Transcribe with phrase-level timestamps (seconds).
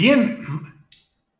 [0.00, 0.38] Bien,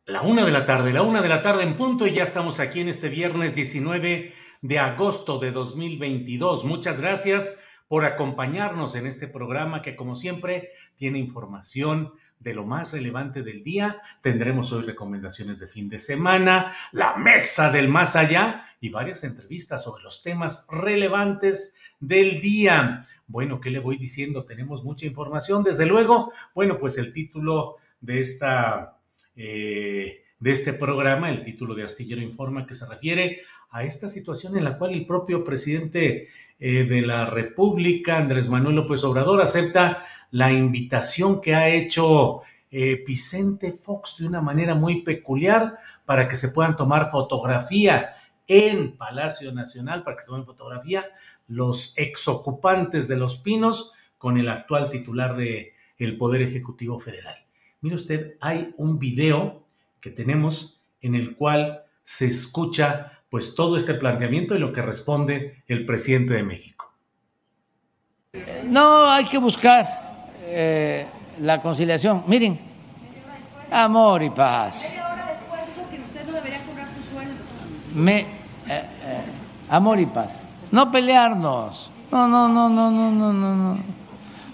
[0.05, 2.59] la una de la tarde, la una de la tarde en punto y ya estamos
[2.59, 6.63] aquí en este viernes 19 de agosto de 2022.
[6.65, 12.91] Muchas gracias por acompañarnos en este programa que como siempre tiene información de lo más
[12.91, 13.99] relevante del día.
[14.21, 19.83] Tendremos hoy recomendaciones de fin de semana, la mesa del más allá y varias entrevistas
[19.83, 23.07] sobre los temas relevantes del día.
[23.25, 24.45] Bueno, ¿qué le voy diciendo?
[24.45, 26.31] Tenemos mucha información, desde luego.
[26.53, 28.97] Bueno, pues el título de, esta,
[29.35, 34.57] eh, de este programa, el título de Astillero Informa, que se refiere a esta situación
[34.57, 36.27] en la cual el propio presidente
[36.59, 43.03] eh, de la República, Andrés Manuel López Obrador, acepta la invitación que ha hecho eh,
[43.05, 48.15] Vicente Fox de una manera muy peculiar para que se puedan tomar fotografía
[48.47, 51.05] en Palacio Nacional, para que se tomen fotografía
[51.47, 57.35] los exocupantes de los pinos con el actual titular del el Poder Ejecutivo Federal.
[57.81, 59.63] Mire usted, hay un video
[59.99, 65.63] que tenemos en el cual se escucha pues todo este planteamiento y lo que responde
[65.67, 66.93] el presidente de México.
[68.65, 71.07] No, hay que buscar eh,
[71.39, 72.23] la conciliación.
[72.27, 72.59] Miren,
[73.71, 74.75] amor y paz.
[77.95, 78.25] Me, eh,
[78.67, 78.85] eh,
[79.69, 80.29] amor y paz.
[80.71, 81.89] No pelearnos.
[82.11, 83.83] No, no, no, no, no, no, no, no.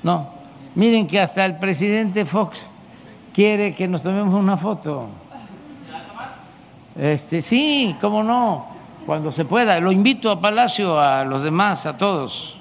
[0.02, 0.34] No.
[0.76, 2.58] Miren que hasta el presidente Fox
[3.38, 5.10] quiere que nos tomemos una foto.
[6.96, 8.66] Este, sí, cómo no,
[9.06, 9.80] cuando se pueda.
[9.80, 12.58] Lo invito a Palacio, a los demás, a todos,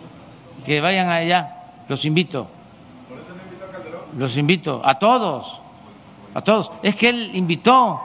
[0.67, 2.49] que vayan allá, los invito.
[4.19, 5.47] Los invito, a todos,
[6.35, 6.71] a todos.
[6.83, 7.99] Es que él invitó.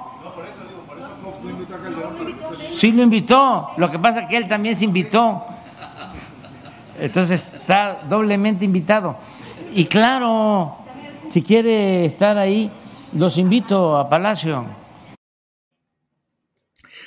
[2.80, 5.44] Sí lo invitó, lo que pasa es que él también se invitó.
[6.98, 9.18] Entonces está doblemente invitado.
[9.74, 10.78] Y claro,
[11.31, 12.72] si quiere estar ahí,
[13.14, 14.66] los invito a Palacio.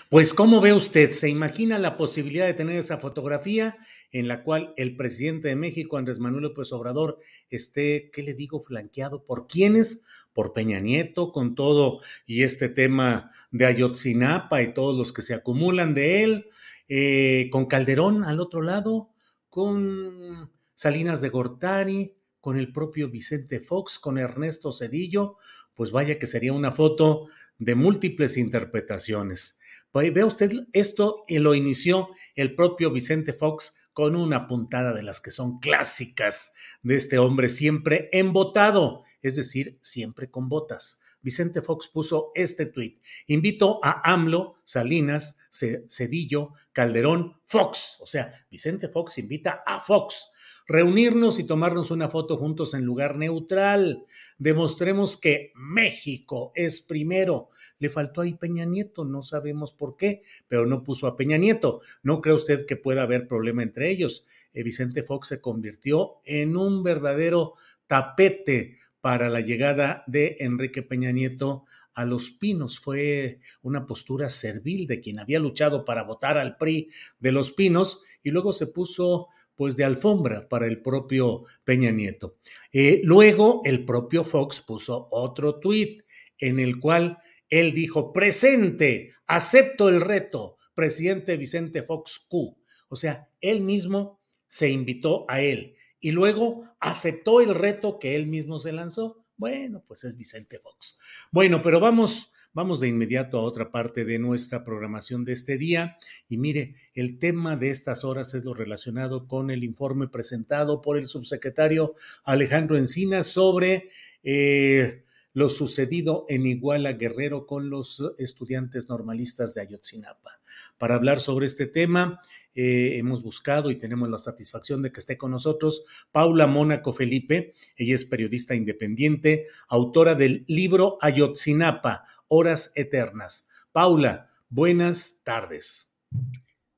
[0.08, 1.12] Pues, ¿cómo ve usted?
[1.12, 3.76] ¿Se imagina la posibilidad de tener esa fotografía
[4.12, 7.18] en la cual el presidente de México, Andrés Manuel López Obrador,
[7.50, 10.06] esté, ¿qué le digo?, flanqueado por quiénes?
[10.32, 15.34] Por Peña Nieto, con todo y este tema de Ayotzinapa y todos los que se
[15.34, 16.48] acumulan de él,
[16.88, 19.10] eh, con Calderón al otro lado,
[19.50, 22.14] con Salinas de Gortari,
[22.44, 25.38] con el propio Vicente Fox, con Ernesto Cedillo,
[25.72, 29.59] pues vaya que sería una foto de múltiples interpretaciones.
[29.91, 35.23] Pues vea usted, esto lo inició el propio Vicente Fox con una puntada de las
[35.23, 36.52] que son clásicas
[36.82, 41.00] de este hombre siempre embotado, es decir, siempre con botas.
[41.23, 43.00] Vicente Fox puso este tuit.
[43.26, 47.97] Invito a AMLO, Salinas, Cedillo, Calderón, Fox.
[48.02, 50.33] O sea, Vicente Fox invita a Fox
[50.66, 54.05] reunirnos y tomarnos una foto juntos en lugar neutral.
[54.38, 57.50] Demostremos que México es primero.
[57.78, 61.81] Le faltó ahí Peña Nieto, no sabemos por qué, pero no puso a Peña Nieto.
[62.02, 64.26] ¿No cree usted que pueda haber problema entre ellos?
[64.52, 67.55] Eh, Vicente Fox se convirtió en un verdadero
[67.87, 71.64] tapete para la llegada de Enrique Peña Nieto
[71.94, 72.78] a Los Pinos.
[72.78, 76.88] Fue una postura servil de quien había luchado para votar al PRI
[77.19, 82.36] de Los Pinos y luego se puso pues de alfombra para el propio Peña Nieto.
[82.72, 86.02] Eh, luego el propio Fox puso otro tuit
[86.38, 87.18] en el cual
[87.48, 92.56] él dijo, presente, acepto el reto, presidente Vicente Fox Q.
[92.88, 98.26] O sea, él mismo se invitó a él y luego aceptó el reto que él
[98.26, 99.24] mismo se lanzó.
[99.36, 100.98] Bueno, pues es Vicente Fox.
[101.32, 105.98] Bueno, pero vamos Vamos de inmediato a otra parte de nuestra programación de este día.
[106.28, 110.96] Y mire, el tema de estas horas es lo relacionado con el informe presentado por
[110.96, 113.90] el subsecretario Alejandro Encina sobre
[114.22, 115.02] eh,
[115.32, 120.38] lo sucedido en Iguala Guerrero con los estudiantes normalistas de Ayotzinapa.
[120.78, 122.20] Para hablar sobre este tema,
[122.54, 127.54] eh, hemos buscado y tenemos la satisfacción de que esté con nosotros Paula Mónaco Felipe.
[127.76, 133.49] Ella es periodista independiente, autora del libro Ayotzinapa, Horas Eternas.
[133.73, 135.94] Paula, buenas tardes.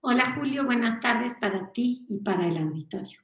[0.00, 3.20] Hola Julio, buenas tardes para ti y para el auditorio.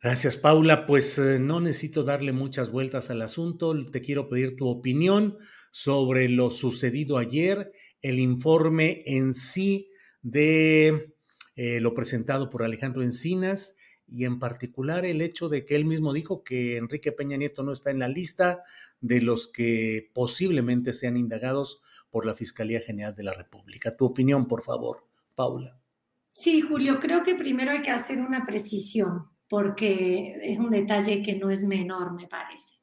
[0.00, 0.86] Gracias, Paula.
[0.86, 3.84] Pues eh, no necesito darle muchas vueltas al asunto.
[3.84, 5.38] Te quiero pedir tu opinión
[5.70, 9.90] sobre lo sucedido ayer, el informe en sí
[10.22, 11.14] de
[11.54, 13.76] eh, lo presentado por Alejandro Encinas
[14.12, 17.72] y en particular el hecho de que él mismo dijo que Enrique Peña Nieto no
[17.72, 18.62] está en la lista
[19.00, 21.80] de los que posiblemente sean indagados
[22.10, 23.96] por la Fiscalía General de la República.
[23.96, 25.80] Tu opinión, por favor, Paula.
[26.28, 31.36] Sí, Julio, creo que primero hay que hacer una precisión porque es un detalle que
[31.36, 32.76] no es menor, me parece.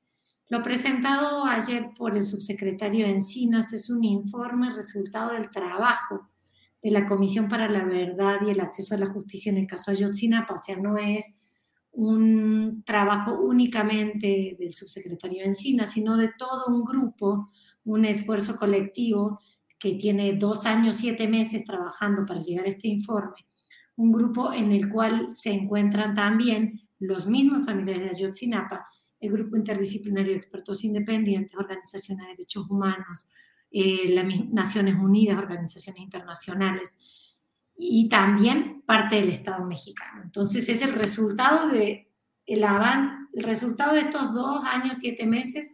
[0.50, 6.28] Lo presentado ayer por el subsecretario Encinas es un informe resultado del trabajo
[6.82, 9.92] de la Comisión para la Verdad y el Acceso a la Justicia en el caso
[9.92, 11.44] Ayotzinapa, o sea, no es
[11.92, 17.52] un trabajo únicamente del subsecretario Encinas, sino de todo un grupo,
[17.84, 19.40] un esfuerzo colectivo
[19.78, 23.46] que tiene dos años, siete meses trabajando para llegar a este informe.
[23.96, 28.86] Un grupo en el cual se encuentran también los mismos familiares de Ayotzinapa,
[29.20, 33.28] el grupo interdisciplinario de expertos independientes, organizaciones de derechos humanos,
[33.72, 36.98] eh, las Naciones Unidas, organizaciones internacionales
[37.76, 40.22] y también parte del Estado mexicano.
[40.24, 42.12] Entonces es el resultado de
[42.46, 45.72] el avance, el resultado de estos dos años, siete meses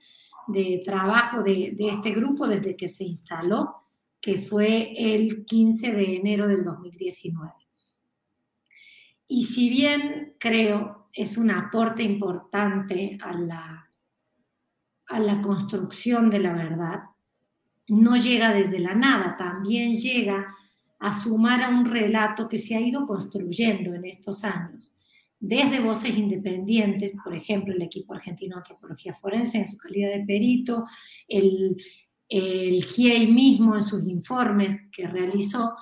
[0.47, 3.75] de trabajo de, de este grupo desde que se instaló,
[4.21, 7.53] que fue el 15 de enero del 2019.
[9.27, 13.89] Y si bien creo es un aporte importante a la,
[15.07, 17.03] a la construcción de la verdad,
[17.87, 20.55] no llega desde la nada, también llega
[20.99, 24.95] a sumar a un relato que se ha ido construyendo en estos años,
[25.39, 30.25] desde voces independientes, por ejemplo, el equipo argentino de antropología forense en su calidad de
[30.25, 30.85] perito,
[31.27, 31.75] el,
[32.27, 35.75] GIEI mismo en sus informes que realizó,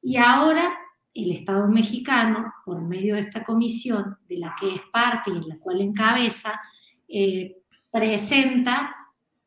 [0.00, 0.76] y ahora
[1.14, 5.48] el Estado mexicano, por medio de esta comisión de la que es parte y en
[5.48, 6.60] la cual encabeza,
[7.06, 7.58] eh,
[7.92, 8.92] presenta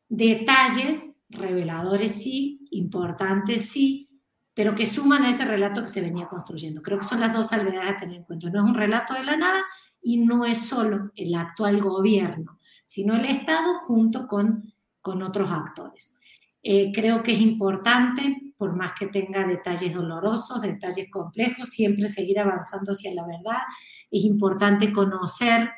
[0.08, 4.08] detalles reveladores sí, importantes sí,
[4.54, 6.82] pero que suman a ese relato que se venía construyendo.
[6.82, 8.50] Creo que son las dos salvedades a tener en cuenta.
[8.50, 9.62] No es un relato de la nada
[10.02, 16.18] y no es solo el actual gobierno, sino el Estado junto con, con otros actores.
[16.60, 22.40] Eh, creo que es importante, por más que tenga detalles dolorosos, detalles complejos, siempre seguir
[22.40, 23.62] avanzando hacia la verdad.
[24.10, 25.70] Es importante conocer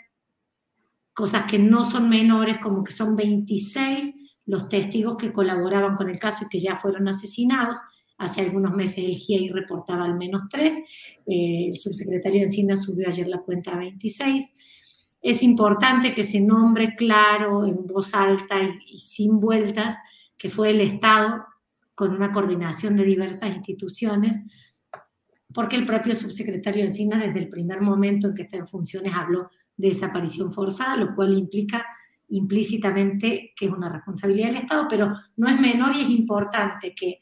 [1.12, 4.19] cosas que no son menores, como que son 26
[4.50, 7.78] los testigos que colaboraban con el caso y que ya fueron asesinados.
[8.18, 10.74] Hace algunos meses el GIEI reportaba al menos tres.
[11.24, 14.56] Eh, el subsecretario Encina subió ayer la cuenta a 26.
[15.22, 19.94] Es importante que se nombre claro, en voz alta y sin vueltas,
[20.36, 21.44] que fue el Estado
[21.94, 24.36] con una coordinación de diversas instituciones,
[25.54, 29.48] porque el propio subsecretario Encina desde el primer momento en que está en funciones habló
[29.76, 31.86] de desaparición forzada, lo cual implica
[32.30, 37.18] implícitamente que es una responsabilidad del Estado, pero no es menor y es importante que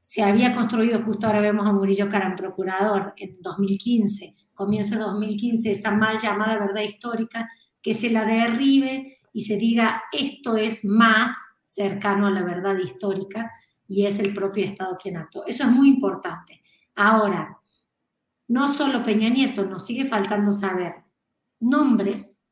[0.00, 5.70] se había construido, justo ahora vemos a Murillo Caran, procurador, en 2015, comienzo de 2015,
[5.70, 7.48] esa mal llamada verdad histórica,
[7.82, 13.50] que se la derribe y se diga esto es más cercano a la verdad histórica
[13.88, 15.44] y es el propio Estado quien actuó.
[15.46, 16.62] Eso es muy importante.
[16.94, 17.58] Ahora,
[18.48, 20.94] no solo Peña Nieto, nos sigue faltando saber
[21.60, 22.44] nombres,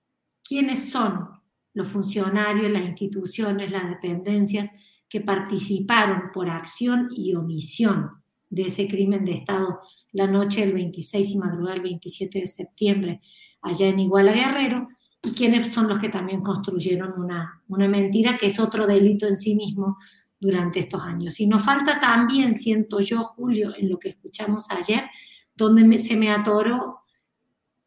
[0.43, 1.34] quiénes son
[1.75, 4.71] los funcionarios, las instituciones, las dependencias
[5.09, 8.11] que participaron por acción y omisión
[8.49, 9.81] de ese crimen de Estado
[10.12, 13.21] la noche del 26 y madrugada del 27 de septiembre
[13.61, 14.88] allá en Iguala Guerrero
[15.23, 19.37] y quiénes son los que también construyeron una, una mentira que es otro delito en
[19.37, 19.97] sí mismo,
[20.45, 21.40] durante estos años.
[21.40, 25.04] Y nos falta también, siento yo, Julio, en lo que escuchamos ayer,
[25.57, 27.00] donde se me atoró,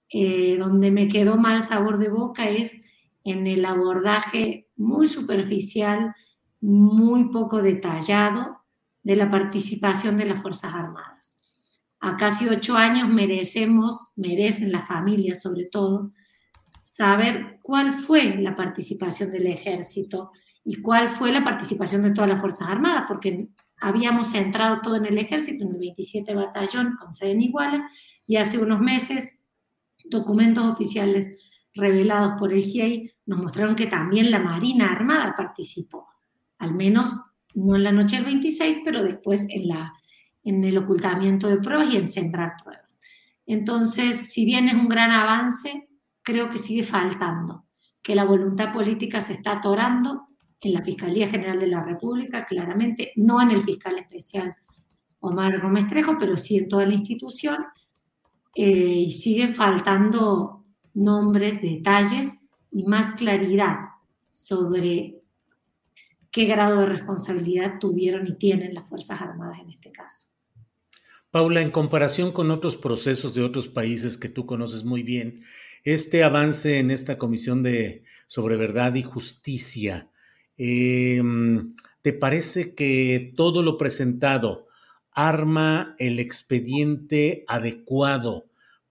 [0.09, 2.83] eh, donde me quedó mal sabor de boca, es
[3.27, 6.15] en el abordaje muy superficial,
[6.61, 8.57] muy poco detallado
[9.03, 11.41] de la participación de las Fuerzas Armadas.
[11.99, 16.11] A casi ocho años merecemos, merecen las familias sobre todo,
[16.81, 20.31] saber cuál fue la participación del ejército
[20.63, 25.05] y cuál fue la participación de todas las Fuerzas Armadas, porque habíamos centrado todo en
[25.05, 27.89] el ejército, en el 27 Batallón con sede en Iguala,
[28.25, 29.39] y hace unos meses
[30.09, 31.29] documentos oficiales
[31.77, 36.07] revelados por el GIEI nos mostraron que también la Marina Armada participó,
[36.57, 37.13] al menos
[37.55, 39.93] no en la noche del 26, pero después en, la,
[40.43, 42.99] en el ocultamiento de pruebas y en sembrar pruebas.
[43.45, 45.87] Entonces, si bien es un gran avance,
[46.21, 47.65] creo que sigue faltando,
[48.01, 50.27] que la voluntad política se está atorando
[50.61, 54.53] en la Fiscalía General de la República, claramente, no en el fiscal especial
[55.19, 57.57] Omar Gómez Trejo, pero sí en toda la institución,
[58.55, 60.56] eh, y siguen faltando
[60.97, 62.39] nombres, detalles
[62.71, 63.75] y más claridad
[64.31, 65.21] sobre
[66.31, 70.27] qué grado de responsabilidad tuvieron y tienen las Fuerzas Armadas en este caso.
[71.29, 75.41] Paula, en comparación con otros procesos de otros países que tú conoces muy bien,
[75.83, 80.09] este avance en esta Comisión de sobre Verdad y Justicia,
[80.57, 84.67] em, ¿te parece que todo lo presentado
[85.11, 88.46] arma el expediente adecuado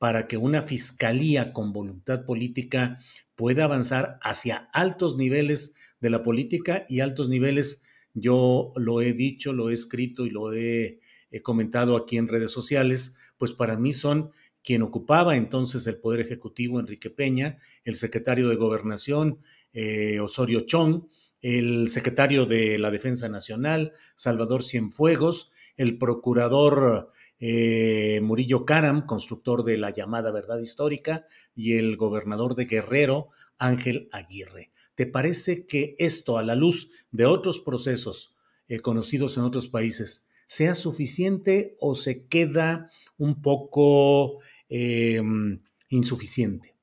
[0.07, 3.01] para que una fiscalía con voluntad política
[3.35, 7.83] pueda avanzar hacia altos niveles de la política y altos niveles,
[8.15, 11.01] yo lo he dicho, lo he escrito y lo he,
[11.43, 14.31] comentado aquí en redes sociales, pues para mí son
[14.63, 19.41] quien ocupaba entonces el Poder Ejecutivo, Enrique Peña, el secretario de Gobernación,
[19.73, 21.09] eh, Osorio Chong,
[21.41, 29.77] el secretario de la Defensa Nacional, Salvador Cienfuegos, el procurador eh, Murillo Caram, constructor de
[29.79, 33.29] la llamada verdad histórica, y el gobernador de Guerrero,
[33.59, 34.71] Ángel Aguirre.
[34.95, 38.35] ¿Te parece que esto, a la luz de otros procesos
[38.69, 44.39] eh, conocidos en otros países, sea suficiente o se queda un poco
[44.69, 46.75] em, insuficiente?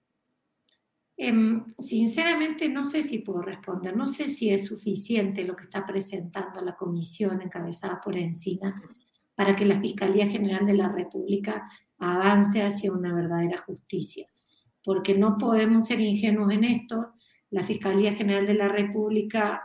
[1.16, 5.86] Em, sinceramente no sé si puedo responder, no sé si es suficiente lo que está
[5.86, 8.76] presentando la comisión encabezada por Encinas
[9.36, 14.28] para que la Fiscalía General de la República avance hacia una verdadera justicia.
[14.84, 17.14] Porque no podemos ser ingenuos en esto.
[17.50, 19.62] La Fiscalía General de la República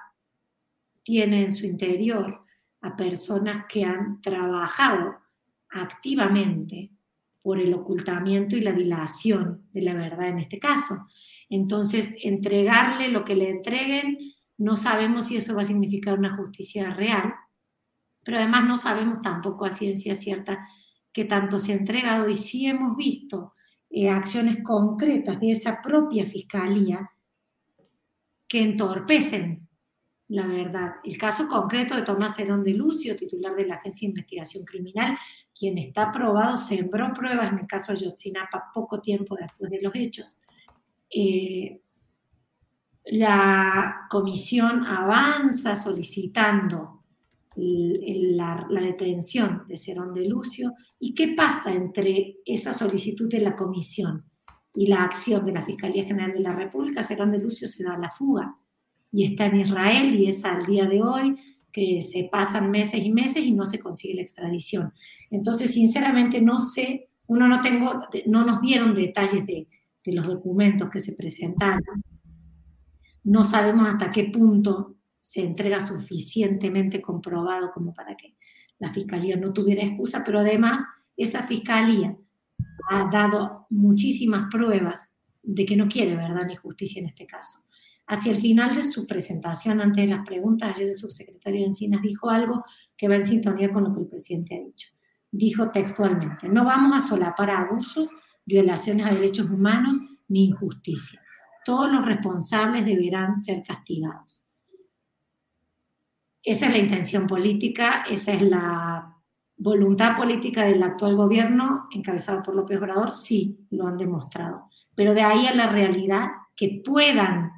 [1.03, 2.45] tiene en su interior
[2.81, 5.17] a personas que han trabajado
[5.71, 6.93] activamente
[7.43, 11.07] por el ocultamiento y la dilación de la verdad en este caso.
[11.49, 14.19] Entonces, entregarle lo que le entreguen,
[14.59, 17.33] no sabemos si eso va a significar una justicia real,
[18.29, 20.69] pero además no sabemos tampoco a ciencia cierta
[21.11, 23.55] qué tanto se ha entregado y sí hemos visto
[23.89, 27.11] eh, acciones concretas de esa propia fiscalía
[28.47, 29.67] que entorpecen
[30.29, 30.97] la verdad.
[31.05, 35.17] El caso concreto de Tomás Herón de Lucio, titular de la Agencia de Investigación Criminal,
[35.59, 39.95] quien está probado, sembró pruebas en el caso de Yotzinapa poco tiempo después de los
[39.95, 40.37] hechos.
[41.09, 41.81] Eh,
[43.07, 46.98] la comisión avanza solicitando
[47.59, 54.25] la, detención de Cerón de Lucio y qué pasa entre esa solicitud de la comisión
[54.75, 57.03] y la acción de la Fiscalía General de la República.
[57.03, 58.57] Cerón de Lucio se da la fuga
[59.11, 61.37] y está en Israel y es al día de hoy
[61.73, 64.93] que se pasan meses y meses y no se consigue la extradición.
[65.31, 69.67] Entonces, sinceramente, no sé, uno no tengo, no nos dieron detalles de,
[70.05, 72.03] de los documentos que se presentaron.
[73.25, 78.37] No sabemos hasta qué punto se entrega suficientemente comprobado como para que
[78.79, 80.81] la fiscalía no tuviera excusa, pero además
[81.17, 82.17] esa fiscalía
[82.91, 85.11] ha dado muchísimas pruebas
[85.43, 87.61] de que no quiere verdad ni justicia en este caso.
[88.07, 92.31] Hacia el final de su presentación, ante las preguntas, ayer el subsecretario de Encinas dijo
[92.31, 92.65] algo
[92.97, 94.89] que va en sintonía con lo que el presidente ha dicho.
[95.31, 98.09] Dijo textualmente, no vamos a solapar abusos,
[98.47, 99.99] violaciones a derechos humanos
[100.29, 101.21] ni injusticia.
[101.67, 104.48] Todos los responsables deberán ser castigados.
[106.49, 109.15] Esa es la intención política, esa es la
[109.59, 114.71] voluntad política del actual gobierno encabezado por López Obrador, sí, lo han demostrado.
[114.95, 117.51] Pero de ahí a la realidad que puedan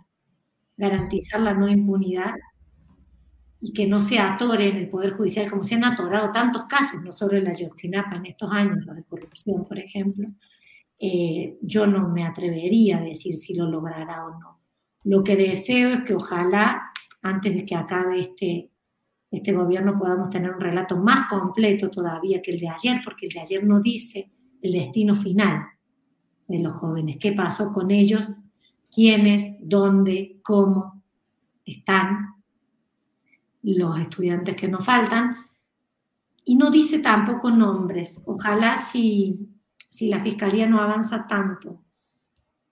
[0.77, 2.35] garantizar la no impunidad
[3.61, 7.01] y que no se atore en el Poder Judicial, como se han atorado tantos casos,
[7.01, 10.27] no solo en la Yotzinapa en estos años, los de corrupción, por ejemplo,
[10.99, 14.61] eh, yo no me atrevería a decir si lo logrará o no.
[15.05, 16.91] Lo que deseo es que ojalá,
[17.23, 18.70] antes de que acabe este
[19.31, 23.33] este gobierno podamos tener un relato más completo todavía que el de ayer, porque el
[23.33, 25.67] de ayer no dice el destino final
[26.49, 28.31] de los jóvenes, qué pasó con ellos,
[28.93, 31.03] quiénes, dónde, cómo
[31.65, 32.35] están
[33.63, 35.37] los estudiantes que nos faltan,
[36.45, 38.23] y no dice tampoco nombres.
[38.25, 39.39] Ojalá si,
[39.77, 41.85] si la Fiscalía no avanza tanto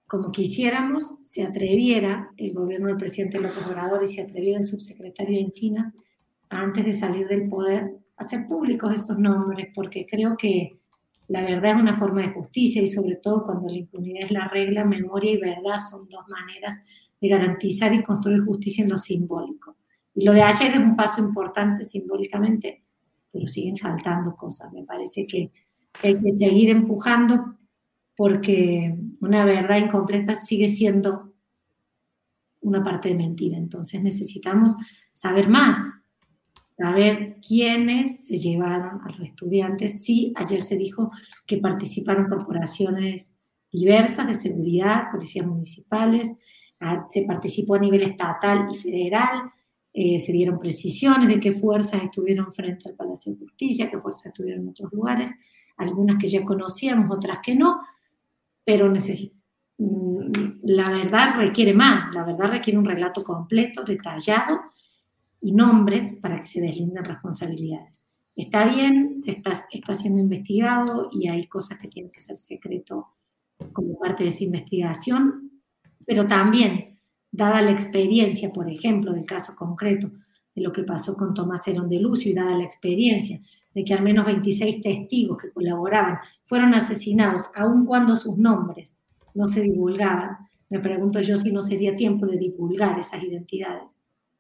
[0.08, 5.38] como quisiéramos, se atreviera el gobierno del presidente López Obrador y se atreviera el subsecretario
[5.38, 5.92] Encinas
[6.50, 10.80] antes de salir del poder hacer públicos esos nombres, porque creo que
[11.28, 14.48] la verdad es una forma de justicia y sobre todo cuando la impunidad es la
[14.48, 16.80] regla, memoria y verdad son dos maneras
[17.20, 19.76] de garantizar y construir justicia en lo simbólico.
[20.14, 22.82] Y lo de ayer es un paso importante simbólicamente,
[23.30, 24.72] pero siguen faltando cosas.
[24.72, 25.50] Me parece que
[26.02, 27.56] hay que seguir empujando
[28.16, 31.34] porque una verdad incompleta sigue siendo
[32.62, 33.56] una parte de mentira.
[33.56, 34.74] Entonces necesitamos
[35.12, 35.76] saber más,
[36.78, 40.04] saber quiénes se llevaron a los estudiantes.
[40.04, 41.10] Sí, ayer se dijo
[41.44, 43.36] que participaron corporaciones
[43.70, 46.38] diversas de seguridad, policías municipales,
[46.80, 49.50] ah, se participó a nivel estatal y federal,
[49.92, 54.26] eh, se dieron precisiones de qué fuerzas estuvieron frente al Palacio de Justicia, qué fuerzas
[54.26, 55.34] estuvieron en otros lugares,
[55.76, 57.80] algunas que ya conocíamos, otras que no,
[58.64, 60.30] pero mm,
[60.62, 64.60] la verdad requiere más, la verdad requiere un relato completo, detallado
[65.40, 68.08] y nombres para que se deslinden responsabilidades.
[68.34, 73.08] Está bien, se está, está siendo investigado y hay cosas que tienen que ser secreto
[73.72, 75.62] como parte de esa investigación,
[76.06, 80.10] pero también, dada la experiencia, por ejemplo, del caso concreto
[80.54, 83.40] de lo que pasó con Tomás Herón de Lucio y dada la experiencia
[83.74, 88.98] de que al menos 26 testigos que colaboraban fueron asesinados, aun cuando sus nombres
[89.34, 90.36] no se divulgaban.
[90.70, 93.98] Me pregunto yo si no sería tiempo de divulgar esas identidades,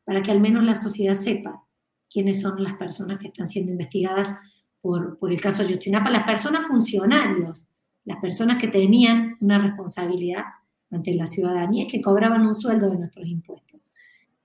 [0.08, 1.62] para que al menos la sociedad sepa
[2.10, 4.32] quiénes son las personas que están siendo investigadas
[4.80, 7.66] por, por el caso Ayotzinapa, las personas funcionarios,
[8.06, 10.44] las personas que tenían una responsabilidad
[10.90, 13.90] ante la ciudadanía y que cobraban un sueldo de nuestros impuestos.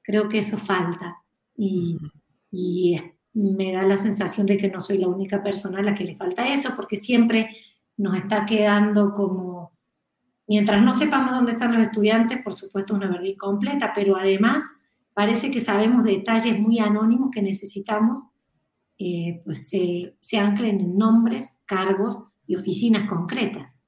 [0.02, 1.23] Creo que eso falta
[1.56, 1.97] y,
[2.52, 2.99] y
[3.32, 6.15] me da la sensación de que no soy la única persona a la que le
[6.15, 7.56] falta eso, porque siempre
[7.95, 9.71] nos está quedando como,
[10.45, 14.65] mientras no sepamos dónde están los estudiantes, por supuesto una verdad incompleta, pero además
[15.13, 18.19] parece que sabemos detalles muy anónimos que necesitamos,
[18.97, 23.84] eh, pues se, se anclen en nombres, cargos y oficinas concretas.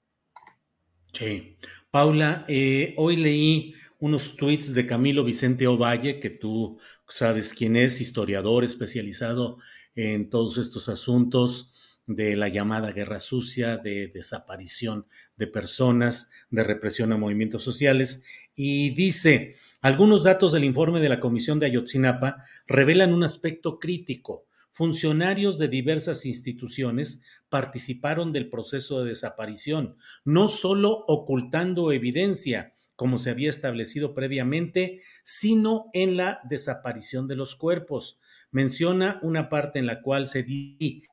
[1.13, 1.57] Sí.
[1.91, 8.01] Paula, eh, hoy leí unos tweets de Camilo Vicente Ovalle, que tú sabes quién es,
[8.01, 9.57] historiador especializado
[9.95, 11.71] en todos estos asuntos
[12.05, 15.07] de la llamada guerra sucia, de desaparición
[15.37, 21.19] de personas, de represión a movimientos sociales, y dice, algunos datos del informe de la
[21.19, 24.45] Comisión de Ayotzinapa revelan un aspecto crítico.
[24.71, 33.29] Funcionarios de diversas instituciones participaron del proceso de desaparición, no solo ocultando evidencia, como se
[33.29, 38.19] había establecido previamente, sino en la desaparición de los cuerpos.
[38.51, 41.03] Menciona una parte en la cual se di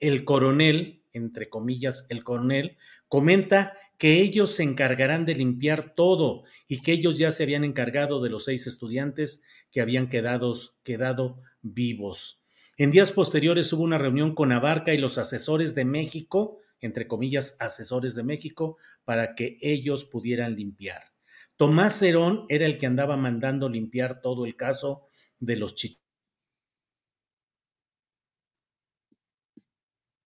[0.00, 2.76] el coronel, entre comillas, el coronel,
[3.08, 8.20] comenta que ellos se encargarán de limpiar todo y que ellos ya se habían encargado
[8.20, 12.42] de los seis estudiantes que habían quedado, quedado vivos.
[12.76, 17.56] En días posteriores hubo una reunión con Abarca y los asesores de México entre comillas,
[17.60, 21.12] asesores de México para que ellos pudieran limpiar.
[21.56, 25.06] Tomás Cerón era el que andaba mandando limpiar todo el caso
[25.38, 26.02] de los chicos.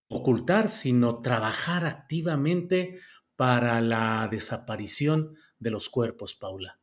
[0.08, 3.00] ocultar, sino trabajar activamente
[3.36, 6.78] para la desaparición de los cuerpos, Paula.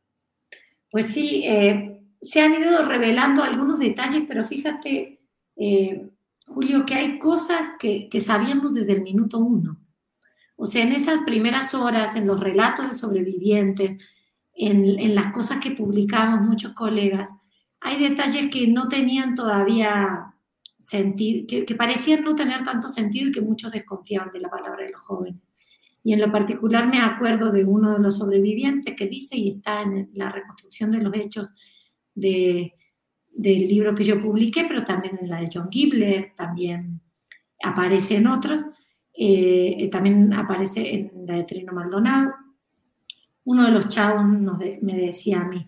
[0.90, 5.20] Pues sí, eh, se han ido revelando algunos detalles, pero fíjate,
[5.56, 6.08] eh,
[6.46, 9.80] Julio, que hay cosas que, sabíamos desde el minuto uno.
[10.56, 13.98] O sea, en esas primeras horas, en los relatos de sobrevivientes,
[14.54, 17.34] en, las cosas que publicamos muchos colegas,
[17.80, 20.34] hay detalles que no tenían todavía
[20.78, 24.84] sentido, que, que, parecían no tener tanto sentido y que muchos desconfiaban de la palabra
[24.84, 25.42] de los jóvenes.
[26.04, 29.82] Y en lo particular me acuerdo de uno de los sobrevivientes que dice, y está
[29.82, 31.54] en la reconstrucción de los hechos
[32.14, 32.74] de,
[33.32, 37.00] del libro que yo publiqué, pero también en la de John Gibler, también
[37.62, 38.66] aparece en otros,
[39.14, 42.34] eh, también aparece en la de Trino Maldonado.
[43.44, 44.24] Uno de los chavos
[44.82, 45.66] me decía a mí,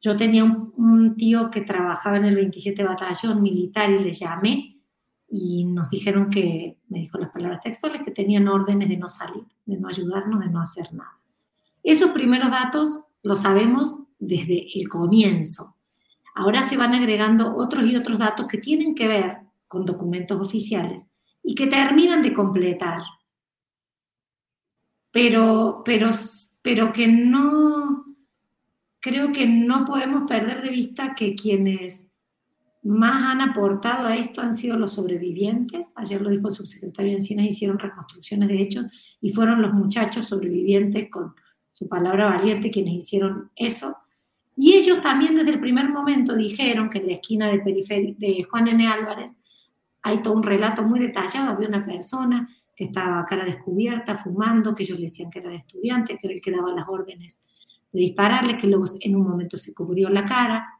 [0.00, 4.80] yo tenía un, tío que trabajaba en el 27 Batallón Militar y le llamé
[5.28, 9.44] y nos dijeron que, me dijo las palabras textuales, que tenían órdenes de no salir,
[9.64, 11.18] de no ayudarnos, de no hacer nada.
[11.82, 15.76] Esos primeros datos los sabemos desde el comienzo,
[16.36, 21.08] Ahora se van agregando otros y otros datos que tienen que ver con documentos oficiales
[21.42, 23.00] y que terminan de completar.
[25.10, 26.10] Pero, pero,
[26.60, 28.04] pero que no,
[29.00, 32.05] creo que no podemos perder de vista que quienes
[32.86, 35.92] más han aportado a esto han sido los sobrevivientes.
[35.96, 38.86] Ayer lo dijo el subsecretario de Encinas, hicieron reconstrucciones de hechos
[39.20, 41.34] y fueron los muchachos sobrevivientes con
[41.70, 43.96] su palabra valiente quienes hicieron eso.
[44.56, 47.58] Y ellos también desde el primer momento dijeron que en la esquina de,
[48.18, 48.86] de Juan N.
[48.86, 49.42] Álvarez
[50.02, 51.50] hay todo un relato muy detallado.
[51.50, 55.50] Había una persona que estaba a cara descubierta, fumando, que ellos le decían que era
[55.50, 57.42] de estudiante, que era el que daba las órdenes
[57.92, 60.75] de dispararle, que luego en un momento se cubrió la cara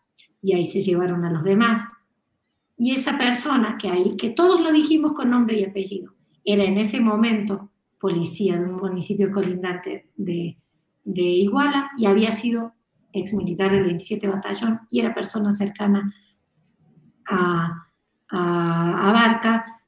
[0.47, 1.91] y ahí se llevaron a los demás.
[2.79, 6.79] Y esa persona que ahí, que todos lo dijimos con nombre y apellido, era en
[6.79, 10.57] ese momento policía de un municipio colindante de,
[11.03, 12.75] de Iguala y había sido
[13.13, 16.15] ex militar del 27 Batallón y era persona cercana
[17.29, 17.89] a,
[18.29, 19.83] a, a Barca.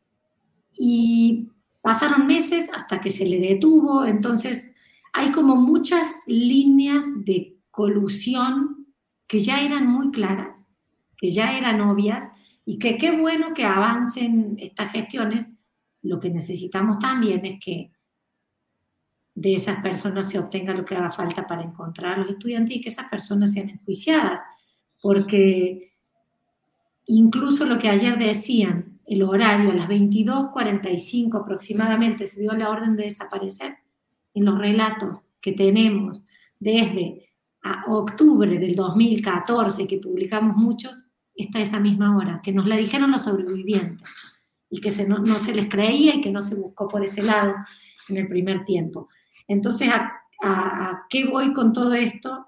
[0.77, 4.75] Y pasaron meses hasta que se le detuvo, entonces
[5.12, 8.88] hay como muchas líneas de colusión
[9.28, 10.72] que ya eran muy claras,
[11.16, 12.32] que ya eran obvias
[12.64, 15.52] y que qué bueno que avancen estas gestiones.
[16.02, 17.92] Lo que necesitamos también es que
[19.34, 22.80] de esas personas se obtenga lo que haga falta para encontrar a los estudiantes y
[22.80, 24.40] que esas personas sean enjuiciadas,
[25.00, 25.92] porque
[27.06, 32.96] incluso lo que ayer decían, el horario a las 22.45 aproximadamente se dio la orden
[32.96, 33.76] de desaparecer
[34.34, 36.24] en los relatos que tenemos
[36.58, 37.27] desde
[37.68, 41.04] a octubre del 2014, que publicamos muchos,
[41.35, 44.09] está esa misma hora, que nos la dijeron los sobrevivientes
[44.70, 47.54] y que no, se les creía y que no se buscó por ese lado
[48.09, 49.09] en el primer tiempo.
[49.46, 52.46] Entonces, ¿a, qué voy con todo esto?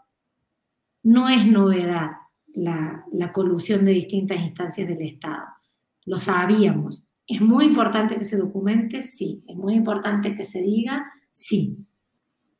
[1.02, 2.10] No es novedad
[2.48, 5.44] la, la colusión de distintas instancias del Estado.
[6.04, 7.06] Lo sabíamos.
[7.26, 9.02] ¿Es muy importante que se documente?
[9.02, 9.44] Sí.
[9.46, 11.10] ¿Es muy importante que se diga?
[11.30, 11.78] Sí.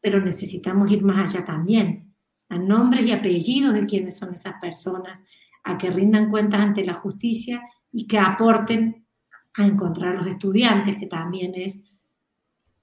[0.00, 2.09] Pero necesitamos ir más allá también
[2.50, 5.22] a nombres y apellidos de quiénes son esas personas,
[5.64, 9.06] a que rindan cuentas ante la justicia y que aporten
[9.54, 11.84] a encontrar a los estudiantes, que también es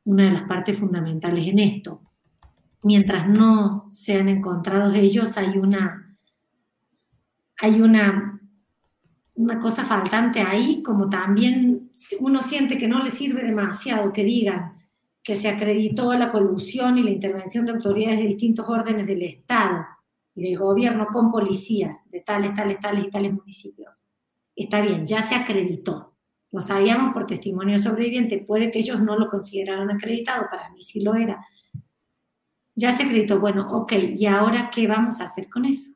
[0.05, 2.01] una de las partes fundamentales en esto.
[2.83, 6.15] Mientras no sean encontrados ellos, hay una,
[7.59, 8.39] hay una,
[9.33, 14.76] una cosa faltante ahí, como también uno siente que no le sirve demasiado que digan
[15.27, 19.85] que se acreditó la colusión y la intervención de autoridades de distintos órdenes del Estado
[20.33, 23.89] y del gobierno con policías de tales, tales, tales y tales municipios.
[24.55, 26.15] Está bien, ya se acreditó.
[26.49, 28.37] Lo sabíamos por testimonio sobreviviente.
[28.37, 31.45] Puede que ellos no lo consideraran acreditado, para mí sí lo era.
[32.75, 33.41] Ya se acreditó.
[33.41, 35.91] Bueno, ok, ¿y ahora qué vamos a hacer con eso?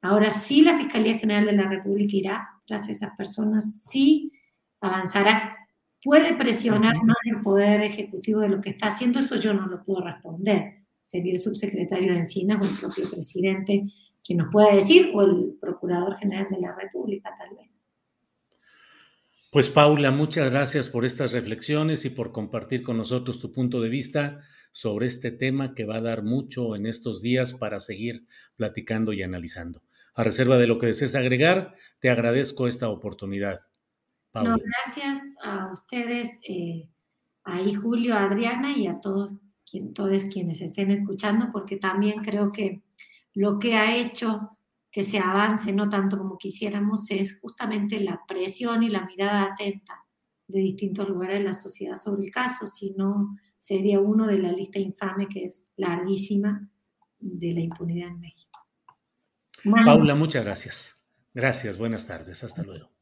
[0.00, 4.32] Ahora sí la Fiscalía General de la República irá tras esas personas, sí
[4.80, 5.63] avanzará
[6.04, 9.82] puede presionar más el Poder Ejecutivo de lo que está haciendo, eso yo no lo
[9.82, 10.84] puedo responder.
[11.02, 13.84] Sería el subsecretario de Encinas o el propio presidente
[14.24, 17.70] quien nos pueda decir, o el Procurador General de la República, tal vez.
[19.50, 23.88] Pues Paula, muchas gracias por estas reflexiones y por compartir con nosotros tu punto de
[23.88, 24.40] vista
[24.72, 29.22] sobre este tema que va a dar mucho en estos días para seguir platicando y
[29.22, 29.82] analizando.
[30.14, 33.60] A reserva de lo que desees agregar, te agradezco esta oportunidad.
[34.34, 36.88] No, gracias a ustedes, eh,
[37.44, 39.32] ahí Julio, Adriana y a todos,
[39.70, 42.82] quien, todos quienes estén escuchando, porque también creo que
[43.34, 44.56] lo que ha hecho
[44.90, 50.04] que se avance no tanto como quisiéramos es justamente la presión y la mirada atenta
[50.46, 54.52] de distintos lugares de la sociedad sobre el caso, si no sería uno de la
[54.52, 56.70] lista infame que es larguísima
[57.18, 58.60] de la impunidad en México.
[59.84, 61.08] Paula, muchas gracias.
[61.32, 62.93] Gracias, buenas tardes, hasta luego.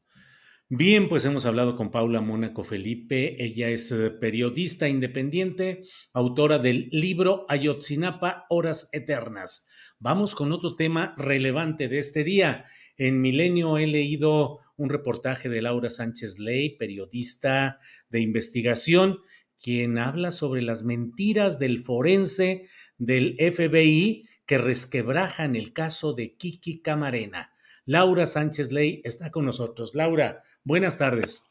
[0.69, 3.35] Bien, pues hemos hablado con Paula Mónaco Felipe.
[3.43, 9.67] Ella es eh, periodista independiente, autora del libro Ayotzinapa, Horas Eternas.
[9.99, 12.63] Vamos con otro tema relevante de este día.
[12.97, 19.19] En Milenio he leído un reportaje de Laura Sánchez Ley, periodista de investigación,
[19.61, 26.81] quien habla sobre las mentiras del forense del FBI que resquebrajan el caso de Kiki
[26.81, 27.51] Camarena.
[27.85, 29.93] Laura Sánchez Ley está con nosotros.
[29.93, 31.43] Laura, Buenas tardes.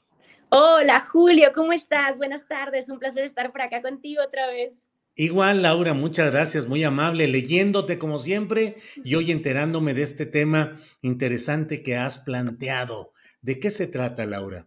[0.48, 2.16] Hola Julio, ¿cómo estás?
[2.16, 4.88] Buenas tardes, un placer estar por acá contigo otra vez.
[5.14, 10.80] Igual, Laura, muchas gracias, muy amable, leyéndote como siempre y hoy enterándome de este tema
[11.02, 13.12] interesante que has planteado.
[13.42, 14.66] ¿De qué se trata, Laura?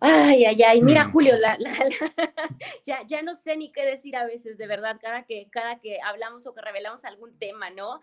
[0.00, 1.12] Ay, ay, ay, mira, mm.
[1.12, 1.34] Julio,
[2.84, 5.98] ya, ya no sé ni qué decir a veces, de verdad, cada que, cada que
[6.00, 8.00] hablamos o que revelamos algún tema, ¿no?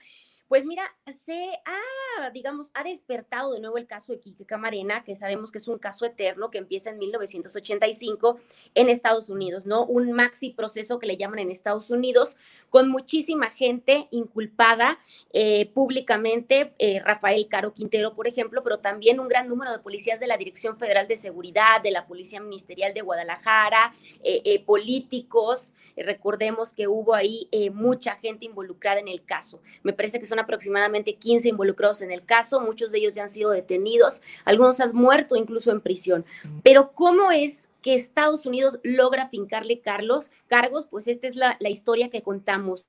[0.51, 0.83] Pues mira,
[1.25, 5.59] se ha, digamos, ha despertado de nuevo el caso de Quique Camarena, que sabemos que
[5.59, 8.37] es un caso eterno que empieza en 1985
[8.75, 9.85] en Estados Unidos, ¿no?
[9.85, 12.35] Un maxi proceso que le llaman en Estados Unidos,
[12.69, 14.99] con muchísima gente inculpada
[15.31, 20.19] eh, públicamente, eh, Rafael Caro Quintero, por ejemplo, pero también un gran número de policías
[20.19, 26.73] de la Dirección Federal de Seguridad, de la Policía Ministerial de Guadalajara, eh, políticos, recordemos
[26.73, 29.61] que hubo ahí mucha gente involucrada en el caso.
[29.83, 33.29] Me parece que son aproximadamente 15 involucrados en el caso, muchos de ellos ya han
[33.29, 36.25] sido detenidos, algunos han muerto incluso en prisión.
[36.63, 40.85] Pero ¿cómo es que Estados Unidos logra fincarle Carlos, cargos?
[40.85, 42.85] Pues esta es la, historia que contamos.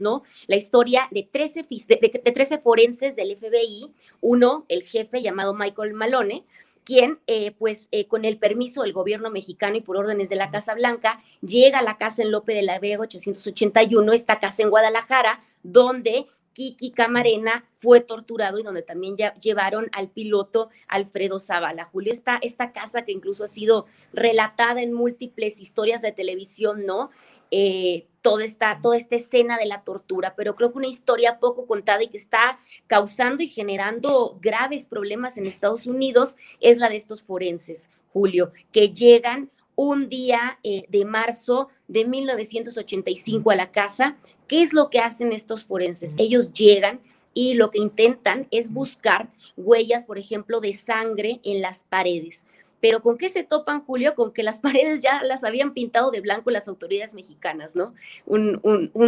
[0.00, 0.24] ¿no?
[0.48, 5.94] La historia de 13, de, de 13 forenses del FBI, uno, el jefe llamado Michael
[5.94, 6.44] Malone,
[6.84, 10.50] quien, eh, pues, eh, con el permiso del gobierno mexicano y por órdenes de la
[10.50, 14.70] Casa Blanca, llega a la casa en Lope de la Vega 881, esta casa en
[14.70, 21.84] Guadalajara, donde Kiki Camarena fue torturado y donde también ya llevaron al piloto Alfredo Zavala.
[21.84, 27.10] Julio, esta, esta casa que incluso ha sido relatada en múltiples historias de televisión, ¿no?
[27.50, 31.66] Eh, toda, esta, toda esta escena de la tortura, pero creo que una historia poco
[31.66, 36.96] contada y que está causando y generando graves problemas en Estados Unidos es la de
[36.96, 44.16] estos forenses, Julio, que llegan un día eh, de marzo de 1985 a la casa.
[44.48, 46.14] ¿Qué es lo que hacen estos forenses?
[46.18, 47.00] Ellos llegan
[47.32, 52.46] y lo que intentan es buscar huellas, por ejemplo, de sangre en las paredes.
[52.80, 54.14] Pero ¿con qué se topan, Julio?
[54.14, 57.94] Con que las paredes ya las habían pintado de blanco las autoridades mexicanas, ¿no?
[58.26, 58.60] Un,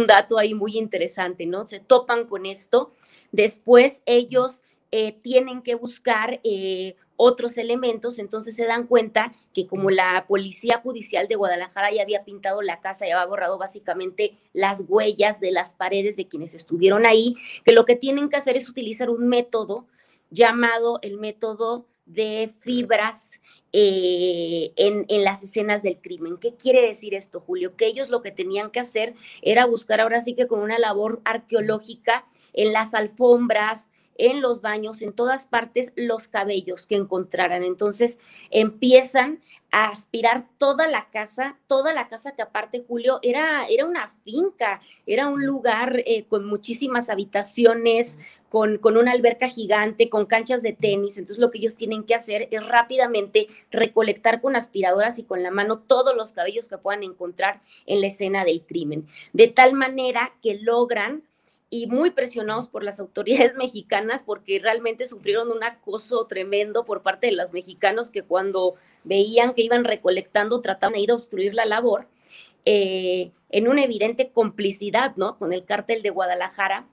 [0.07, 1.67] dato ahí muy interesante, ¿no?
[1.67, 2.91] Se topan con esto.
[3.31, 9.89] Después ellos eh, tienen que buscar eh, otros elementos, entonces se dan cuenta que como
[9.89, 14.83] la Policía Judicial de Guadalajara ya había pintado la casa, ya había borrado básicamente las
[14.87, 18.69] huellas de las paredes de quienes estuvieron ahí, que lo que tienen que hacer es
[18.69, 19.87] utilizar un método
[20.29, 23.31] llamado el método de fibras
[23.73, 26.37] eh, en, en, las escenas del crimen.
[26.37, 27.75] ¿Qué quiere decir esto, Julio?
[27.75, 31.21] Que ellos lo que tenían que hacer era buscar ahora sí que con una labor
[31.25, 37.63] arqueológica en las alfombras, en los baños, en todas partes, los cabellos que encontraran.
[37.63, 38.19] Entonces
[38.51, 44.07] empiezan a aspirar toda la casa, toda la casa que aparte, Julio, era, era una
[44.23, 48.17] finca, era un lugar eh, con muchísimas habitaciones,
[48.49, 51.17] con, con, una alberca gigante, con canchas de tenis.
[51.17, 55.51] Entonces lo que ellos tienen que hacer es rápidamente recolectar con aspiradoras y con la
[55.51, 59.05] mano todos los cabellos que puedan encontrar en la escena del crimen.
[59.33, 61.23] De tal manera que logran
[61.69, 67.27] y muy presionados por las autoridades mexicanas porque realmente sufrieron un acoso tremendo por parte
[67.27, 71.65] de los mexicanos que cuando veían que iban recolectando trataban de ir a obstruir la
[71.65, 72.07] labor
[72.65, 75.37] eh, en una evidente complicidad ¿no?
[75.37, 76.87] con el cártel de Guadalajara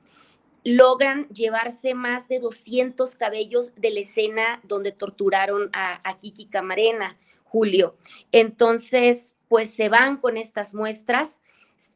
[0.64, 7.18] logran llevarse más de 200 cabellos de la escena donde torturaron a, a Kiki Camarena,
[7.44, 7.96] Julio.
[8.32, 11.40] Entonces, pues se van con estas muestras,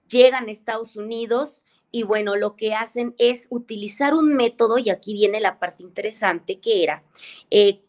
[0.07, 5.15] llegan a Estados Unidos, y bueno, lo que hacen es utilizar un método, y aquí
[5.15, 7.03] viene la parte interesante, que era,
[7.51, 7.81] eh,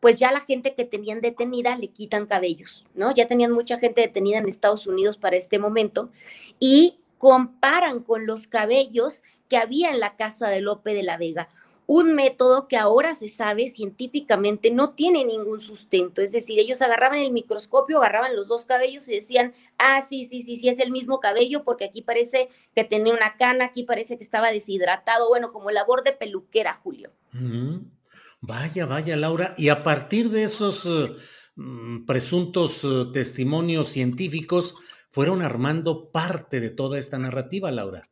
[0.00, 3.12] pues ya la gente que tenían detenida le quitan cabellos, ¿no?
[3.12, 6.10] Ya tenían mucha gente detenida en Estados Unidos para este momento
[6.58, 11.50] y comparan con los cabellos que había en la casa de Lope de la Vega
[11.92, 16.22] un método que ahora se sabe científicamente no tiene ningún sustento.
[16.22, 20.42] Es decir, ellos agarraban el microscopio, agarraban los dos cabellos y decían, ah, sí, sí,
[20.42, 24.18] sí, sí, es el mismo cabello porque aquí parece que tenía una cana, aquí parece
[24.18, 27.10] que estaba deshidratado, bueno, como labor de peluquera, Julio.
[28.40, 29.56] Vaya, vaya, Laura.
[29.58, 31.12] Y a partir de esos eh,
[31.56, 34.76] mm, presuntos eh, testimonios científicos,
[35.10, 38.04] fueron armando parte de toda esta narrativa, Laura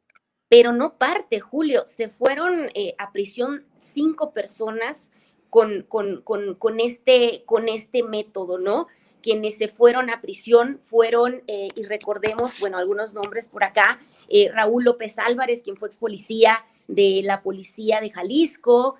[0.48, 1.84] pero no parte, Julio.
[1.86, 5.12] Se fueron eh, a prisión cinco personas
[5.50, 8.86] con, con, con, este, con este método, ¿no?
[9.22, 14.50] Quienes se fueron a prisión fueron, eh, y recordemos, bueno, algunos nombres por acá, eh,
[14.52, 18.96] Raúl López Álvarez, quien fue ex policía de la policía de Jalisco,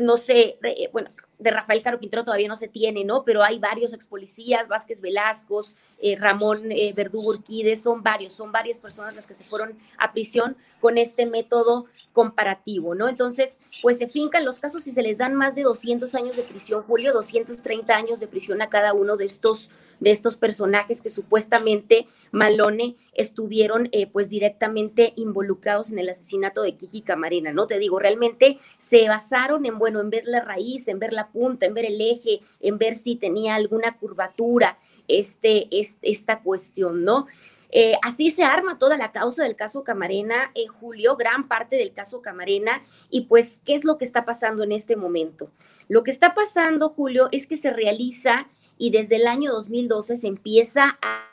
[0.00, 0.58] no sé,
[0.92, 1.10] bueno,
[1.42, 3.24] de Rafael Caro Quintero todavía no se tiene, ¿no?
[3.24, 5.64] Pero hay varios ex policías, Vázquez Velasco,
[6.00, 10.12] eh, Ramón eh, Verdugo Urquides, son varios, son varias personas las que se fueron a
[10.12, 13.08] prisión con este método comparativo, ¿no?
[13.08, 16.42] Entonces, pues se fincan los casos y se les dan más de 200 años de
[16.42, 19.68] prisión, Julio, 230 años de prisión a cada uno de estos
[20.02, 26.74] de estos personajes que supuestamente Malone estuvieron eh, pues directamente involucrados en el asesinato de
[26.74, 27.68] Kiki Camarena, ¿no?
[27.68, 31.66] Te digo, realmente se basaron en, bueno, en ver la raíz, en ver la punta,
[31.66, 37.28] en ver el eje, en ver si tenía alguna curvatura, este, esta cuestión, ¿no?
[37.70, 41.92] Eh, así se arma toda la causa del caso Camarena, en Julio, gran parte del
[41.92, 42.82] caso Camarena.
[43.08, 45.48] Y pues, ¿qué es lo que está pasando en este momento?
[45.88, 48.48] Lo que está pasando, Julio, es que se realiza
[48.82, 51.28] y desde el año 2012 se empieza a,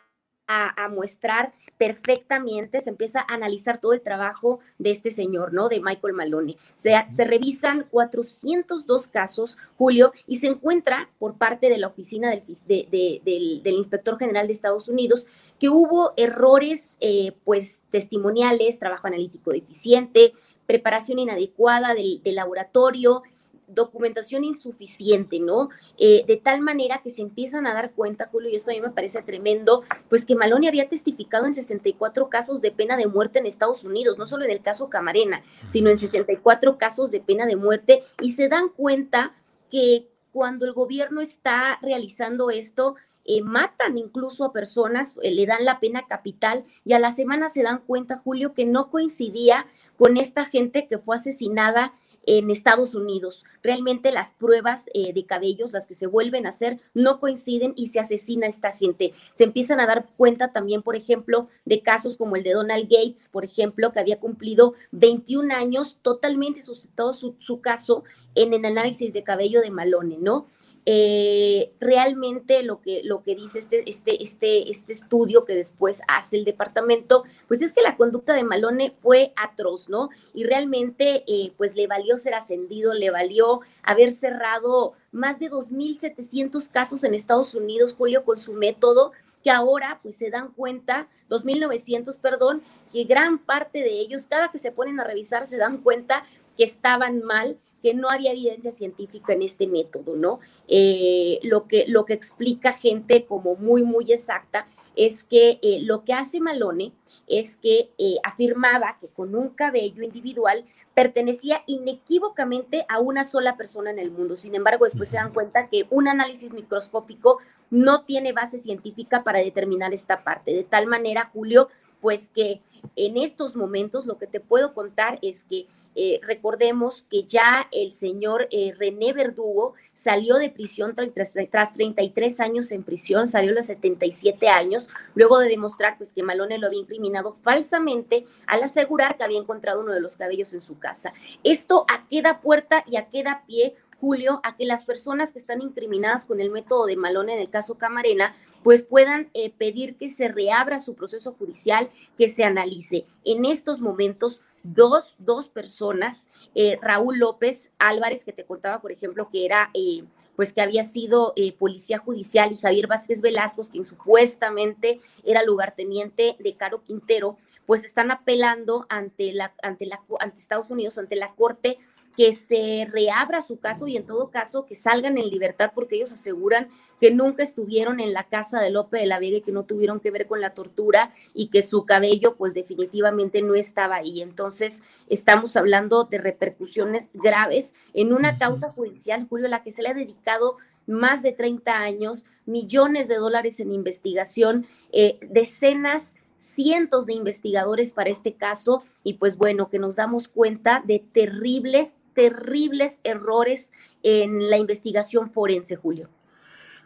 [0.92, 5.68] mostrar perfectamente, se empieza a analizar todo el trabajo de este señor, ¿no?
[5.68, 6.58] De Michael Malone.
[6.76, 12.44] Se, se, revisan 402 casos, Julio, y se encuentra por parte de la oficina del,
[12.68, 15.26] del, del inspector general de Estados Unidos
[15.60, 20.34] que hubo errores, eh, pues, testimoniales, trabajo analítico deficiente,
[20.70, 23.24] preparación inadecuada del, laboratorio,
[23.70, 25.70] documentación insuficiente, ¿no?
[25.98, 28.82] Eh, de tal manera que se empiezan a dar cuenta, Julio, y esto a mí
[28.82, 33.40] me parece tremendo, pues que Maloney había testificado en 64 casos de pena de muerte
[33.40, 37.46] en Estados Unidos, no solo en el caso Camarena, sino en 64 casos de pena
[37.46, 39.36] de muerte, y se dan cuenta
[39.72, 45.66] que cuando el gobierno está realizando esto, eh, matan incluso a personas, eh, le dan
[45.66, 50.18] la pena capital y a la semana se dan cuenta, Julio, que no coincidía con
[50.18, 51.94] esta gente que fue asesinada
[52.38, 53.44] en Estados Unidos.
[53.64, 57.88] Realmente las pruebas eh, de cabellos, las que se vuelven a hacer, no coinciden y
[57.88, 59.14] se asesina a esta gente.
[59.34, 63.30] Se empiezan a dar cuenta también, por ejemplo, de casos como el de Donald Gates,
[63.30, 68.04] por ejemplo, que había cumplido 21 años, totalmente suscitado su, su caso
[68.36, 70.46] en el análisis de cabello de Malone, ¿no?
[70.86, 76.38] Eh, realmente lo que, lo que dice este, este, este, este estudio que después hace
[76.38, 80.10] el departamento, pues es que la conducta de Malone fue atroz, ¿no?
[80.34, 86.70] Y realmente, eh, pues le valió ser ascendido, le valió haber cerrado más de 2.700
[86.72, 89.12] casos en Estados Unidos, Julio, con su método,
[89.44, 92.62] que ahora pues se dan cuenta, 2.900, perdón,
[92.92, 96.26] que gran parte de ellos, cada que se ponen a revisar, se dan cuenta
[96.58, 100.40] que estaban mal que no había evidencia científica en este método, ¿no?
[100.68, 106.04] Eh, lo, que, lo que explica gente como muy, muy exacta es que eh, lo
[106.04, 106.92] que hace Malone
[107.28, 113.92] es que eh, afirmaba que con un cabello individual pertenecía inequívocamente a una sola persona
[113.92, 114.36] en el mundo.
[114.36, 117.38] Sin embargo, después se dan cuenta que un análisis microscópico
[117.70, 120.52] no tiene base científica para determinar esta parte.
[120.54, 121.70] De tal manera, Julio,
[122.02, 122.62] pues que
[122.96, 127.94] en estos momentos lo que te puedo contar es que eh, recordemos que ya el
[127.94, 133.56] señor eh, René Verdugo salió de prisión tras, tras, 33 años en prisión, salió a
[133.56, 139.18] los 77 años, luego de demostrar pues, que Malone lo había incriminado falsamente al asegurar
[139.18, 141.14] que había encontrado uno de los cabellos en su casa.
[141.44, 145.62] Esto a queda puerta y a queda pie Julio, a que las personas que están
[145.62, 150.10] incriminadas con el método de Malone en el caso Camarena, pues puedan eh, pedir que
[150.10, 153.06] se reabra su proceso judicial, que se analice.
[153.26, 159.30] En estos momentos dos, dos personas, eh, Raúl López Álvarez, que te contaba, por ejemplo,
[159.32, 160.04] que era, eh,
[160.36, 166.36] pues que había sido eh, policía judicial, y Javier Vázquez Velasco, quien supuestamente era lugarteniente
[166.40, 171.34] de Caro Quintero, pues están apelando ante la, ante la, ante Estados Unidos, ante la
[171.36, 171.78] Corte
[172.20, 176.12] que se reabra su caso y en todo caso que salgan en libertad porque ellos
[176.12, 176.68] aseguran
[177.00, 180.02] que nunca estuvieron en la casa de Lope de la Vega y que no tuvieron
[180.02, 184.22] que ver con la tortura y que su cabello pues definitivamente no estaba ahí.
[184.22, 189.82] Entonces estamos hablando de repercusiones graves en una causa judicial, Julio, a la que se
[189.82, 197.06] le ha dedicado más de 30 años, millones de dólares en investigación, eh, decenas cientos
[197.06, 203.00] de investigadores para este caso y pues bueno, que nos damos cuenta de terribles, terribles
[203.06, 203.72] errores
[204.04, 206.10] en la investigación forense, Julio.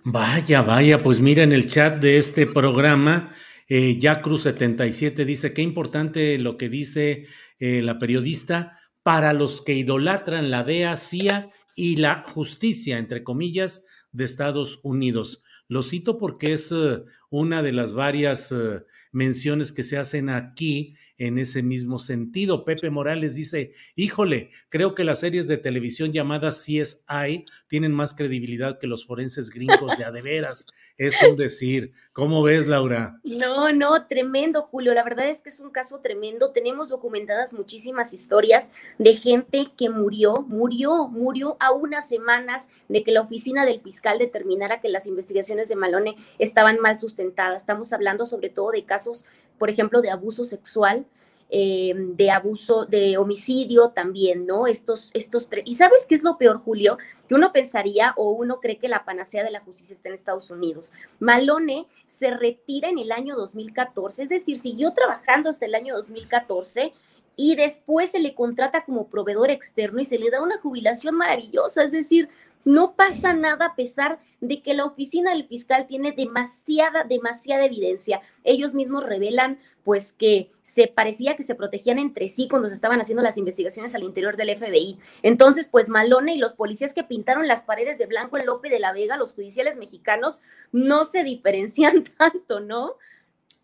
[0.04, 3.32] Vaya, vaya, pues mira en el chat de este programa,
[3.67, 7.26] eh, Cruz77 dice, qué importante lo que dice
[7.58, 13.86] eh, la periodista para los que idolatran la DEA, CIA y la justicia, entre comillas,
[14.12, 15.41] de Estados Unidos.
[15.73, 20.93] Lo cito porque es eh, una de las varias eh, menciones que se hacen aquí
[21.17, 22.63] en ese mismo sentido.
[22.63, 28.77] Pepe Morales dice, híjole, creo que las series de televisión llamadas CSI tienen más credibilidad
[28.77, 30.67] que los forenses gringos de adeveras.
[30.97, 31.91] Es un decir.
[32.13, 33.19] ¿Cómo ves, Laura?
[33.23, 34.93] No, no, tremendo, Julio.
[34.93, 36.51] La verdad es que es un caso tremendo.
[36.51, 43.12] Tenemos documentadas muchísimas historias de gente que murió, murió, murió a unas semanas de que
[43.12, 48.25] la oficina del fiscal determinara que las investigaciones de Malone estaban mal sustentadas Estamos hablando
[48.25, 49.25] sobre todo de casos,
[49.57, 51.05] por ejemplo, de abuso sexual,
[51.49, 54.65] eh, de abuso, de homicidio también, ¿no?
[54.65, 55.63] Estos, estos tres.
[55.67, 56.97] ¿Y sabes qué es lo peor, Julio?
[57.27, 60.49] Que uno pensaría o uno cree que la panacea de la justicia está en Estados
[60.49, 60.93] Unidos.
[61.19, 66.93] Malone se retira en el año 2014, es decir, siguió trabajando hasta el año 2014
[67.35, 71.83] y después se le contrata como proveedor externo y se le da una jubilación maravillosa,
[71.83, 72.29] es decir,
[72.65, 78.21] no pasa nada a pesar de que la oficina del fiscal tiene demasiada, demasiada evidencia.
[78.43, 83.01] Ellos mismos revelan pues que se parecía que se protegían entre sí cuando se estaban
[83.01, 84.97] haciendo las investigaciones al interior del FBI.
[85.21, 88.79] Entonces, pues Malone y los policías que pintaron las paredes de blanco en Lope de
[88.79, 90.41] la Vega, los judiciales mexicanos,
[90.71, 92.95] no se diferencian tanto, ¿no?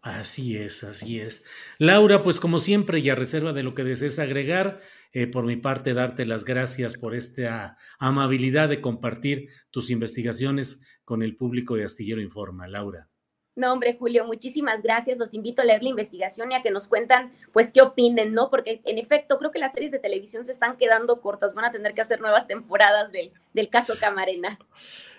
[0.01, 1.45] Así es, así es.
[1.77, 4.79] Laura, pues como siempre y a reserva de lo que desees agregar,
[5.11, 11.21] eh, por mi parte darte las gracias por esta amabilidad de compartir tus investigaciones con
[11.21, 12.67] el público de Astillero Informa.
[12.67, 13.09] Laura.
[13.55, 15.17] No, hombre, Julio, muchísimas gracias.
[15.17, 18.49] Los invito a leer la investigación y a que nos cuentan, pues, qué opinen, ¿no?
[18.49, 21.55] Porque, en efecto, creo que las series de televisión se están quedando cortas.
[21.55, 24.57] Van a tener que hacer nuevas temporadas del caso Camarena.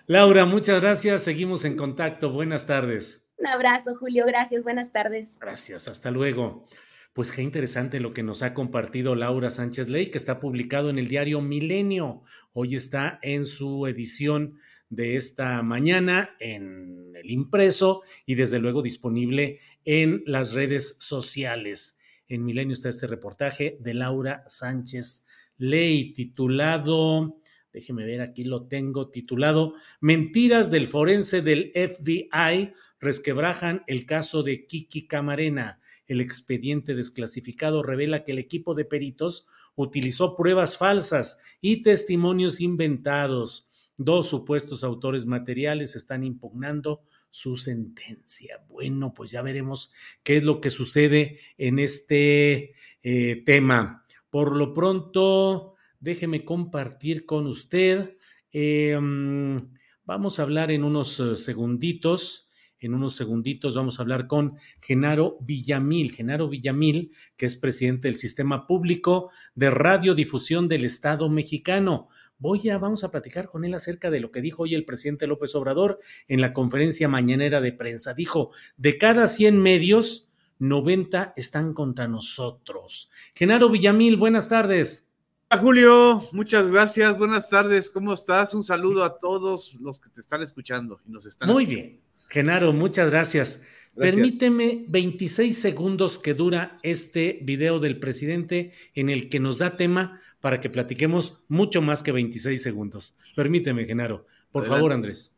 [0.07, 1.23] Laura, muchas gracias.
[1.23, 2.31] Seguimos en contacto.
[2.31, 3.30] Buenas tardes.
[3.41, 4.27] Un abrazo, Julio.
[4.27, 4.63] Gracias.
[4.63, 5.39] Buenas tardes.
[5.41, 5.89] Gracias.
[5.89, 6.67] Hasta luego.
[7.15, 10.99] Pues qué interesante lo que nos ha compartido Laura Sánchez Ley, que está publicado en
[10.99, 12.23] el diario Milenio.
[12.53, 14.59] Hoy está en su edición
[14.91, 21.99] de esta mañana en el impreso y desde luego disponible en las redes sociales.
[22.29, 25.27] En Milenio está este reportaje de Laura Sánchez
[25.57, 27.41] Ley titulado
[27.73, 34.67] déjeme ver, aquí lo tengo titulado Mentiras del forense del FBI resquebrajan el caso de
[34.67, 35.81] Kiki Camarena.
[36.07, 43.69] El expediente desclasificado revela que el equipo de peritos utilizó pruebas falsas y testimonios inventados.
[43.97, 48.65] Dos supuestos autores materiales están impugnando su sentencia.
[48.69, 49.93] Bueno, pues ya veremos
[50.23, 54.05] qué es lo que sucede en este eh, tema.
[54.31, 58.17] Por lo pronto, déjeme compartir con usted.
[58.53, 59.57] Em,
[60.05, 62.50] vamos a hablar en unos eh, segunditos.
[62.81, 66.13] En unos segunditos vamos a hablar con Genaro Villamil.
[66.13, 72.09] Genaro Villamil, que es presidente del Sistema Público de Radiodifusión del Estado mexicano.
[72.39, 75.27] Voy a, vamos a platicar con él acerca de lo que dijo hoy el presidente
[75.27, 78.15] López Obrador en la conferencia mañanera de prensa.
[78.15, 83.11] Dijo, de cada 100 medios, 90 están contra nosotros.
[83.35, 85.11] Genaro Villamil, buenas tardes.
[85.59, 87.19] Julio, muchas gracias.
[87.19, 87.91] Buenas tardes.
[87.91, 88.55] ¿Cómo estás?
[88.55, 91.49] Un saludo a todos los que te están escuchando y nos están.
[91.49, 92.01] Muy bien.
[92.31, 93.63] Genaro, muchas gracias.
[93.97, 100.19] Permíteme 26 segundos que dura este video del presidente en el que nos da tema
[100.41, 103.15] para que platiquemos mucho más que 26 segundos.
[103.35, 104.27] Permíteme, Genaro.
[104.53, 105.37] Por favor, Andrés.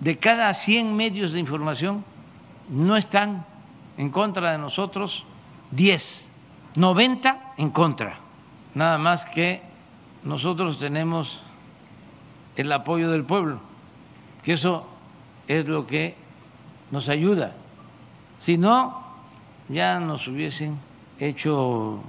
[0.00, 2.04] De cada 100 medios de información,
[2.68, 3.46] no están
[3.96, 5.24] en contra de nosotros
[5.72, 6.04] 10,
[6.76, 8.20] 90 en contra.
[8.74, 9.62] Nada más que
[10.22, 11.40] nosotros tenemos
[12.56, 13.60] el apoyo del pueblo,
[14.44, 14.86] que eso
[15.50, 16.14] es lo que
[16.92, 17.56] nos ayuda.
[18.46, 19.04] Si no,
[19.68, 20.78] ya nos hubiesen
[21.18, 22.00] hecho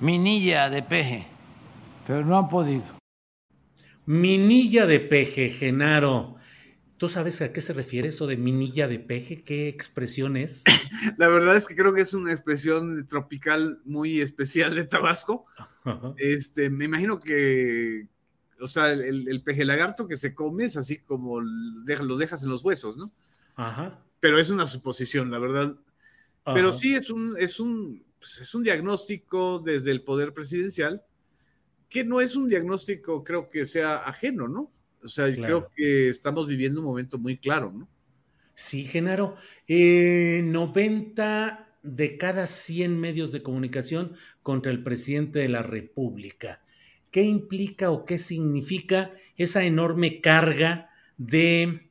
[0.00, 1.26] minilla de peje,
[2.06, 2.84] pero no han podido.
[4.06, 6.36] Minilla de peje, Genaro.
[6.96, 9.44] ¿Tú sabes a qué se refiere eso de minilla de peje?
[9.44, 10.64] ¿Qué expresión es?
[11.18, 15.44] La verdad es que creo que es una expresión tropical muy especial de Tabasco.
[16.16, 18.06] Este, me imagino que,
[18.60, 22.64] o sea, el, peje lagarto que se come es así como los dejas en los
[22.64, 23.12] huesos, ¿no?
[23.56, 24.02] Ajá.
[24.20, 25.76] Pero es una suposición, la verdad.
[26.44, 31.02] Pero sí es un, es un, pues, es un diagnóstico desde el poder presidencial
[31.88, 34.72] que no es un diagnóstico, creo que sea ajeno, ¿no?
[35.02, 37.88] O sea, creo que estamos viviendo un momento muy claro, ¿no?
[38.54, 39.36] Sí, Genaro.
[39.66, 46.62] Eh, 90 de cada 100 medios de comunicación contra el presidente de la República.
[47.10, 51.90] ¿Qué implica o qué significa esa enorme carga de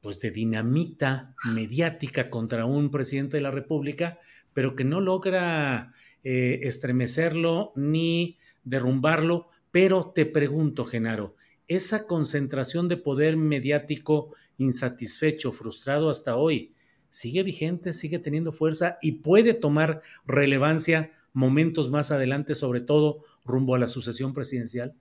[0.00, 4.18] pues de dinamita mediática contra un presidente de la República,
[4.54, 5.92] pero que no logra
[6.24, 9.48] eh, estremecerlo ni derrumbarlo.
[9.70, 11.36] Pero te pregunto, Genaro,
[11.66, 16.74] esa concentración de poder mediático insatisfecho, frustrado hasta hoy,
[17.10, 23.74] sigue vigente, sigue teniendo fuerza y puede tomar relevancia momentos más adelante, sobre todo rumbo
[23.74, 24.94] a la sucesión presidencial?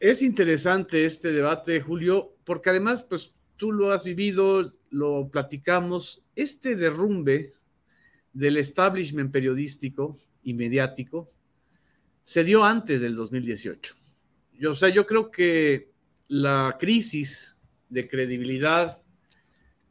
[0.00, 6.74] Es interesante este debate, Julio, porque además, pues tú lo has vivido, lo platicamos, este
[6.74, 7.54] derrumbe
[8.32, 11.30] del establishment periodístico y mediático
[12.22, 13.94] se dio antes del 2018.
[14.58, 15.90] Yo, o sea, yo creo que
[16.28, 19.04] la crisis de credibilidad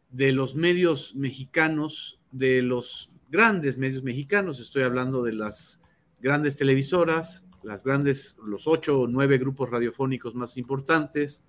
[0.10, 5.82] de los medios mexicanos, de los grandes medios mexicanos, estoy hablando de las
[6.20, 11.46] grandes televisoras, las grandes, los ocho o nueve grupos radiofónicos más importantes,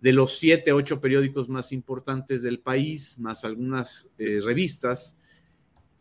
[0.00, 5.18] de los siete, ocho periódicos más importantes del país, más algunas eh, revistas,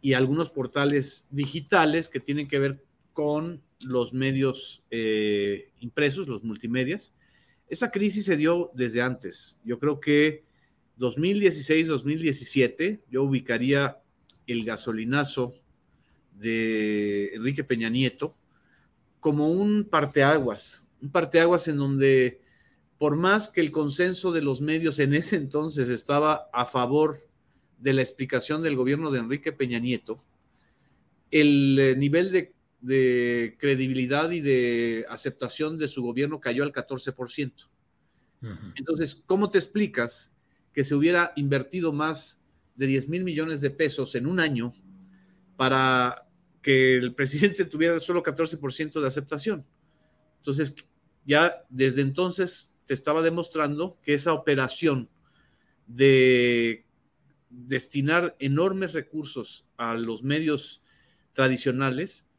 [0.02, 2.84] y algunos portales digitales que tienen que ver
[3.14, 7.16] con los medios eh, impresos, los multimedias.
[7.68, 9.60] Esa crisis se dio desde antes.
[9.64, 10.44] Yo creo que
[11.00, 14.02] 2016-2017 yo ubicaría
[14.48, 15.54] el gasolinazo
[16.34, 18.36] de Enrique Peña Nieto
[19.20, 22.42] como un parteaguas, un parteaguas en donde
[22.98, 27.18] por más que el consenso de los medios en ese entonces estaba a favor
[27.80, 30.20] de la explicación del gobierno de Enrique Peña Nieto,
[31.32, 37.70] el eh, nivel de, credibilidad y de aceptación de su gobierno cayó al 14%.
[38.76, 40.34] Entonces, ¿cómo te explicas
[40.74, 42.41] que se hubiera invertido más
[42.82, 44.74] de 10 mil millones de pesos en un año
[45.56, 46.28] para
[46.64, 49.64] que el presidente tuviera solo 14% de aceptación?
[50.38, 50.76] Entonces,
[51.24, 55.10] ya desde entonces te estaba demostrando que esa operación
[55.86, 56.88] de
[57.52, 60.82] destinar enormes recursos a los medios
[61.34, 62.30] tradicionales,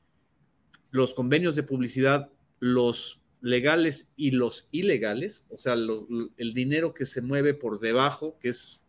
[0.91, 7.23] los convenios de publicidad, los legales y los ilegales, o sea, el dinero que se
[7.23, 8.82] mueve por debajo, que es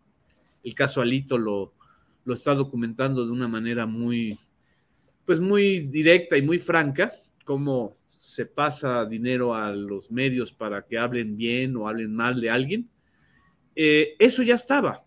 [0.64, 1.74] el caso Alito lo,
[2.26, 4.38] lo está documentando de una manera muy,
[5.26, 7.11] pues muy directa y muy franca,
[7.45, 12.49] cómo se pasa dinero a los medios para que hablen bien o hablen mal de
[12.49, 12.89] alguien.
[13.76, 15.05] Eh, eso ya estaba.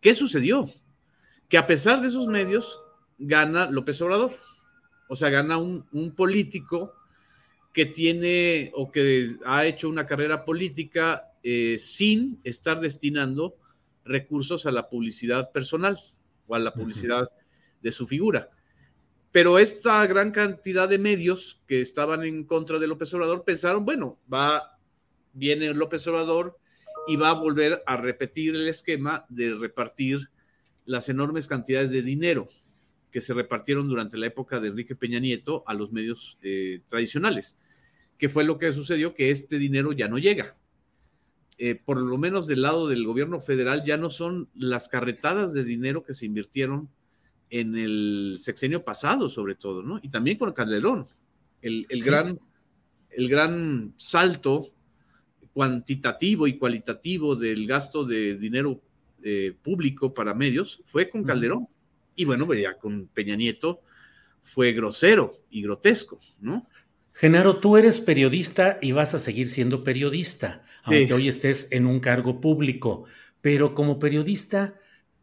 [0.00, 0.68] ¿Qué sucedió?
[1.48, 2.80] Que a pesar de esos medios,
[3.18, 4.32] gana López Obrador.
[5.08, 6.92] O sea, gana un, político
[7.72, 13.56] que tiene o que ha hecho una carrera política eh, sin estar destinando
[14.04, 15.98] recursos a la publicidad personal
[16.46, 17.28] o a la publicidad
[17.80, 18.50] de su figura.
[19.30, 24.18] Pero esta gran cantidad de medios que estaban en contra de López Obrador pensaron, bueno,
[24.32, 24.78] va,
[25.32, 26.58] viene López Obrador,
[27.06, 30.30] y va a volver a repetir el esquema de repartir
[30.84, 32.46] las enormes cantidades de dinero
[33.10, 37.58] que se repartieron durante la época de Enrique Peña Nieto a los medios eh, tradicionales,
[38.18, 40.56] que fue lo que sucedió, que este dinero ya no llega.
[41.58, 45.64] Eh, por lo menos del lado del gobierno federal ya no son las carretadas de
[45.64, 46.88] dinero que se invirtieron
[47.50, 50.00] en el sexenio pasado, sobre todo, ¿no?
[50.02, 51.06] Y también con Calderón.
[51.60, 52.40] El, el gran,
[53.10, 54.66] el gran salto
[55.52, 58.80] cuantitativo y cualitativo del gasto de dinero
[59.22, 61.68] eh, público para medios fue con Calderón.
[62.16, 63.82] Y bueno, pues ya con Peña Nieto
[64.42, 66.66] fue grosero y grotesco, ¿no?
[67.12, 72.00] Genaro, tú eres periodista y vas a seguir siendo periodista, aunque hoy estés en un
[72.00, 73.04] cargo público.
[73.40, 74.74] Pero como periodista,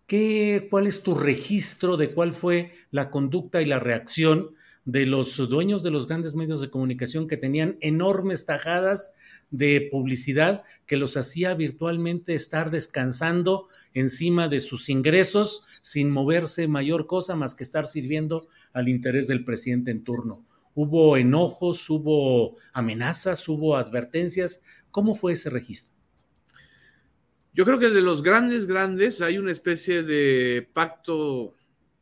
[0.05, 5.37] ¿qué, ¿cuál es tu registro de cuál fue la conducta y la reacción de los
[5.37, 9.13] dueños de los grandes medios de comunicación que tenían enormes tajadas
[9.51, 17.07] de publicidad que los hacía virtualmente estar descansando encima de sus ingresos sin moverse mayor
[17.07, 20.45] cosa más que estar sirviendo al interés del presidente en turno.
[20.75, 24.61] Hubo enojos, hubo amenazas, hubo advertencias.
[24.91, 25.93] ¿Cómo fue ese registro?
[27.53, 31.55] Yo creo que de los grandes, grandes hay una especie de pacto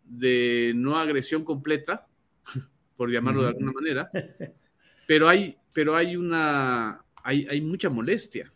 [0.04, 2.08] de no agresión completa
[2.96, 4.12] por llamarlo de alguna manera,
[5.08, 8.52] pero hay, pero hay una, hay, hay, mucha molestia.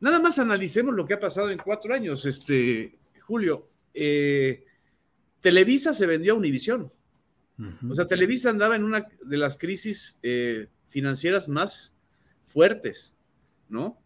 [0.00, 3.68] Nada más analicemos lo que ha pasado en cuatro años, este, Julio.
[3.92, 4.64] Eh,
[5.40, 6.92] Televisa se vendió a Univisión.
[7.88, 11.96] O sea, Televisa andaba en una de las crisis eh, financieras más
[12.44, 13.16] fuertes,
[13.68, 13.98] ¿no?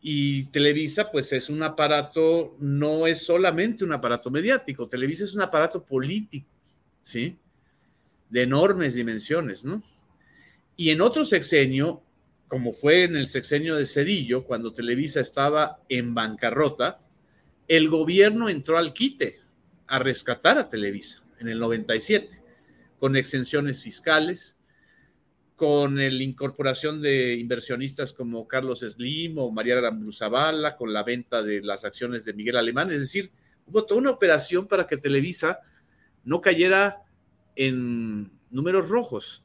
[0.00, 5.42] Y Televisa, pues es un aparato, no es solamente un aparato mediático, Televisa es un
[5.42, 6.48] aparato político,
[7.02, 7.36] ¿sí?
[8.30, 9.82] de enormes dimensiones, ¿no?
[10.76, 12.02] Y en otro sexenio,
[12.48, 16.98] como fue en el sexenio de Cedillo, cuando Televisa estaba en bancarrota,
[17.68, 19.38] el gobierno entró al quite
[19.88, 22.42] a rescatar a Televisa en el 97,
[23.00, 24.58] con exenciones fiscales,
[25.56, 29.80] con la incorporación de inversionistas como Carlos Slim o María
[30.12, 32.90] Zavala, con la venta de las acciones de Miguel Alemán.
[32.90, 33.32] Es decir,
[33.66, 35.60] hubo toda una operación para que Televisa
[36.24, 37.02] no cayera
[37.56, 39.44] en números rojos.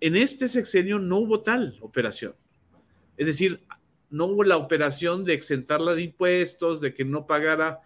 [0.00, 2.34] En este sexenio no hubo tal operación.
[3.16, 3.64] Es decir,
[4.10, 7.80] no hubo la operación de exentarla de impuestos, de que no pagara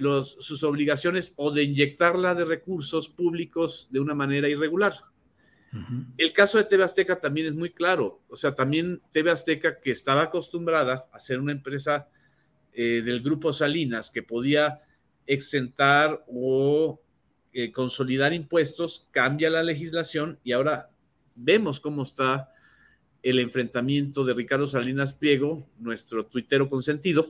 [0.00, 4.94] los, sus obligaciones o de inyectarla de recursos públicos de una manera irregular.
[6.16, 8.20] El caso de TV Azteca también es muy claro.
[8.28, 12.08] O sea, también TV Azteca, que estaba acostumbrada a ser una empresa
[12.72, 14.82] eh, del grupo Salinas, que podía
[15.26, 17.00] exentar o
[17.52, 20.90] eh, consolidar impuestos, cambia la legislación y ahora
[21.36, 22.52] vemos cómo está
[23.22, 27.26] el enfrentamiento de Ricardo Salinas Pliego, nuestro tuitero consentido,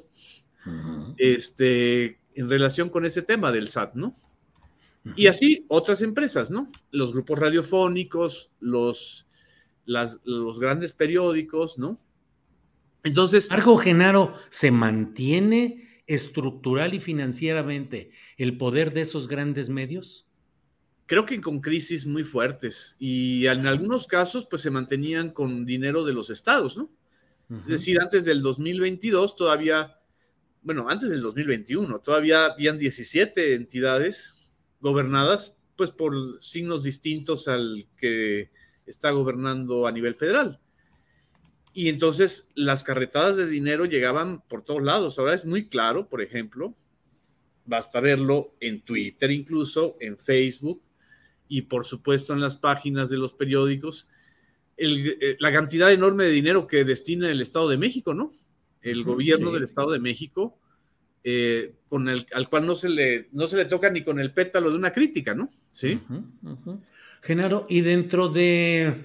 [1.19, 4.15] este, en relación con ese tema del SAT, ¿no?
[5.15, 6.69] Y así otras empresas, ¿no?
[6.91, 9.27] Los grupos radiofónicos, los,
[9.85, 11.99] los grandes periódicos, ¿no?
[13.03, 13.51] Entonces.
[13.51, 20.27] Argo Genaro, ¿se mantiene estructural y financieramente el poder de esos grandes medios?
[21.05, 26.05] Creo que con crisis muy fuertes y en algunos casos pues se mantenían con dinero
[26.05, 26.91] de los estados, ¿no?
[27.51, 30.00] Es decir, antes del 2022 todavía,
[30.63, 34.51] bueno, antes del 2021 todavía habían 17 entidades
[34.81, 38.51] gobernadas pues por signos distintos al que
[38.87, 40.61] está gobernando a nivel federal.
[41.73, 45.19] Y entonces las carretadas de dinero llegaban por todos lados.
[45.19, 46.75] Ahora es muy claro, por ejemplo,
[47.65, 50.83] basta verlo en Twitter incluso, en Facebook
[51.49, 54.09] y por supuesto en las páginas de los periódicos,
[54.77, 58.31] eh, la cantidad enorme de dinero que destina el Estado de México, ¿no?
[58.83, 60.59] El gobierno del Estado de México,
[61.23, 64.33] eh, con el, al cual no se, le, no se le toca ni con el
[64.33, 65.51] pétalo de una crítica, ¿no?
[65.71, 66.01] Sí.
[67.23, 69.05] Genaro, y dentro de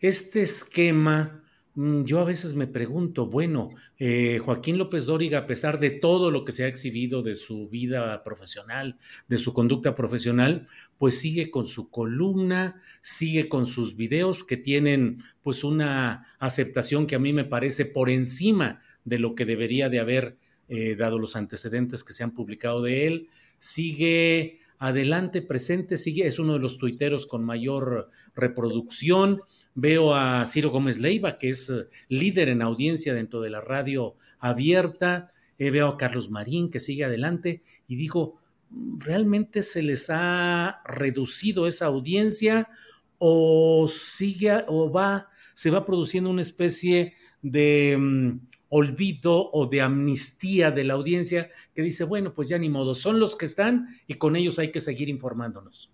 [0.00, 1.42] este esquema,
[1.76, 3.68] yo a veces me pregunto, bueno,
[3.98, 7.68] eh, Joaquín López Dóriga, a pesar de todo lo que se ha exhibido de su
[7.68, 8.96] vida profesional,
[9.28, 15.22] de su conducta profesional, pues sigue con su columna, sigue con sus videos que tienen
[15.42, 20.00] pues una aceptación que a mí me parece por encima de lo que debería de
[20.00, 26.26] haber eh, dado los antecedentes que se han publicado de él, sigue adelante, presente, sigue,
[26.26, 29.42] es uno de los tuiteros con mayor reproducción.
[29.78, 34.16] Veo a Ciro Gómez Leiva, que es eh, líder en audiencia dentro de la radio
[34.38, 35.32] abierta.
[35.58, 37.62] Eh, veo a Carlos Marín, que sigue adelante.
[37.86, 42.70] Y digo, ¿realmente se les ha reducido esa audiencia
[43.18, 47.12] o sigue o va, se va produciendo una especie
[47.42, 52.70] de mm, olvido o de amnistía de la audiencia que dice, bueno, pues ya ni
[52.70, 55.92] modo, son los que están y con ellos hay que seguir informándonos.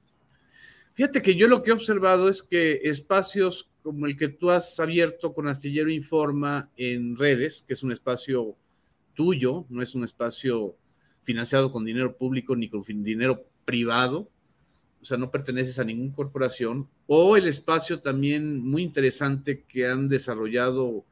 [0.94, 4.78] Fíjate que yo lo que he observado es que espacios como el que tú has
[4.78, 8.56] abierto con Astillero Informa en redes, que es un espacio
[9.14, 10.76] tuyo, no es un espacio
[11.22, 14.30] financiado con dinero público ni con dinero privado,
[15.00, 20.08] o sea, no perteneces a ninguna corporación, o el espacio también muy interesante que han
[20.08, 21.04] desarrollado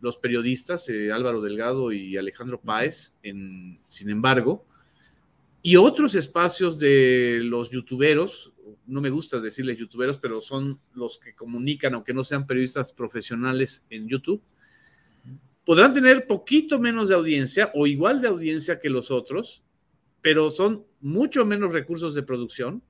[0.00, 4.64] los periodistas, eh, Álvaro Delgado y Alejandro Páez, en, sin embargo,
[5.62, 8.52] y otros espacios de los youtuberos,
[8.86, 13.86] no me gusta decirles youtuberos, pero son los que comunican, aunque no sean periodistas profesionales
[13.90, 14.42] en YouTube,
[15.64, 19.62] podrán tener poquito menos de audiencia o igual de audiencia que los otros,
[20.20, 22.82] pero son mucho menos recursos de producción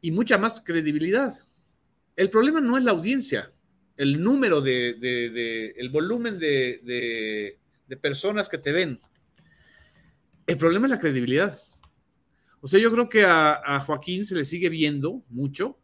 [0.00, 1.34] y mucha más credibilidad.
[2.16, 3.52] El problema no es la audiencia,
[3.96, 7.58] el número de, el volumen de,
[8.00, 8.98] personas que te ven.
[10.46, 11.58] El problema es la credibilidad.
[12.60, 15.78] O sea, yo creo que a, Joaquín se le sigue viendo mucho,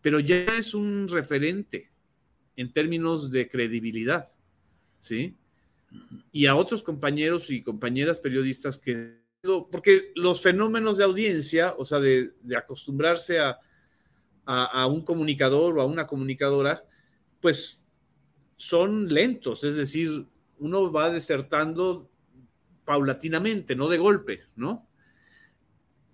[0.00, 1.90] pero ya es un referente
[2.56, 4.26] en términos de credibilidad,
[5.00, 5.36] ¿sí?
[6.32, 9.20] Y a otros compañeros y compañeras periodistas que,
[9.70, 13.58] porque los fenómenos de audiencia, o sea, de, acostumbrarse a,
[14.46, 16.84] a, un comunicador o a una comunicadora,
[17.40, 17.82] pues
[18.56, 20.26] son lentos, es decir,
[20.58, 22.08] uno va desertando
[22.84, 24.88] paulatinamente, no de golpe, ¿no?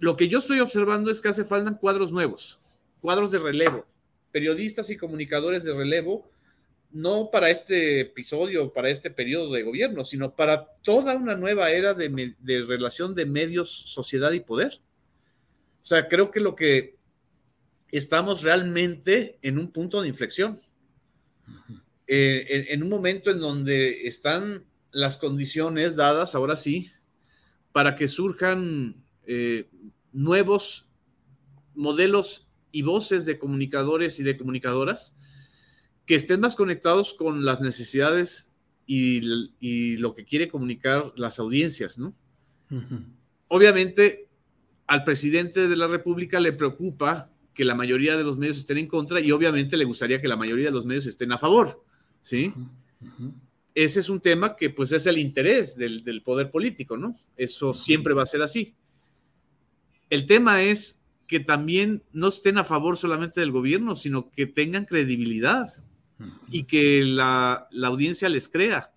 [0.01, 2.59] Lo que yo estoy observando es que hace falta cuadros nuevos,
[3.01, 3.87] cuadros de relevo,
[4.33, 6.29] periodistas y comunicadores de relevo,
[6.91, 11.95] no para este episodio, para este periodo de gobierno, sino para toda una nueva era
[11.95, 14.81] de, de relación de medios, sociedad y poder.
[15.83, 16.99] O sea, creo que lo que
[17.93, 20.59] estamos realmente en un punto de inflexión.
[22.07, 26.91] Eh, en, un momento en donde están las condiciones dadas, ahora sí,
[27.73, 29.68] para que surjan eh,
[30.11, 30.89] nuevos
[31.76, 35.14] modelos y voces de comunicadores y de comunicadoras
[36.05, 38.51] que estén más conectados con las necesidades
[38.87, 39.20] y,
[39.99, 42.12] lo que quiere comunicar las audiencias, ¿no?
[43.47, 44.26] Obviamente,
[44.89, 48.89] al presidente de la República le preocupa que la mayoría de los medios estén en
[48.89, 51.85] contra y obviamente le gustaría que la mayoría de los medios estén a favor,
[52.20, 52.53] ¿sí?
[53.76, 57.14] Ese es un tema que pues es el interés del, del, poder político, ¿no?
[57.37, 58.74] Eso siempre va a ser así.
[60.11, 64.85] El tema es que también no estén a favor solamente del gobierno, sino que tengan
[64.85, 65.69] credibilidad
[66.51, 68.93] y que la, la audiencia les crea.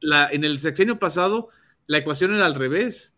[0.00, 1.48] La, en el sexenio pasado,
[1.86, 3.12] la ecuación era al revés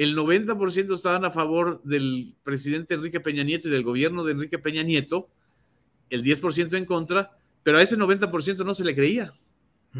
[0.00, 4.58] el 90% estaban a favor del presidente Enrique Peña Nieto y del gobierno de Enrique
[4.58, 5.28] Peña Nieto,
[6.08, 9.30] el 10% en contra, pero a ese 90% no se le creía.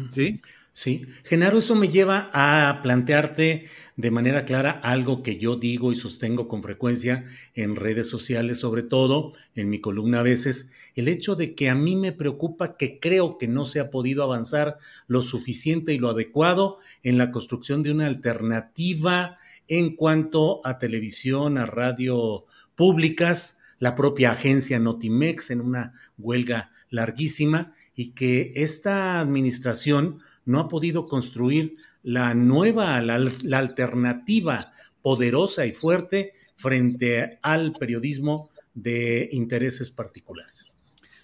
[0.09, 0.41] ¿Sí?
[0.73, 3.65] Sí, Genaro, eso me lleva a plantearte
[3.97, 8.81] de manera clara algo que yo digo y sostengo con frecuencia en redes sociales, sobre
[8.81, 13.01] todo en mi columna a veces, el hecho de que a mí me preocupa que
[13.01, 17.83] creo que no se ha podido avanzar lo suficiente y lo adecuado en la construcción
[17.83, 22.45] de una alternativa en cuanto a televisión, a radio
[22.75, 30.67] públicas, la propia agencia Notimex en una huelga larguísima y que esta administración no ha
[30.67, 33.15] podido construir la nueva, la,
[33.57, 34.71] alternativa
[35.01, 40.75] poderosa y fuerte frente al periodismo de intereses particulares.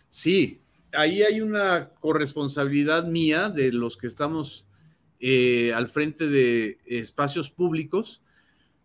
[0.09, 0.61] Sí,
[0.93, 4.65] ahí hay una corresponsabilidad mía de los que estamos
[5.20, 8.22] eh, al frente de espacios públicos.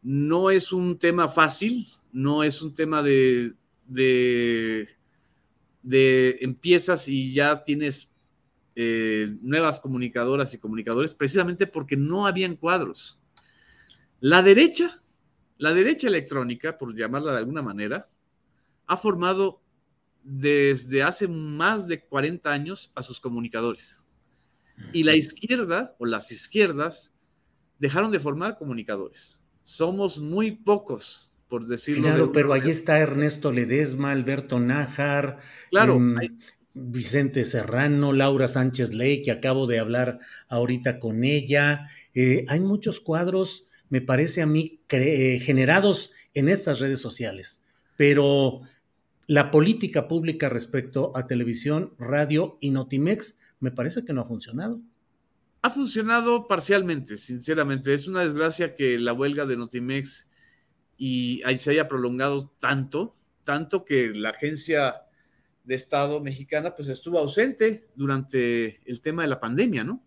[0.02, 3.52] No es un tema fácil, no es un tema de,
[3.86, 4.88] de,
[5.82, 8.11] de empiezas y ya tienes
[8.74, 13.20] eh, nuevas comunicadoras y comunicadores precisamente porque no habían cuadros.
[14.20, 15.02] La derecha,
[15.58, 18.08] la derecha electrónica, por llamarla de alguna manera,
[18.86, 19.60] ha formado
[20.22, 24.04] desde hace más de 40 años a sus comunicadores.
[24.92, 27.14] Y la izquierda o las izquierdas
[27.78, 29.42] dejaron de formar comunicadores.
[29.62, 32.04] Somos muy pocos, por decirlo.
[32.04, 35.38] Claro, pero ahí está Ernesto Ledesma, Alberto Nájar.
[35.70, 36.16] Claro, em,
[36.74, 41.86] Vicente Serrano, Laura Sánchez Ley, que acabo de hablar ahorita con ella.
[42.14, 47.64] Eh, hay muchos cuadros, me parece a mí, eh, generados en estas redes sociales,
[47.96, 48.62] pero
[49.26, 54.80] la política pública respecto a televisión, radio y Notimex me parece que no ha funcionado.
[55.62, 57.94] Ha funcionado parcialmente, sinceramente.
[57.94, 60.28] Es una desgracia que la huelga de Notimex
[60.96, 63.14] y ahí se haya prolongado tanto,
[63.44, 65.02] tanto que la agencia
[65.64, 70.02] de Estado mexicana, pues estuvo ausente durante el tema de la pandemia, ¿no?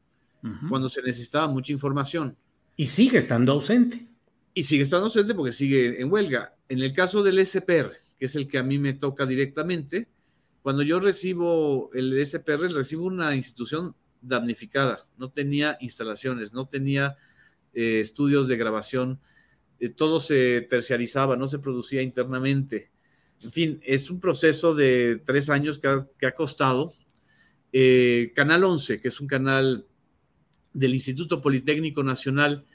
[0.70, 2.38] Cuando se necesitaba mucha información.
[2.76, 4.06] Y sigue estando ausente.
[4.54, 6.56] Y sigue estando ausente porque sigue en huelga.
[6.70, 10.08] En el caso del SPR, que es el que a mí me toca directamente,
[10.62, 17.18] cuando yo recibo el SPR, recibo una institución damnificada, no tenía instalaciones, no tenía
[17.74, 19.20] eh, estudios de grabación,
[19.80, 22.92] eh, todo se terciarizaba, no se producía internamente
[23.44, 26.94] en fin, es un proceso de tres años que ha, costado.
[27.72, 29.88] Eh, canal 11, que es un canal
[30.74, 32.66] del Instituto Politécnico Nacional,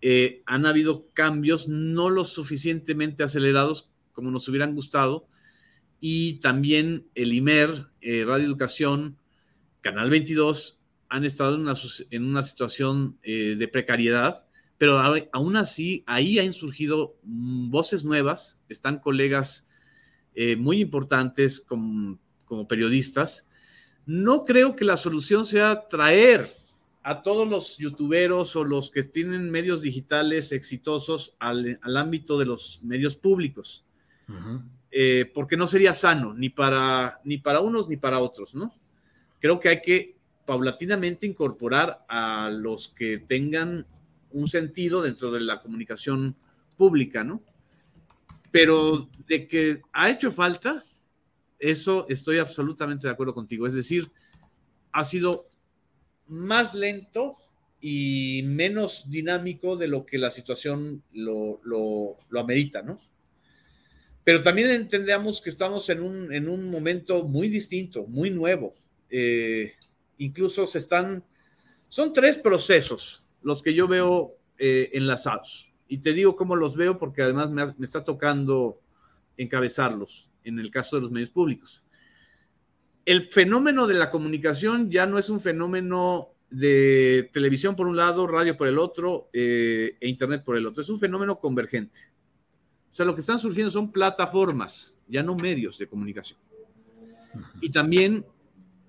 [0.00, 5.28] eh, han habido cambios no lo suficientemente acelerados como nos hubieran gustado.
[6.00, 9.18] Y también el IMER, eh, Radio Educación,
[9.80, 14.46] Canal 22, han estado en una, situación de precariedad,
[14.76, 15.00] pero
[15.32, 19.68] aún así ahí han surgido mm, voces nuevas, están colegas
[20.38, 22.18] eh, muy importantes como,
[22.68, 23.48] periodistas.
[24.04, 26.52] No creo que la solución sea traer
[27.02, 32.80] a todos los youtuberos o los que tienen medios digitales exitosos al, ámbito de los
[32.82, 33.86] medios públicos,
[34.90, 38.70] eh, porque no sería sano ni para, ni para unos ni para otros, ¿no?
[39.40, 43.86] Creo que hay que paulatinamente incorporar a los que tengan
[44.32, 46.36] un sentido dentro de la comunicación
[46.76, 47.42] pública, ¿no?
[48.56, 50.82] Pero de que ha hecho falta,
[51.58, 53.66] eso estoy absolutamente de acuerdo contigo.
[53.66, 54.10] Es decir,
[54.92, 55.50] ha sido
[56.26, 57.34] más lento
[57.82, 62.98] y menos dinámico de lo que la situación lo, amerita, ¿no?
[64.24, 68.72] Pero también entendemos que estamos en un, en un momento muy distinto, muy nuevo.
[69.10, 69.74] Eh,
[70.16, 71.22] incluso se están,
[71.88, 76.98] son tres procesos los que yo veo eh, enlazados y te digo cómo los veo
[76.98, 78.80] porque además me, está tocando
[79.36, 81.84] encabezarlos en el caso de los medios públicos.
[83.04, 88.26] El fenómeno de la comunicación ya no es un fenómeno de televisión por un lado,
[88.26, 90.82] radio por el otro eh, e internet por el otro.
[90.82, 92.00] Es un fenómeno convergente.
[92.90, 96.38] O sea, lo que están surgiendo son plataformas, ya no medios de comunicación.
[97.60, 98.24] Y también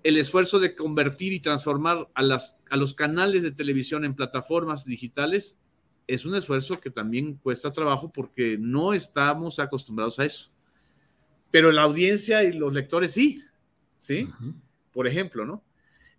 [0.03, 4.85] el esfuerzo de convertir y transformar a, las, a los canales de televisión en plataformas
[4.85, 5.59] digitales
[6.07, 10.49] es un esfuerzo que también cuesta trabajo porque no estamos acostumbrados a eso.
[11.51, 13.43] Pero la audiencia y los lectores sí,
[13.97, 14.29] ¿sí?
[14.93, 15.63] Por ejemplo, ¿no?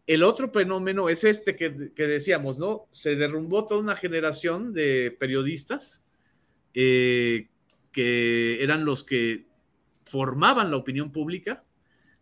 [0.06, 2.86] El otro fenómeno es este que, decíamos, ¿no?
[2.90, 6.04] Se derrumbó toda una generación de periodistas
[6.74, 7.48] eh,
[7.92, 9.46] que eran los que
[10.04, 11.64] formaban la opinión pública,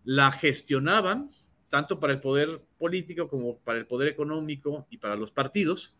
[0.05, 1.29] la gestionaban,
[1.69, 5.95] tanto para el poder político como para el poder económico y para los partidos,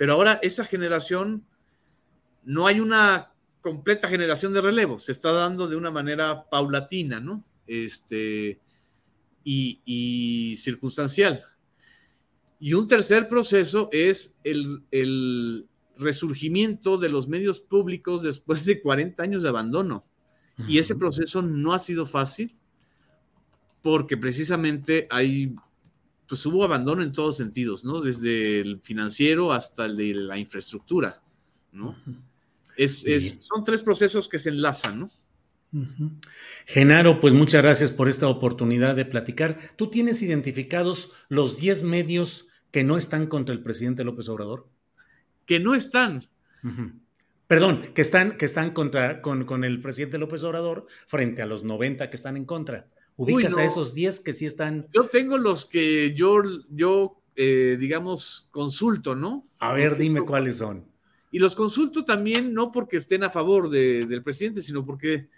[0.00, 1.44] pero ahora esa generación,
[2.42, 7.44] no hay una completa generación de relevo, se está dando de una manera paulatina, ¿no?
[7.66, 8.58] Este,
[9.44, 11.44] y, circunstancial.
[12.58, 19.22] Y un tercer proceso es el, el, resurgimiento de los medios públicos después de 40
[19.22, 20.02] años de abandono.
[20.66, 22.56] Y ese proceso no ha sido fácil
[23.82, 25.54] porque precisamente hay,
[26.30, 28.00] pues hubo abandono en todos sentidos, ¿no?
[28.00, 31.20] Desde el financiero hasta el de la infraestructura,
[31.72, 31.96] ¿no?
[32.76, 35.10] es, es, son tres procesos que se enlazan, ¿no?
[36.66, 39.58] Genaro, pues muchas gracias por esta oportunidad de platicar.
[39.74, 44.68] ¿Tú tienes identificados los 10 medios que no están contra el presidente López Obrador?
[45.46, 46.22] Que no están.
[47.48, 51.64] Perdón, que están, que están contra, con, con, el presidente López Obrador frente a los
[51.64, 52.86] 90 que están en contra.
[53.20, 53.62] ¿Ubicas Uy, no.
[53.62, 54.88] a esos 10 que sí están?
[54.94, 56.40] Yo tengo los que yo,
[56.70, 59.44] yo eh, digamos, consulto, ¿no?
[59.58, 60.86] A ver, dime cuáles son.
[61.30, 65.28] Y los consulto también no porque estén a favor de, del presidente, sino porque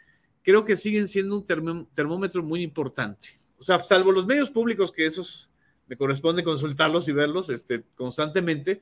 [0.44, 3.30] creo que siguen siendo un term termómetro muy importante.
[3.58, 5.50] O sea, salvo los medios públicos, que esos
[5.88, 8.80] me corresponde consultarlos y verlos este, constantemente,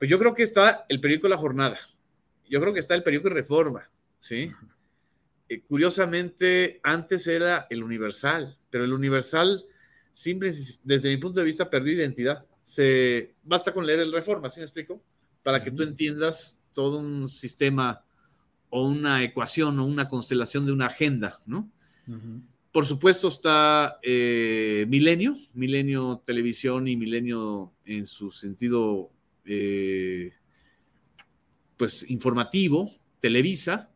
[0.00, 1.78] pues yo creo que está el periódico La Jornada,
[2.50, 3.88] yo creo que está el periódico Reforma,
[4.18, 4.50] ¿sí?
[5.52, 9.66] Eh, curiosamente, antes era el Universal, pero el Universal,
[10.14, 12.46] desde mi punto de vista, perdió identidad.
[12.62, 15.02] Se, basta con leer el Reforma, ¿sí me explico?
[15.42, 18.02] Para que tú entiendas todo un sistema
[18.70, 21.70] o una ecuación o una constelación de una agenda, ¿no?
[22.06, 22.42] Uh -huh.
[22.72, 29.10] Por supuesto está eh, Milenio, Milenio Televisión y Milenio en su sentido,
[29.44, 30.32] eh,
[31.76, 32.90] pues informativo,
[33.20, 33.91] Televisa,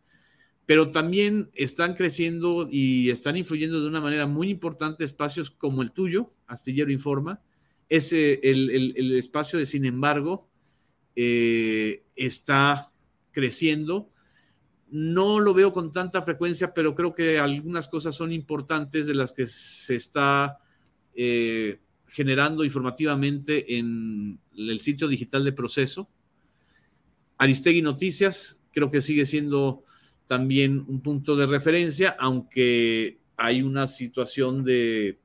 [0.67, 5.93] pero también están creciendo y están influyendo de una manera muy importante espacios como el
[5.93, 7.41] tuyo, Astillero Informa,
[7.89, 10.49] ese, el, el, espacio de Sin embargo
[11.15, 12.93] eh, está
[13.31, 14.11] creciendo
[14.89, 19.33] no lo veo con tanta frecuencia, pero creo que algunas cosas son importantes de las
[19.33, 20.59] que se está
[21.15, 26.09] eh, generando informativamente en el sitio digital de proceso.
[27.39, 29.85] Aristegui Noticias creo que sigue siendo
[30.27, 35.19] también un punto de referencia, aunque hay una situación de,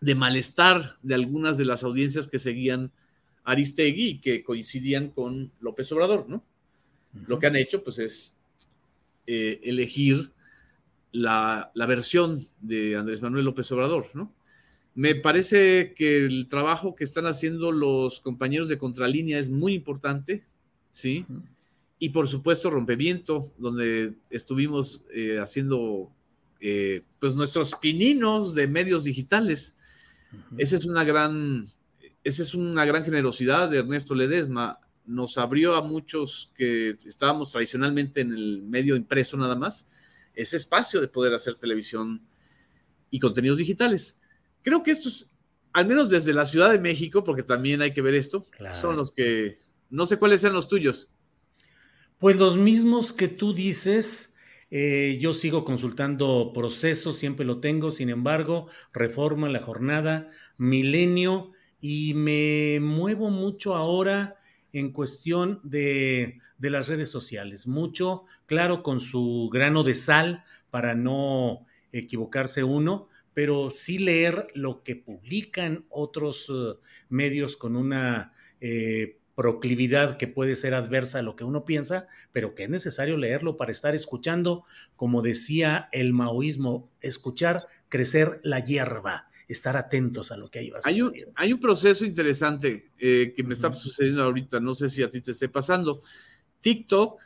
[0.00, 2.92] de malestar de algunas de las audiencias que seguían
[3.44, 6.36] Aristegui y que coincidían con López Obrador, ¿no?
[6.36, 7.24] Uh -huh.
[7.26, 8.38] Lo que han hecho, pues, es
[9.26, 10.32] eh, elegir
[11.12, 14.32] la, la, versión de Andrés Manuel López Obrador, ¿no?
[14.94, 20.44] Me parece que el trabajo que están haciendo los compañeros de Contralínea es muy importante,
[20.90, 21.26] ¿sí?
[22.00, 26.10] Y por supuesto Rompeviento, donde estuvimos eh, haciendo
[26.58, 29.76] eh, pues nuestros pininos de medios digitales.
[30.32, 30.56] Uh -huh.
[30.58, 31.66] Esa es una gran,
[32.24, 34.80] esa es una gran generosidad de Ernesto Ledesma
[35.10, 39.88] nos abrió a muchos que estábamos tradicionalmente en el medio impreso nada más,
[40.34, 42.22] ese espacio de poder hacer televisión
[43.10, 44.20] y contenidos digitales.
[44.62, 45.28] Creo que estos,
[45.72, 48.78] al menos desde la Ciudad de México, porque también hay que ver esto, claro.
[48.80, 49.56] son los que,
[49.90, 51.10] no sé cuáles sean los tuyos.
[52.20, 54.36] Pues los mismos que tú dices,
[54.70, 62.12] eh, yo sigo consultando procesos, siempre lo tengo, sin embargo, reforma la jornada, milenio, y
[62.12, 64.36] me muevo mucho ahora
[64.74, 67.66] en cuestión de, de, las redes sociales.
[67.66, 74.82] Mucho, claro, con su grano de sal para no equivocarse uno, pero sí leer lo
[74.82, 81.34] que publican otros uh, medios con una eh, proclividad que puede ser adversa a lo
[81.34, 84.64] que uno piensa, pero que es necesario leerlo para estar escuchando,
[84.96, 90.78] como decía el maoísmo, escuchar crecer la hierba estar atentos a lo que ahí va
[90.78, 94.90] a hay un, hay un proceso interesante eh, que me está sucediendo ahorita, no sé
[94.90, 96.02] si a ti te esté pasando.
[96.60, 97.18] TikTok,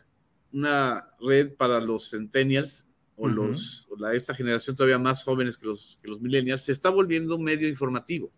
[0.53, 2.87] una red para los centennials
[3.17, 3.35] o, uh -huh.
[3.35, 6.91] los, o la, esta generación todavía más jóvenes que los, que los millennials, se está
[6.91, 8.31] volviendo un medio informativo.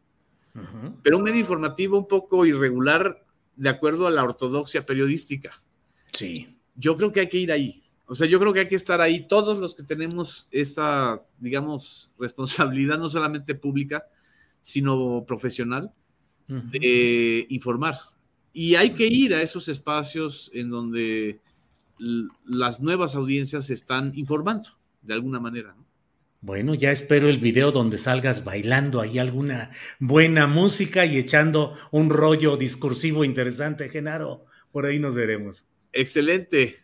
[0.55, 0.95] Uh -huh.
[1.03, 3.26] Pero un medio informativo un poco irregular
[3.57, 5.59] de acuerdo a la ortodoxia periodística.
[6.13, 6.57] Sí.
[6.75, 7.83] Yo creo que hay que ir ahí.
[8.07, 12.13] O sea, yo creo que hay que estar ahí todos los que tenemos esta, digamos,
[12.19, 14.07] responsabilidad no solamente pública,
[14.61, 15.93] sino profesional,
[16.49, 16.71] uh -huh.
[16.71, 17.99] de informar.
[18.53, 21.41] Y hay que ir a esos espacios en donde
[22.45, 24.71] las nuevas audiencias están informando,
[25.03, 25.75] de alguna manera.
[25.77, 25.86] ¿no?
[26.47, 29.69] Bueno, ya espero el video donde salgas bailando ahí alguna
[29.99, 34.45] buena música y echando un rollo discursivo interesante, Genaro.
[34.71, 35.69] Por ahí nos veremos.
[35.93, 36.77] Excelente.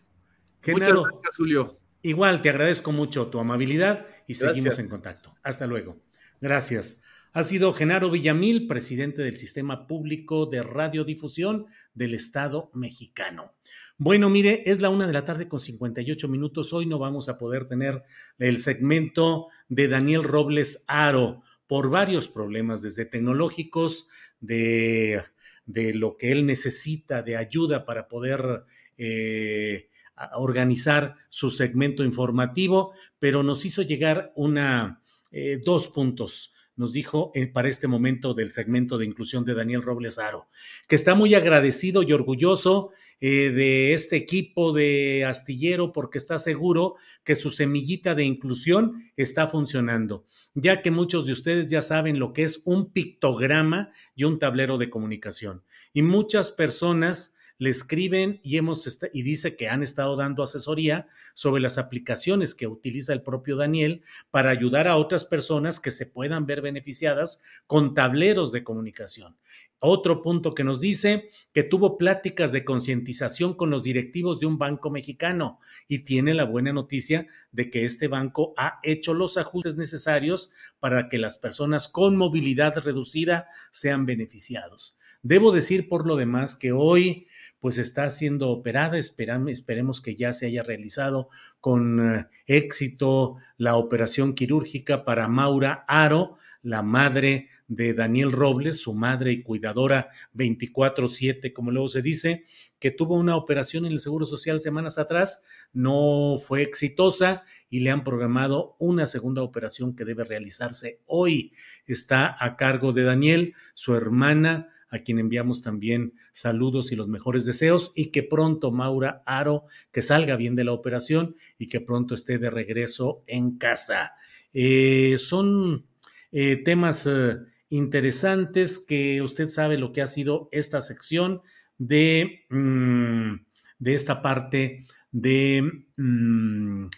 [0.62, 1.78] Genaro, Muchas gracias, Julio.
[2.02, 4.50] Igual, te agradezco mucho tu amabilidad y gracias.
[4.56, 5.32] seguimos en contacto.
[5.44, 5.96] Hasta luego.
[6.40, 7.00] Gracias.
[7.34, 11.64] Ha sido Genaro Villamil, presidente del Sistema Público de Radiodifusión
[11.94, 13.54] del Estado mexicano.
[13.96, 16.74] Bueno, mire, es la una de la tarde con 58 minutos.
[16.74, 18.02] Hoy no vamos a poder tener
[18.38, 24.08] el segmento de Daniel Robles Aro por varios problemas, desde tecnológicos,
[24.40, 25.24] de,
[25.64, 28.64] de lo que él necesita de ayuda para poder
[28.98, 29.88] eh,
[30.34, 37.46] organizar su segmento informativo, pero nos hizo llegar una, eh, dos puntos nos dijo eh,
[37.46, 40.48] para este momento del segmento de inclusión de Daniel Robles Aro,
[40.88, 46.96] que está muy agradecido y orgulloso eh, de este equipo de astillero porque está seguro
[47.24, 52.32] que su semillita de inclusión está funcionando, ya que muchos de ustedes ya saben lo
[52.32, 55.62] que es un pictograma y un tablero de comunicación.
[55.92, 61.62] Y muchas personas le escriben y, hemos y dice que han estado dando asesoría sobre
[61.62, 64.02] las aplicaciones que utiliza el propio Daniel
[64.32, 69.36] para ayudar a otras personas que se puedan ver beneficiadas con tableros de comunicación.
[69.78, 74.58] Otro punto que nos dice que tuvo pláticas de concientización con los directivos de un
[74.58, 79.76] banco mexicano y tiene la buena noticia de que este banco ha hecho los ajustes
[79.76, 80.50] necesarios
[80.80, 84.98] para que las personas con movilidad reducida sean beneficiados.
[85.22, 87.28] Debo decir por lo demás que hoy
[87.60, 88.98] pues está siendo operada.
[88.98, 91.28] esperemos que ya se haya realizado
[91.60, 98.94] con eh, éxito la operación quirúrgica para Maura Aro, la madre de Daniel Robles, su
[98.94, 102.44] madre y cuidadora 24/7, como luego se dice,
[102.80, 107.90] que tuvo una operación en el Seguro Social semanas atrás, no fue exitosa y le
[107.90, 111.52] han programado una segunda operación que debe realizarse hoy.
[111.86, 117.46] Está a cargo de Daniel, su hermana a quien enviamos también saludos y los mejores
[117.46, 122.14] deseos y que pronto Maura Aro, que salga bien de la operación y que pronto
[122.14, 124.12] esté de regreso en casa.
[124.52, 125.86] Eh, son
[126.30, 127.38] eh, temas eh,
[127.70, 131.40] interesantes que usted sabe lo que ha sido esta sección
[131.78, 133.34] de, mm,
[133.78, 135.86] de esta parte de...
[135.96, 136.88] Mm,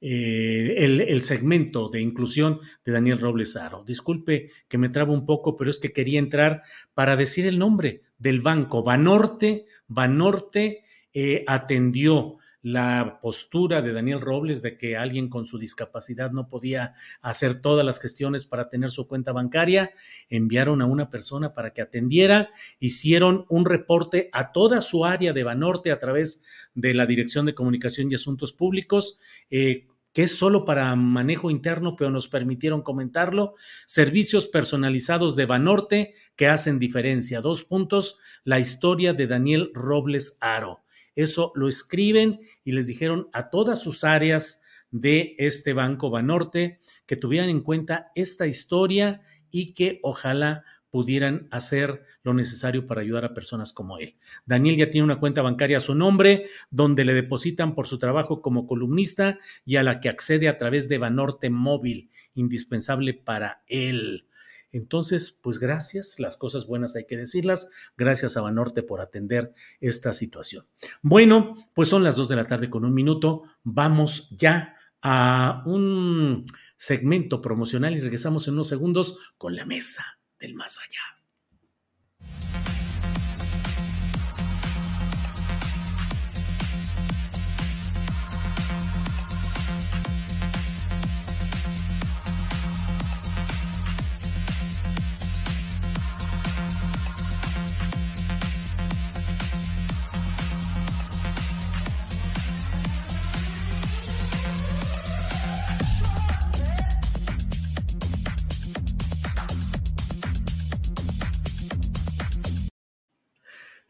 [0.00, 3.84] eh, el, segmento de inclusión de Daniel Robles Aro.
[3.84, 6.62] Disculpe que me trabo un poco, pero es que quería entrar
[6.94, 8.82] para decir el nombre del banco.
[8.82, 16.32] Banorte, Banorte eh, atendió la postura de Daniel Robles de que alguien con su discapacidad
[16.32, 19.92] no podía hacer todas las gestiones para tener su cuenta bancaria,
[20.28, 22.50] enviaron a una persona para que atendiera,
[22.80, 26.44] hicieron un reporte a toda su área de Banorte a través
[26.74, 29.18] de la Dirección de Comunicación y Asuntos Públicos,
[29.50, 33.54] eh, que es solo para manejo interno, pero nos permitieron comentarlo.
[33.86, 37.40] Servicios personalizados de Banorte que hacen diferencia.
[37.40, 40.80] Dos puntos, la historia de Daniel Robles Aro.
[41.18, 44.62] Eso lo escriben y les dijeron a todas sus áreas
[44.92, 52.04] de este Banco Banorte que tuvieran en cuenta esta historia y que ojalá pudieran hacer
[52.22, 54.14] lo necesario para ayudar a personas como él.
[54.46, 58.40] Daniel ya tiene una cuenta bancaria a su nombre, donde le depositan por su trabajo
[58.40, 64.27] como columnista y a la que accede a través de Banorte Móvil, indispensable para él.
[64.72, 67.70] Entonces, pues gracias, las cosas buenas hay que decirlas.
[67.96, 70.66] Gracias a Banorte por atender esta situación.
[71.02, 73.42] Bueno, pues son las dos de la tarde con un minuto.
[73.64, 76.44] Vamos ya a un
[76.76, 81.17] segmento promocional y regresamos en unos segundos con la mesa del más allá.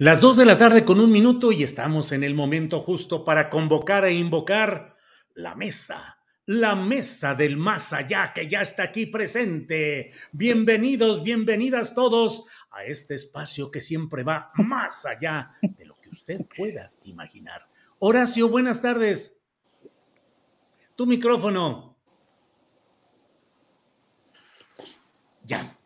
[0.01, 3.51] Las dos de la tarde con un minuto y estamos en el momento justo para
[3.51, 4.95] convocar e invocar
[5.35, 10.13] la mesa, la mesa del más allá que ya está aquí presente.
[10.31, 16.47] Bienvenidos, bienvenidas todos a este espacio que siempre va más allá de lo que usted
[16.57, 17.69] pueda imaginar.
[17.99, 19.41] Horacio, buenas tardes.
[20.95, 21.99] Tu micrófono.
[25.43, 25.78] Ya.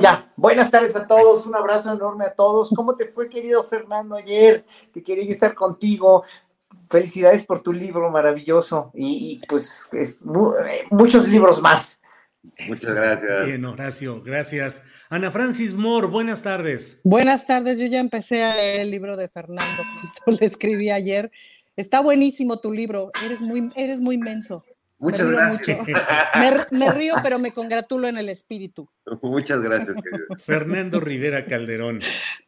[0.00, 2.70] Ya, buenas tardes a todos, un abrazo enorme a todos.
[2.74, 4.64] ¿Cómo te fue, querido Fernando, ayer?
[4.92, 6.24] Que quería yo estar contigo.
[6.90, 10.18] Felicidades por tu libro maravilloso y, pues es,
[10.66, 12.00] eh, muchos libros más.
[12.68, 13.46] Muchas gracias.
[13.46, 14.82] Bien, Horacio, gracias.
[15.08, 17.00] Ana Francis Moore, buenas tardes.
[17.04, 21.30] Buenas tardes, yo ya empecé a leer el libro de Fernando, justo le escribí ayer.
[21.76, 24.64] Está buenísimo tu libro, eres muy, eres muy inmenso.
[25.04, 25.78] Muchas gracias.
[26.70, 28.88] Me, río, pero me congratulo en el espíritu.
[29.20, 29.96] Muchas gracias.
[30.46, 32.00] Fernando Rivera Calderón.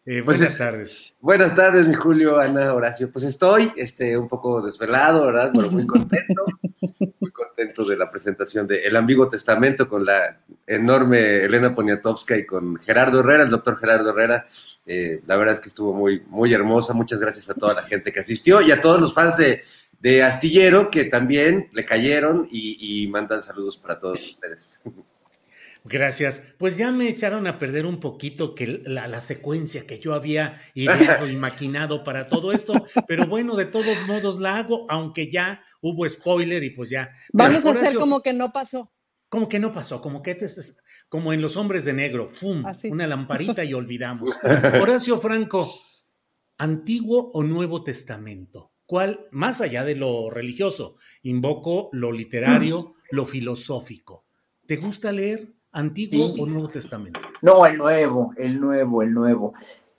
[0.07, 1.13] Eh, pues buenas tardes.
[1.21, 3.13] Buenas tardes, mi Julio, Ana, Horacio.
[3.13, 5.51] Pues estoy este, un poco desvelado, ¿verdad?
[5.55, 6.47] Pero muy contento.
[7.21, 12.47] muy contento de la presentación de El Ambiguo Testamento con la enorme Elena Poniatowska y
[12.47, 14.47] con Gerardo Herrera, el doctor Gerardo Herrera.
[14.87, 16.95] Eh, la verdad es que estuvo muy, muy hermosa.
[16.95, 19.63] Muchas gracias a toda la gente que asistió y a todos los fans de,
[20.07, 24.81] de Astillero que también le cayeron y, y mandan saludos para todos ustedes.
[25.83, 26.45] Gracias.
[26.59, 30.61] Pues ya me echaron a perder un poquito que la, la, secuencia que yo había
[30.75, 32.73] ideado y maquinado para todo esto,
[33.09, 37.11] pero bueno, de todos modos la hago, aunque ya hubo spoiler y pues ya.
[37.33, 38.89] Vamos a hacer como que no pasó.
[39.29, 40.79] Como que no pasó, como que este es
[41.09, 42.65] como en los hombres de negro, ¡pum!
[42.65, 42.91] Así.
[42.93, 44.31] Una lamparita y olvidamos.
[44.81, 45.69] Horacio Franco,
[46.59, 48.71] ¿Antiguo o Nuevo Testamento?
[48.87, 54.25] ¿Cuál, más allá de lo religioso, invoco lo literario, lo filosófico?
[54.67, 55.53] ¿Te gusta leer?
[55.73, 56.41] ¿Antiguo sí.
[56.41, 57.21] o Nuevo Testamento?
[57.43, 59.55] No, el Nuevo, el Nuevo, el Nuevo.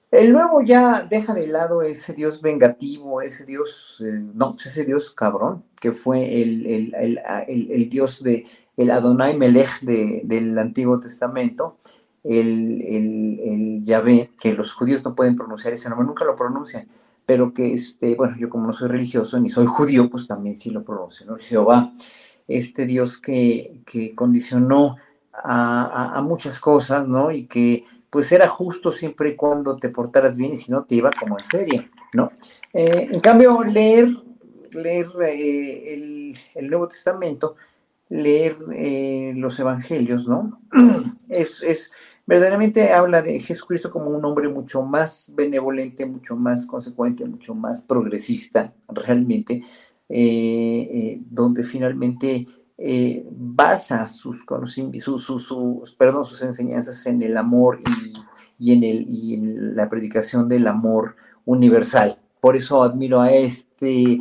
[0.10, 5.12] El Nuevo ya deja de lado ese Dios vengativo, ese Dios, eh, no, ese Dios
[5.12, 8.46] cabrón, que fue el, el, el, el Dios de
[8.78, 11.80] el Adonai Melech de, del Antiguo Testamento,
[12.24, 16.88] el, el, Yahvé, que los judíos no pueden pronunciar ese nombre, nunca lo pronuncian,
[17.28, 20.72] pero que, este, bueno, yo como no soy religioso ni soy judío, pues también sí
[20.72, 21.36] lo pronuncio, ¿no?
[21.36, 21.94] Jehová,
[22.48, 24.96] este Dios que, que condicionó
[25.44, 27.32] a, muchas cosas, ¿no?
[27.32, 30.96] Y que pues era justo siempre y cuando te portaras bien y si no te
[30.96, 32.30] iba como en serie, ¿no?
[32.74, 34.10] Eh, en cambio, leer,
[34.72, 37.56] leer eh, el, Nuevo Testamento,
[38.10, 40.62] leer eh, los Evangelios, ¿no?
[41.30, 41.92] Es,
[42.28, 47.84] verdaderamente habla de Jesucristo como un hombre mucho más benevolente, mucho más consecuente, mucho más
[47.84, 49.64] progresista, realmente,
[51.30, 52.46] donde finalmente
[52.80, 54.46] eh, basa sus,
[55.02, 58.14] sus, sus, sus, perdón, sus enseñanzas en el amor y,
[58.60, 61.16] y, en el, y en la predicación del amor
[61.46, 62.20] universal.
[62.40, 64.20] Por eso admiro a este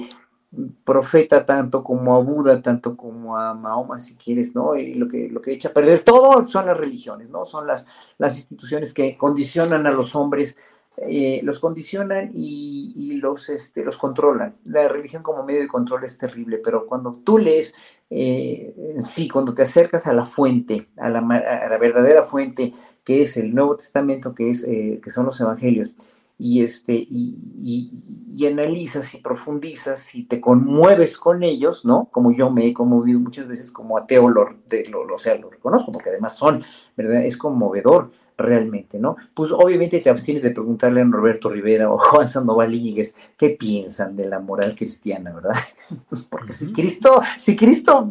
[0.85, 4.77] profeta tanto como a Buda, tanto como a Mahoma, si quieres, ¿no?
[4.77, 7.45] Y lo que, lo que echa a perder todo son las religiones, ¿no?
[7.45, 7.87] Son las,
[8.19, 10.57] las instituciones que condicionan a los hombres
[10.99, 14.57] eh, los condicionan y, y, los, este, los controlan.
[14.65, 17.75] La religión como medio de control es terrible, pero cuando tú lees,
[18.09, 22.73] eh, sí, cuando te acercas a la fuente, a la, a la, verdadera fuente,
[23.05, 25.93] que es el Nuevo Testamento, que, es, eh, que son los Evangelios,
[26.39, 27.91] y, este, y, y,
[28.35, 32.09] y, analizas y profundizas y te conmueves con ellos, ¿no?
[32.13, 35.49] Como yo me he conmovido muchas veces como ateo, lo, de, lo, o sea, lo
[35.49, 36.63] reconozco, porque además son,
[36.97, 37.25] ¿verdad?
[37.25, 39.17] Es conmovedor realmente, ¿no?
[39.33, 44.17] Pues obviamente te abstienes de preguntarle a Roberto Rivera o Juan Sandoval Íñiguez qué piensan
[44.17, 45.57] de la moral cristiana, ¿verdad?
[46.31, 48.11] Porque si Cristo, si Cristo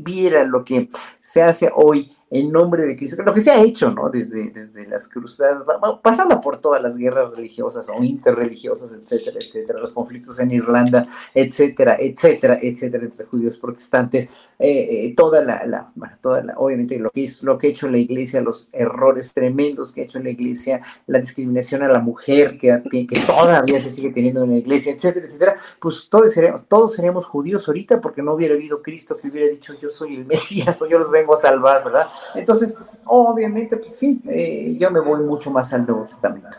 [0.00, 0.88] viera lo que
[1.20, 4.10] se hace hoy en nombre de Cristo, lo que se ha hecho, ¿no?
[4.10, 5.64] Desde, desde las cruzadas,
[6.02, 11.96] pasando por todas las guerras religiosas o interreligiosas, etcétera, etcétera, los conflictos en Irlanda, etcétera,
[12.00, 17.10] etcétera, etcétera, entre judíos protestantes, eh, eh, toda la, la, bueno, toda la, obviamente lo
[17.10, 20.30] que, es, lo que ha hecho la iglesia, los errores tremendos que ha hecho la
[20.30, 24.92] iglesia, la discriminación a la mujer que, que todavía se sigue teniendo en la iglesia,
[24.92, 29.28] etcétera, etcétera, pues todos seríamos, todos seríamos judíos ahorita porque no hubiera habido Cristo que
[29.28, 32.08] hubiera dicho yo soy el Mesías o yo los vengo a salvar, ¿verdad?
[32.34, 36.56] Entonces, obviamente, pues sí, eh, yo me voy mucho más al Nuevo Testamento.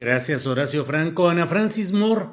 [0.00, 1.28] Gracias, Horacio Franco.
[1.28, 2.26] Ana Francis Moore,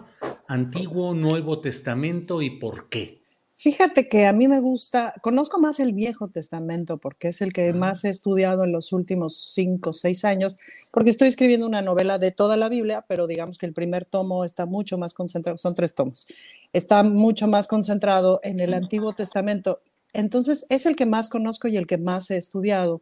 [0.48, 3.26] Antiguo, Nuevo Testamento y por qué.
[3.58, 7.72] Fíjate que a mí me gusta, conozco más el Viejo Testamento porque es el que
[7.72, 10.58] más he estudiado en los últimos cinco o seis años,
[10.92, 14.44] porque estoy escribiendo una novela de toda la Biblia, pero digamos que el primer tomo
[14.44, 16.28] está mucho más concentrado, son tres tomos,
[16.74, 19.82] está mucho más concentrado en el Antiguo Testamento.
[20.16, 23.02] Entonces es el que más conozco y el que más he estudiado.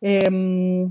[0.00, 0.88] Eh,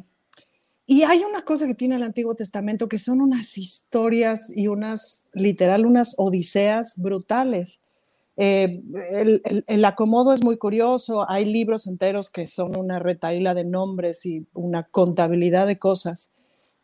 [0.88, 5.28] y hay una cosa que tiene el Antiguo Testamento que son unas historias y unas,
[5.34, 7.82] literal, unas odiseas brutales
[8.38, 8.82] eh,
[9.68, 14.48] el, acomodo es muy curioso, hay libros enteros que son una retaíla de nombres y
[14.54, 16.32] una contabilidad de cosas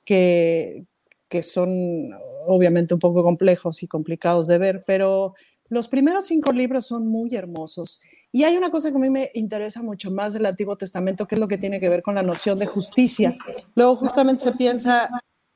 [0.04, 0.86] que,
[1.30, 2.12] que son
[2.46, 5.34] obviamente un poco complejos y complicados de ver, pero
[5.70, 8.02] los primeros cinco libros son muy hermosos.
[8.32, 11.36] Y hay una cosa que a mí me interesa mucho más del Antiguo Testamento, que
[11.36, 13.34] es lo que tiene que ver con la noción de justicia.
[13.76, 15.10] Luego justamente se piensa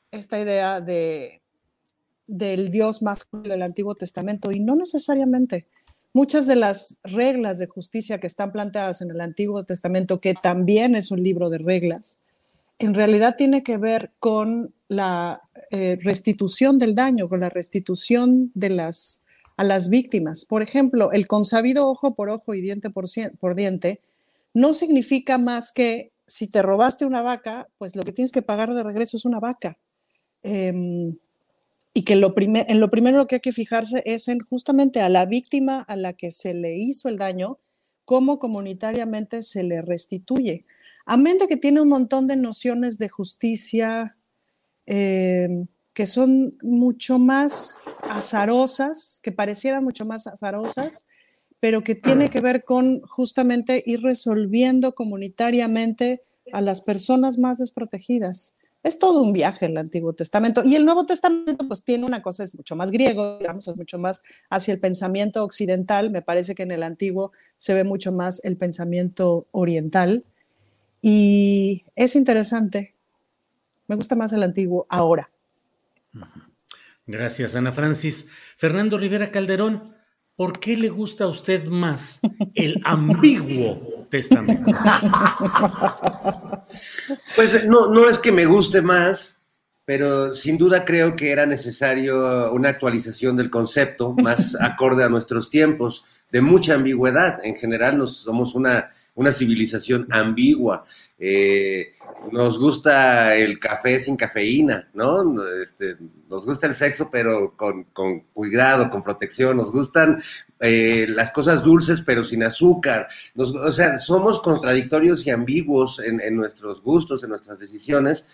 [0.10, 1.42] esta idea de,
[2.28, 5.68] del Dios más del Antiguo Testamento y no necesariamente
[6.14, 10.96] muchas de las reglas de justicia que están planteadas en el Antiguo Testamento, que también
[10.96, 12.20] es un libro de reglas,
[12.80, 18.70] en realidad tiene que ver con la eh, restitución del daño, con la restitución de
[18.70, 19.24] las,
[19.62, 20.44] a las víctimas.
[20.44, 23.06] Por ejemplo, el consabido ojo por ojo y diente por,
[23.40, 24.02] por diente
[24.56, 28.74] no significa más que si te robaste una vaca, pues lo que tienes que pagar
[28.74, 29.78] de regreso es una vaca.
[30.42, 31.14] Eh,
[31.94, 35.28] y que lo en lo primero que hay que fijarse es en justamente a la
[35.28, 37.60] víctima a la que se le hizo el daño,
[38.04, 40.66] cómo comunitariamente se le restituye.
[41.06, 44.16] Amén de que tiene un montón de nociones de justicia
[44.88, 45.66] eh,
[46.02, 47.78] que son mucho más
[48.10, 51.06] azarosas, que parecieran mucho más azarosas,
[51.60, 56.24] pero que tiene que ver con justamente ir resolviendo comunitariamente
[56.54, 58.56] a las personas más desprotegidas.
[58.82, 60.64] Es todo un viaje el Antiguo Testamento.
[60.66, 64.00] Y el Nuevo Testamento, pues tiene una cosa, es mucho más griego, digamos, es mucho
[64.00, 66.10] más hacia el pensamiento occidental.
[66.10, 70.24] Me parece que en el Antiguo se ve mucho más el pensamiento oriental.
[71.00, 72.96] Y es interesante.
[73.86, 75.30] Me gusta más el Antiguo ahora.
[77.06, 78.28] Gracias, Ana Francis.
[78.58, 79.96] Fernando Rivera Calderón,
[80.36, 82.22] ¿por qué le gusta a usted más
[82.54, 84.72] el ambiguo testamento?
[87.36, 89.40] Pues no, no es que me guste más,
[89.84, 95.50] pero sin duda creo que era necesario una actualización del concepto más acorde a nuestros
[95.50, 97.40] tiempos, de mucha ambigüedad.
[97.44, 100.84] En general, nos, somos una una civilización ambigua.
[101.20, 101.94] Eh,
[102.32, 105.24] nos gusta el café sin cafeína, ¿no?
[105.62, 105.98] Este,
[106.30, 107.86] nos gusta el sexo, pero con,
[108.34, 109.58] cuidado, con protección.
[109.58, 110.18] Nos gustan
[110.60, 113.08] eh, las cosas dulces, pero sin azúcar.
[113.36, 118.26] o sea, somos contradictorios y ambiguos en, en nuestros gustos, en nuestras decisiones.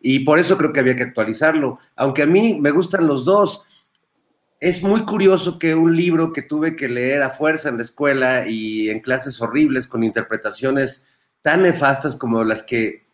[0.00, 1.78] Y por eso creo que había que actualizarlo.
[1.94, 3.62] Aunque a mí me gustan los dos
[4.62, 8.46] es muy curioso que un libro que tuve que leer a fuerza en la escuela
[8.46, 11.02] y en clases horribles con interpretaciones
[11.40, 13.04] tan nefastas como las que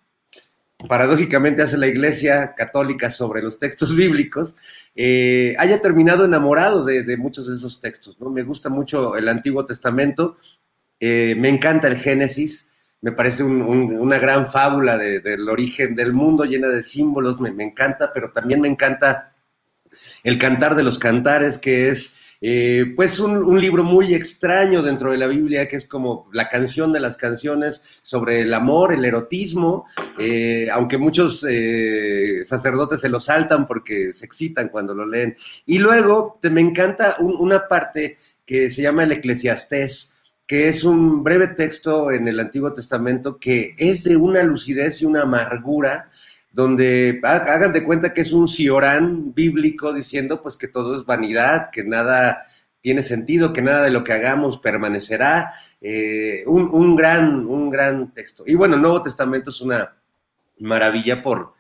[0.87, 4.57] paradójicamente hace la Iglesia Católica sobre los textos bíblicos,
[4.95, 8.21] eh, haya terminado enamorado de, muchos de esos textos.
[8.21, 8.29] ¿no?
[8.29, 10.37] Me gusta mucho el Antiguo Testamento,
[11.01, 12.67] eh, me encanta el Génesis,
[13.01, 18.33] me parece una gran fábula del origen del mundo llena de símbolos, me encanta, pero
[18.33, 19.33] también me encanta
[20.25, 25.19] el Cantar de los Cantares, que es eh, pues un, libro muy extraño dentro de
[25.19, 29.87] la Biblia, que es como la canción de las canciones sobre el amor, el erotismo,
[30.19, 35.37] eh, aunque muchos eh, sacerdotes se lo saltan porque se excitan cuando lo leen.
[35.67, 38.17] Y luego me encanta una parte
[38.47, 40.13] que se llama el Eclesiastés
[40.49, 45.05] que es un breve texto en el Antiguo Testamento que es de una lucidez y
[45.05, 46.09] una amargura
[46.59, 51.71] donde hagan de cuenta que es un ciorán bíblico diciendo pues que todo es vanidad,
[51.71, 52.43] que nada
[52.81, 55.53] tiene sentido, que nada de lo que hagamos permanecerá.
[55.81, 58.43] Eh, un, gran, un gran texto.
[58.45, 59.99] Y bueno, el Nuevo Testamento es una
[60.59, 61.53] maravilla por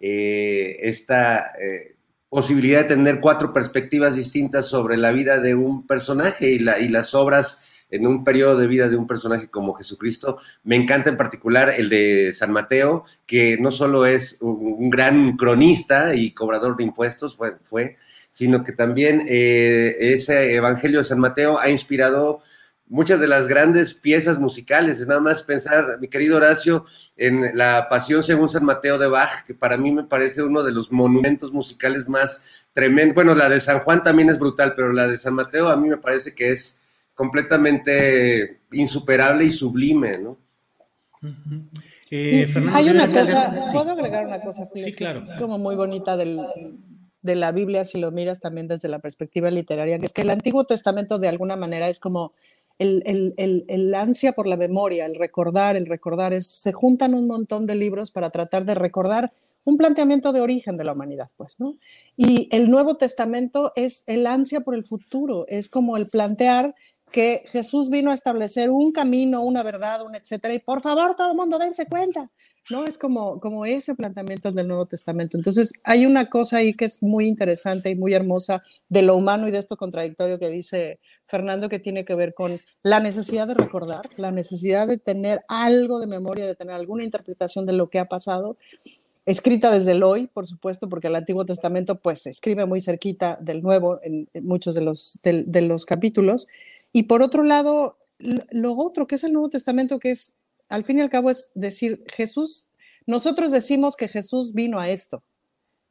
[0.00, 1.96] eh, esta eh,
[2.28, 6.86] posibilidad de tener cuatro perspectivas distintas sobre la vida de un personaje y, la, y
[6.86, 7.58] las obras
[7.94, 10.38] en un periodo de vida de un personaje como Jesucristo.
[10.62, 16.14] Me encanta en particular el de San Mateo, que no solo es un gran cronista
[16.14, 17.96] y cobrador de impuestos, fue, fue
[18.32, 22.40] sino que también eh, ese Evangelio de San Mateo ha inspirado
[22.88, 25.06] muchas de las grandes piezas musicales.
[25.06, 26.84] nada más pensar, mi querido Horacio,
[27.16, 30.72] en la Pasión según San Mateo de Bach, que para mí me parece uno de
[30.72, 33.14] los monumentos musicales más tremendos.
[33.14, 35.88] Bueno, la de San Juan también es brutal, pero la de San Mateo a mí
[35.88, 36.78] me parece que es
[37.14, 40.38] completamente insuperable y sublime, ¿no?
[42.10, 44.68] Eh, Hay una cosa, ¿puedo agregar una cosa?
[44.74, 45.26] Sí, claro.
[45.38, 50.06] como muy bonita de la Biblia, si lo miras también desde la perspectiva literaria, que
[50.06, 52.32] es que el Antiguo Testamento de alguna manera es como
[52.78, 53.02] el,
[53.36, 57.66] el, el, ansia por la memoria, el recordar, el recordar, es, se juntan un montón
[57.66, 59.30] de libros para tratar de recordar
[59.64, 61.78] un planteamiento de origen de la humanidad, pues, ¿no?
[62.16, 66.74] Y el Nuevo Testamento es el ansia por el futuro, es como el plantear
[67.14, 71.30] que Jesús vino a establecer un camino, una verdad, un etcétera, y por favor todo
[71.30, 72.28] el mundo dense cuenta,
[72.70, 72.86] ¿no?
[72.86, 75.36] Es como, como ese planteamiento del Nuevo Testamento.
[75.36, 79.46] Entonces, hay una cosa ahí que es muy interesante y muy hermosa de lo humano
[79.46, 83.54] y de esto contradictorio que dice Fernando, que tiene que ver con la necesidad de
[83.54, 88.00] recordar, la necesidad de tener algo de memoria, de tener alguna interpretación de lo que
[88.00, 88.56] ha pasado
[89.24, 93.38] escrita desde el hoy, por supuesto, porque el Antiguo Testamento pues se escribe muy cerquita
[93.40, 96.46] del Nuevo en, muchos de los, de los capítulos,
[96.94, 97.98] y por otro lado,
[98.52, 100.38] lo otro que es el Nuevo Testamento, que es,
[100.68, 102.68] al fin y al cabo, es decir, Jesús,
[103.04, 105.24] nosotros decimos que Jesús vino a esto,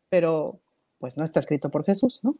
[0.07, 0.61] pero
[0.99, 2.37] pues no está escrito por Jesús, ¿no?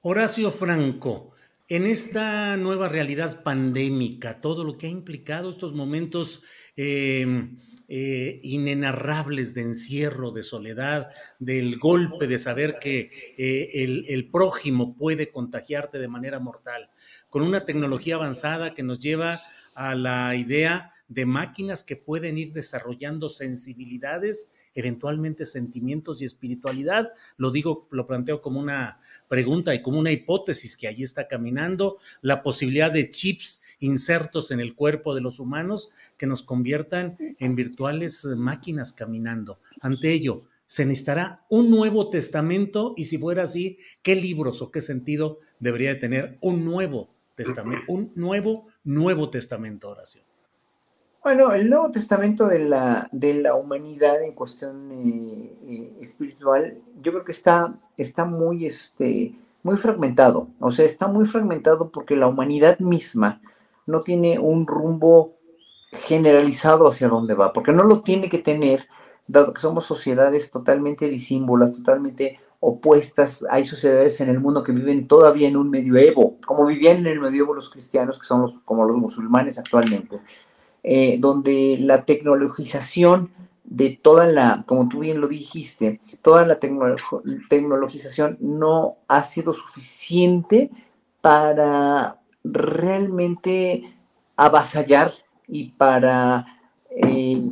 [0.00, 1.30] Horacio Franco,
[1.68, 6.42] en esta nueva realidad pandémica, todo lo que ha implicado estos momentos
[6.74, 14.28] em, eh, inenarrables de encierro, de soledad, del golpe de saber que eh, el, el,
[14.28, 16.90] prójimo puede contagiarte de manera mortal,
[17.36, 19.38] con una tecnología avanzada que nos lleva
[19.74, 27.12] a la idea de máquinas que pueden ir desarrollando sensibilidades, eventualmente sentimientos y espiritualidad.
[27.36, 31.98] Lo digo, lo planteo como una pregunta y como una hipótesis que allí está caminando,
[32.22, 37.54] la posibilidad de chips insertos en el cuerpo de los humanos que nos conviertan en
[37.54, 39.60] virtuales máquinas caminando.
[39.82, 44.80] Ante ello, se necesitará un nuevo testamento y si fuera así, ¿qué libros o qué
[44.80, 50.24] sentido debería de tener un nuevo testamento, un nuevo, nuevo testamento, oración?
[51.26, 57.10] Bueno, el Nuevo Testamento de la, de la humanidad en cuestión eh, eh, espiritual, yo
[57.10, 59.34] creo que está, está muy, este,
[59.64, 60.46] muy fragmentado.
[60.60, 63.40] O sea, está muy fragmentado porque la humanidad misma
[63.86, 65.34] no tiene un rumbo
[65.90, 68.86] generalizado hacia dónde va, porque no lo tiene que tener,
[69.26, 73.44] dado que somos sociedades totalmente disímbolas, totalmente opuestas.
[73.50, 77.20] Hay sociedades en el mundo que viven todavía en un medioevo, como vivían en el
[77.20, 80.20] medioevo los cristianos, que son los, como los musulmanes actualmente
[80.88, 83.32] eh, donde la tecnologización
[83.64, 90.70] de toda la, como tú bien lo dijiste, toda la tecnologización no ha sido suficiente
[91.20, 93.82] para realmente
[94.36, 95.12] avasallar
[95.48, 96.46] y para,
[96.90, 97.50] eh,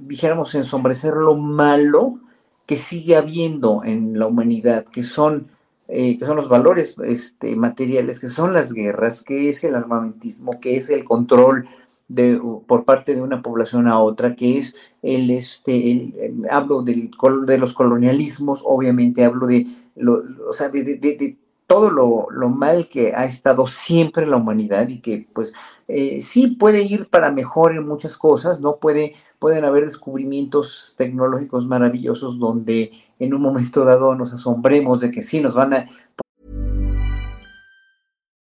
[0.00, 2.20] dijéramos, ensombrecer lo malo
[2.68, 5.48] que sigue habiendo en la humanidad, que son,
[5.88, 10.60] eh, que son los valores este, materiales, que son las guerras, que es el armamentismo,
[10.60, 11.66] que es el control
[12.08, 16.12] de, por parte de una población a otra, que es el, este,
[16.50, 17.10] hablo del,
[17.46, 19.66] de los colonialismos, obviamente hablo de,
[19.96, 25.00] lo, o sea, de, todo lo, lo, mal que ha estado siempre la humanidad y
[25.00, 25.54] que pues
[25.86, 28.76] eh, sí puede ir para mejor en muchas cosas, ¿no?
[28.76, 35.22] Puede, pueden haber descubrimientos tecnológicos maravillosos donde en un momento dado nos asombremos de que
[35.22, 35.88] sí nos van a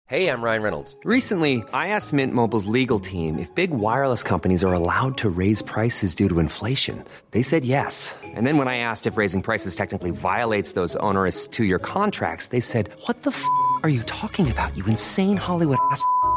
[0.09, 0.97] Hey, I'm Ryan Reynolds.
[1.03, 5.63] Recently, I asked Mint Mobile's legal team if big wireless companies are allowed to raise
[5.63, 7.03] prices due to inflation.
[7.33, 8.15] They said yes.
[8.23, 12.55] And then when I asked if raising prices technically violates those onerous two year contracts,
[12.55, 13.45] they said, What the f
[13.83, 16.01] are you talking about, you insane Hollywood ass?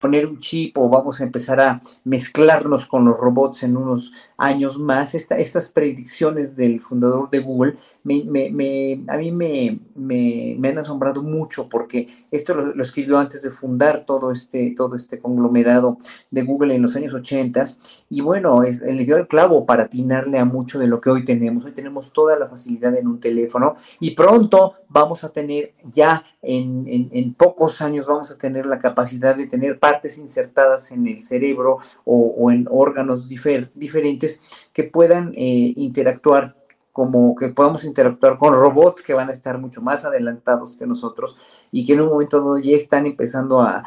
[0.00, 4.78] Poner un chip o vamos a empezar a mezclarnos con los robots en unos años
[4.78, 5.14] más.
[5.14, 11.68] Esta, estas predicciones del fundador de Google me, me, a mí me, han asombrado mucho
[11.68, 15.98] porque esto lo, escribió antes de fundar todo este, todo este conglomerado
[16.30, 17.64] de Google en los años 80
[18.08, 21.24] y bueno, es, le dio el clavo para atinarle a mucho de lo que hoy
[21.24, 21.64] tenemos.
[21.64, 26.84] Hoy tenemos toda la facilidad en un teléfono y pronto vamos a tener ya en,
[26.86, 31.78] en, pocos años vamos a tener la capacidad de tener partes insertadas en el cerebro
[32.04, 34.38] o, en órganos diferentes
[34.72, 36.54] que puedan eh, interactuar
[36.92, 41.36] como que podamos interactuar con robots que van a estar mucho más adelantados que nosotros
[41.70, 43.84] y que en un momento dado ya están empezando a,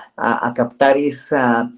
[0.56, 1.72] captar esa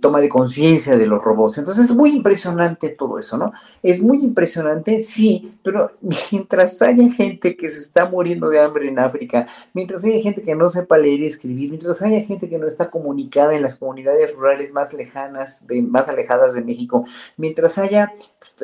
[0.00, 1.58] toma de conciencia de los robots.
[1.58, 3.52] Entonces es muy impresionante todo eso, ¿no?
[3.82, 5.92] Es muy impresionante, sí, pero
[6.30, 10.54] mientras haya gente que se está muriendo de hambre en África, mientras haya gente que
[10.54, 14.34] no sepa leer y escribir, mientras haya gente que no está comunicada en las comunidades
[14.34, 17.04] rurales más lejanas, de, más alejadas de México,
[17.36, 18.12] mientras haya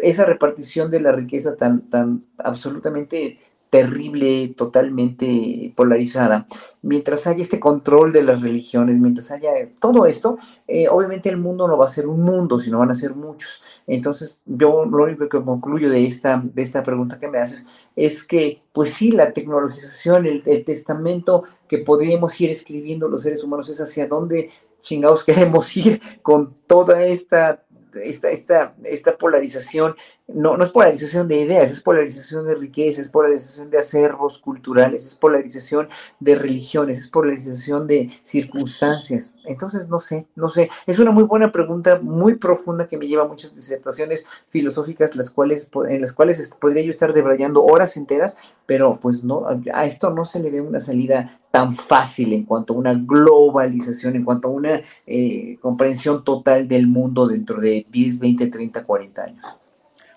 [0.02, 3.38] esa repartición de la riqueza tan, tan absolutamente
[3.76, 6.46] terrible, totalmente polarizada,
[6.80, 11.68] mientras haya este control de las religiones, mientras haya todo esto, eh, obviamente el mundo
[11.68, 13.60] no va a ser un mundo, sino van a ser muchos.
[13.86, 18.24] Entonces, yo lo único que concluyo de esta, de esta pregunta que me haces es
[18.24, 23.80] que, pues sí, la tecnologización, el, testamento que podríamos ir escribiendo los seres humanos es
[23.80, 24.48] hacia dónde
[24.78, 27.62] chingados queremos ir con toda esta
[28.02, 29.96] esta, esta, esta polarización,
[30.28, 35.06] no, no es polarización de ideas, es polarización de riqueza, es polarización de acervos culturales,
[35.06, 35.88] es polarización
[36.18, 39.36] de religiones, es polarización de circunstancias.
[39.44, 43.22] Entonces, no sé, no sé, es una muy buena pregunta, muy profunda que me lleva
[43.22, 48.36] a muchas disertaciones filosóficas, las cuales, en las cuales podría yo estar debrayando horas enteras,
[48.66, 52.74] pero pues no, a esto no se le ve una salida tan fácil en cuanto
[52.74, 58.18] a una globalización, en cuanto a una eh, comprensión total del mundo dentro de 10,
[58.18, 59.44] 20, 30, 40 años.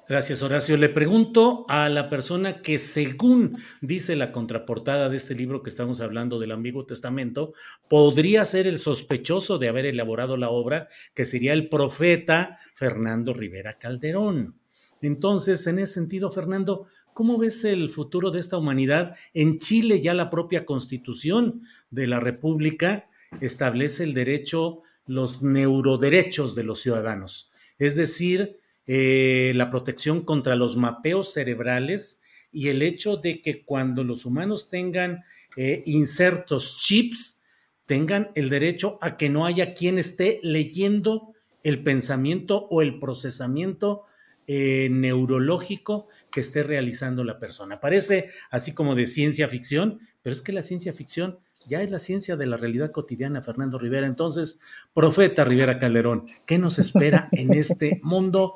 [0.09, 0.75] Gracias, Horacio.
[0.75, 6.01] Le pregunto a la persona que, según dice la contraportada de este libro que estamos
[6.01, 7.53] hablando del Ambiguo Testamento,
[7.87, 13.77] podría ser el sospechoso de haber elaborado la obra, que sería el profeta Fernando Rivera
[13.77, 14.59] Calderón.
[14.99, 19.15] Entonces, en ese sentido, Fernando, ¿cómo ves el futuro de esta humanidad?
[19.35, 21.61] En Chile ya la propia constitución
[21.91, 23.07] de la República
[23.41, 28.57] establece el derecho, los neuroderechos de los ciudadanos, es decir,
[28.91, 34.71] eh, la protección contra los mapeos cerebrales y el hecho de que cuando los humanos
[34.71, 35.23] tengan
[35.55, 37.43] eh, insertos chips,
[37.85, 44.05] tengan el derecho a que no haya quien esté leyendo el pensamiento o el procesamiento
[44.47, 47.79] eh, neurológico que esté realizando la persona.
[47.79, 51.37] Parece así como de ciencia ficción, pero es que la ciencia ficción
[51.69, 54.07] ya es la ciencia de la realidad cotidiana, Fernando Rivera.
[54.07, 54.59] Entonces,
[54.93, 58.55] profeta Rivera Calderón, ¿qué nos espera en este mundo?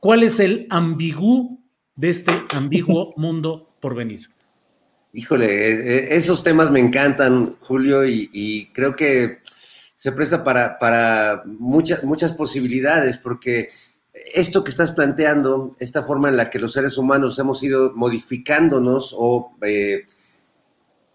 [0.00, 1.48] ¿Cuál es el ambiguo
[1.94, 4.30] de este ambiguo mundo por venir?
[5.12, 9.40] Híjole, e, e, esos temas me encantan, Julio, y, creo que
[9.94, 13.68] se presta para, para muchas, muchas posibilidades, porque
[14.32, 19.14] esto que estás planteando, esta forma en la que los seres humanos hemos ido modificándonos
[19.16, 20.06] o eh,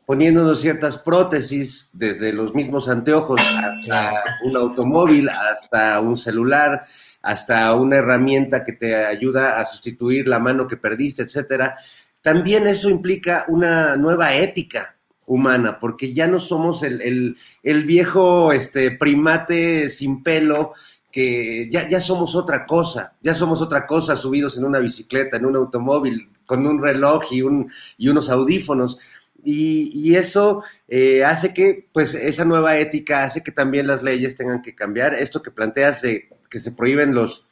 [0.06, 6.84] poniéndonos ciertas prótesis, desde los mismos anteojos hasta un automóvil, hasta un celular,
[7.22, 11.76] hasta una herramienta que te ayuda a sustituir la mano que perdiste, etcétera.
[12.22, 14.95] También eso implica una nueva ética
[15.27, 20.73] humana, porque ya no somos el, viejo este, primate sin pelo
[21.11, 25.45] que ya, ya somos otra cosa, ya somos otra cosa subidos en una bicicleta, en
[25.45, 28.99] un automóvil, con un reloj y, un, y unos audífonos.
[29.46, 34.62] Y, eso eh, hace que, pues, esa nueva ética hace que también las leyes tengan
[34.62, 35.14] que cambiar.
[35.14, 37.46] Esto que planteas de que se prohíben los,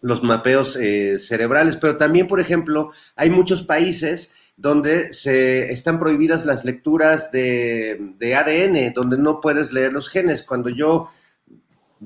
[0.00, 6.46] los mapeos eh, cerebrales, pero también, por ejemplo, hay muchos países donde se están prohibidas
[6.46, 10.42] las lecturas de, de ADN, donde no puedes leer los genes.
[10.42, 11.08] Cuando yo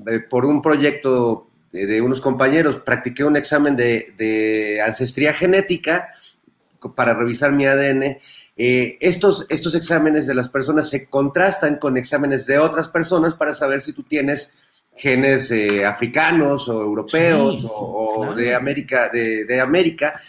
[0.07, 6.09] eh, por un proyecto de, unos compañeros, practiqué un examen de, ancestría genética
[6.95, 8.17] para revisar mi ADN.
[8.57, 13.53] Eh, estos, estos exámenes de las personas se contrastan con exámenes de otras personas para
[13.53, 14.51] saber si tú tienes
[14.93, 20.19] genes eh, africanos o europeos o, de América, de, de América.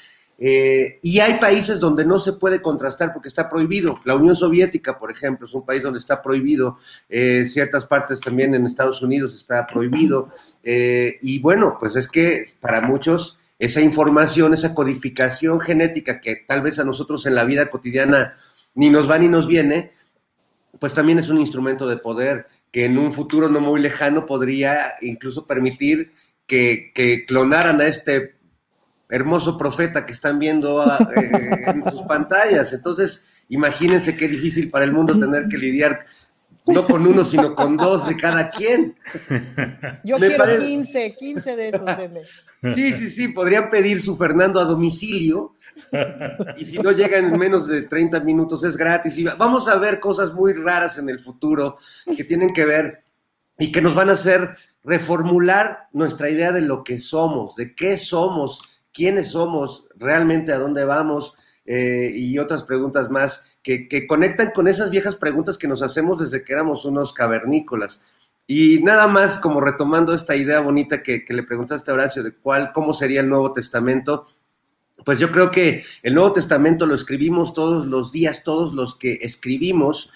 [0.45, 4.01] Eh, y hay países donde no se puede contrastar porque está prohibido.
[4.05, 6.79] La Unión Soviética, por ejemplo, es un país donde está prohibido.
[7.09, 10.31] Eh, ciertas partes también en Estados Unidos está prohibido.
[10.65, 16.81] Y bueno, pues es que para muchos esa información, esa codificación genética que tal vez
[16.81, 18.33] a nosotros en la vida cotidiana
[18.75, 19.93] ni nos va ni nos viene,
[20.81, 24.95] pues también es un instrumento de poder que en un futuro no muy lejano podría
[25.01, 26.11] incluso permitir
[26.45, 28.35] que, que clonaran a este
[29.09, 31.31] hermoso profeta que están viendo ah, eh,
[31.67, 32.73] en sus pantallas.
[32.73, 36.05] Entonces, imagínense qué difícil para el mundo tener que lidiar
[36.67, 38.97] no con uno, sino con dos de cada quien.
[40.05, 41.87] Yo quiero 15, 15 de esos,
[42.75, 45.55] Sí, sí, sí, podrían pedir su Fernando a domicilio
[46.57, 49.19] y si no llegan en menos de 30 minutos es gratis.
[49.19, 51.77] Y vamos a ver cosas muy raras en el futuro
[52.17, 53.03] que tienen que ver
[53.59, 57.97] y que nos van a hacer reformular nuestra idea de lo que somos, de qué
[57.97, 58.61] somos,
[58.93, 61.35] quiénes somos, realmente a dónde vamos
[61.65, 66.43] eh, y otras preguntas más que, conectan con esas viejas preguntas que nos hacemos desde
[66.43, 68.03] que éramos unos cavernícolas.
[68.47, 72.73] Y nada más como retomando esta idea bonita que, le preguntaste a Horacio de cuál,
[72.73, 74.27] cómo sería el Nuevo Testamento,
[75.05, 79.19] pues yo creo que el Nuevo Testamento lo escribimos todos los días, todos los que
[79.23, 80.11] escribimos,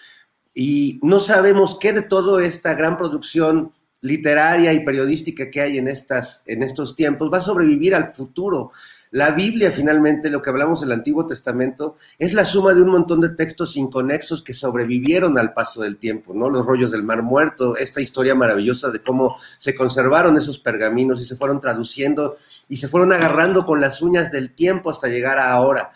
[0.55, 5.89] y no sabemos qué de toda esta gran producción literaria y periodística que hay en,
[5.89, 8.71] estas, en estos tiempos va a sobrevivir al futuro.
[9.17, 13.23] La Biblia, finalmente, lo que hablamos del Antiguo Testamento, es la suma de un montón
[13.23, 16.51] de textos inconexos que sobrevivieron al paso del tiempo, ¿no?
[16.51, 21.25] Los rollos del Mar Muerto, esta historia maravillosa de cómo se conservaron esos pergaminos y
[21.25, 22.37] se fueron traduciendo
[22.69, 25.93] y se fueron agarrando con las uñas del tiempo hasta llegar a ahora.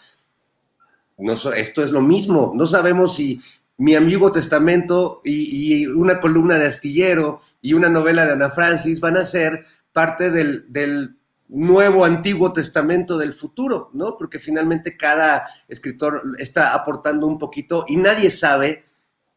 [1.19, 2.53] No, esto es lo mismo.
[2.55, 3.39] No sabemos si
[3.77, 9.19] mi Amigo Testamento y, una columna de Astillero y una novela de Ana Francis van
[9.19, 11.19] a ser parte del,
[11.51, 14.17] nuevo Antiguo Testamento del futuro, ¿no?
[14.17, 18.85] Porque finalmente cada escritor está aportando un poquito y nadie sabe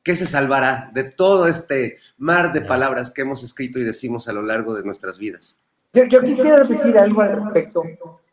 [0.03, 4.33] qué se salvará de todo este mar de palabras que hemos escrito y decimos a
[4.33, 5.57] lo largo de nuestras vidas.
[5.93, 7.81] Yo, yo quisiera decir algo al respecto.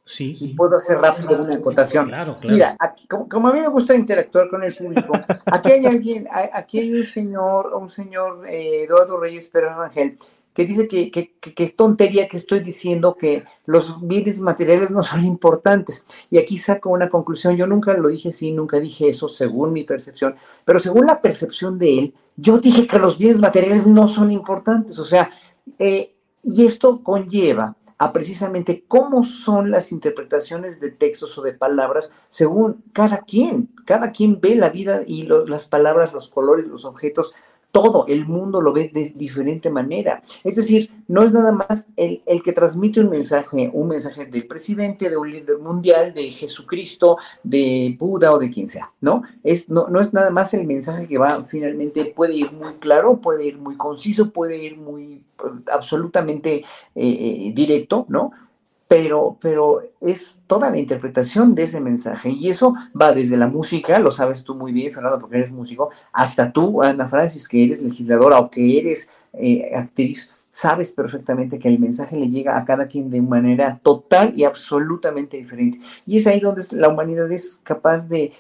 [0.05, 0.55] Sí.
[0.57, 2.13] puedo hacer rápido una acotación.
[2.43, 2.77] Mira,
[3.09, 5.13] como, a mí me gusta interactuar con el público,
[5.47, 10.19] aquí hay alguien, aquí hay un señor, un señor eh, Eduardo Reyes Pérez Rangel,
[10.61, 16.05] que dice que, que, tontería que estoy diciendo que los bienes materiales no son importantes.
[16.29, 17.57] Y aquí saco una conclusión.
[17.57, 20.35] Yo nunca lo dije así, nunca dije eso según mi percepción,
[20.67, 24.99] pero según la percepción de él, yo dije que los bienes materiales no son importantes.
[24.99, 25.31] O sea,
[25.79, 32.13] eh, y esto conlleva a precisamente cómo son las interpretaciones de textos o de palabras
[32.29, 33.71] según cada quien.
[33.87, 37.33] Cada quien ve la vida y las palabras, los colores, los objetos
[37.73, 40.23] todo el mundo lo ve de diferente manera.
[40.45, 45.11] Es decir, no es nada más el, que transmite un mensaje, un mensaje del presidente,
[45.11, 49.23] de un líder mundial, de Jesucristo, de Buda o de quien sea, ¿no?
[49.43, 53.21] Es, no, no es nada más el mensaje que va finalmente, puede ir muy claro,
[53.21, 56.65] puede ir muy conciso, puede ir muy pues, absolutamente eh,
[56.95, 58.33] eh, directo, ¿no?
[58.91, 62.31] Pero, pero es toda la interpretación de ese mensaje.
[62.31, 65.91] Y eso va desde la música, lo sabes tú muy bien, Fernando, porque eres músico,
[66.13, 71.69] hasta tú, Ana Francis, que eres legisladora o que eres eh, actriz sabes perfectamente que
[71.69, 75.79] el mensaje le llega a cada quien de manera total y absolutamente diferente.
[76.07, 78.33] Y es ahí donde la humanidad es capaz de,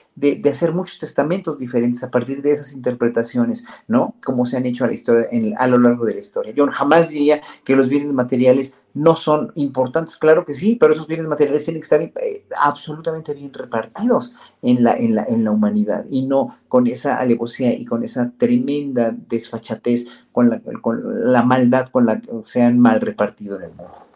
[0.49, 4.15] hacer muchos testamentos diferentes a partir de esas interpretaciones, ¿no?
[4.24, 5.27] Como se han hecho a, la historia,
[5.57, 6.53] a lo largo de la historia.
[6.53, 11.07] Yo jamás diría que los bienes materiales no son importantes, claro que sí, pero esos
[11.07, 14.32] bienes materiales tienen que estar eh, absolutamente bien repartidos
[14.62, 18.32] en la, en, la, en la humanidad y no con esa alevosía y con esa
[18.37, 20.07] tremenda desfachatez,
[20.41, 24.07] con la, con la maldad con la que se han mal repartido en el mundo.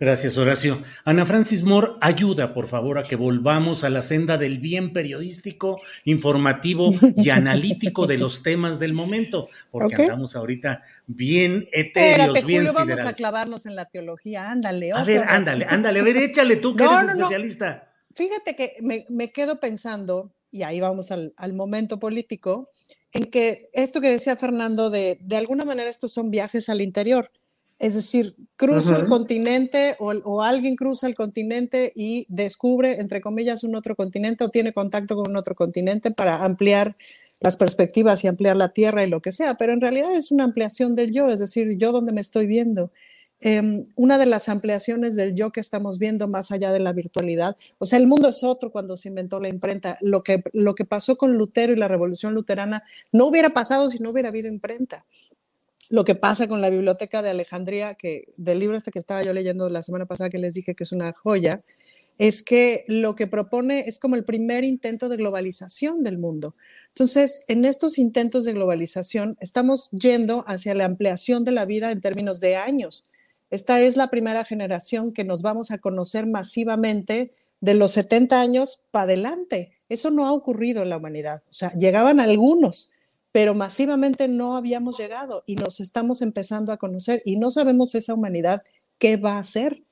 [0.00, 0.80] Gracias, Horacio.
[1.04, 5.74] Ana Francis Moore, ayuda, por favor, a que volvamos a la senda del bien periodístico,
[6.04, 12.66] informativo y analítico de los temas del momento, porque andamos ahorita bien etéreos, Espérate, bien
[12.66, 14.92] Julio, vamos a clavarnos en la teología, ándale.
[14.92, 17.90] A ver, ándale, ándale, a ver, échale tú que eres especialista.
[18.14, 22.70] Fíjate que me, quedo pensando, y ahí vamos al, al momento político,
[23.12, 27.30] en que esto que decía Fernando, de, de alguna manera estos son viajes al interior
[27.78, 33.76] es decir, cruzo el continente o, alguien cruza el continente y descubre, entre comillas, un
[33.76, 36.96] otro continente o tiene contacto con un otro continente para ampliar
[37.40, 40.42] las perspectivas y ampliar la tierra y lo que sea, pero en realidad es una
[40.42, 42.90] ampliación del yo, es decir, yo donde me estoy viendo.
[43.40, 47.56] Em, una de las ampliaciones del yo que estamos viendo más allá de la virtualidad,
[47.78, 49.96] o sea, el mundo es otro cuando se inventó la imprenta.
[50.00, 52.82] Lo que, lo que pasó con Lutero y la revolución luterana
[53.12, 55.04] no hubiera pasado si no hubiera habido imprenta
[55.90, 59.32] lo que pasa con la biblioteca de Alejandría, que del libro este que estaba yo
[59.32, 61.62] leyendo la semana pasada que les dije que es una joya,
[62.18, 66.54] es que lo que propone es como el primer intento de globalización del mundo.
[66.88, 72.00] Entonces, en estos intentos de globalización estamos yendo hacia la ampliación de la vida en
[72.00, 73.07] términos de años.
[73.50, 78.84] Esta es la primera generación que nos vamos a conocer masivamente de los 70 años
[78.90, 79.72] para adelante.
[79.88, 81.42] Eso no ha ocurrido en la humanidad.
[81.48, 82.92] O sea, llegaban algunos,
[83.32, 88.14] pero masivamente no habíamos llegado y nos estamos empezando a conocer y no sabemos esa
[88.14, 88.62] humanidad
[88.98, 89.82] qué va a hacer.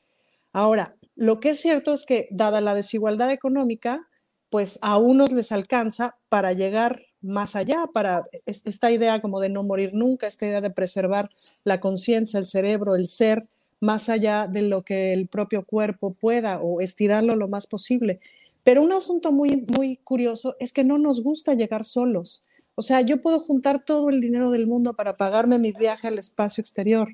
[0.53, 4.09] Ahora, lo que es cierto es que dada la desigualdad económica,
[4.51, 9.63] pues a unos les alcanza para llegar más allá, para esta idea como de no
[9.63, 11.31] morir nunca, esta idea de preservar
[11.65, 13.47] la conciencia, el cerebro, el ser,
[13.81, 18.21] más allá de lo que el propio cuerpo pueda o estirarlo lo más posible.
[18.65, 22.45] Pero un asunto muy, muy curioso es que no nos gusta llegar solos.
[22.75, 26.19] O sea, yo puedo juntar todo el dinero del mundo para pagarme mi viaje al
[26.19, 27.09] espacio exterior.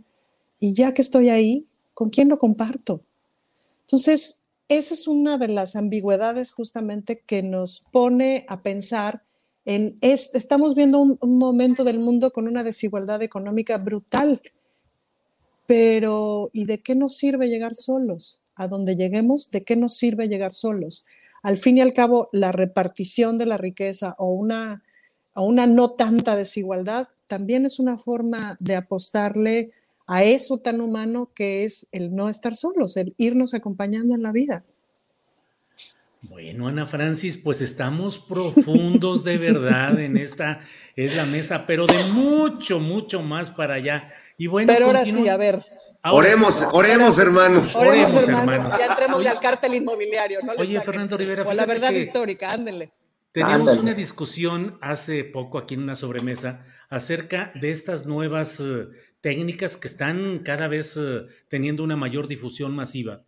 [0.59, 3.03] Y ya que estoy ahí, ¿con quién lo comparto?
[3.83, 9.23] Entonces, esa es una de las ambigüedades justamente que nos pone a pensar
[9.65, 14.41] estamos viendo un, momento del mundo con una desigualdad económica brutal,
[15.67, 18.41] pero ¿y de qué nos sirve llegar solos?
[18.55, 21.07] A donde lleguemos, ¿de qué nos sirve llegar solos?
[21.43, 24.83] Al fin y al cabo, la repartición de la riqueza o una
[25.35, 29.73] no tanta desigualdad, también es una forma de apostarle
[30.07, 34.33] a eso tan humano que es el no estar solos, el irnos acompañando en la
[34.33, 34.65] vida.
[36.43, 40.59] Bueno, Ana Francis, pues estamos profundos de verdad en esta,
[40.97, 44.09] es la mesa, pero de mucho, mucho más para allá.
[44.37, 45.63] Y bueno, pero ahora sí, a ver.
[46.03, 47.77] oremos, oremos, hermanos.
[47.77, 48.77] Oremos, hermanos.
[48.77, 50.41] Ya entremos al cártel inmobiliario.
[50.43, 51.45] No oye, Fernando Rivera.
[51.47, 52.91] O la verdad histórica, ándele.
[53.31, 58.89] Teníamos una discusión hace poco aquí en una sobremesa acerca de estas nuevas eh,
[59.21, 63.23] técnicas que están cada vez eh, teniendo una mayor difusión masiva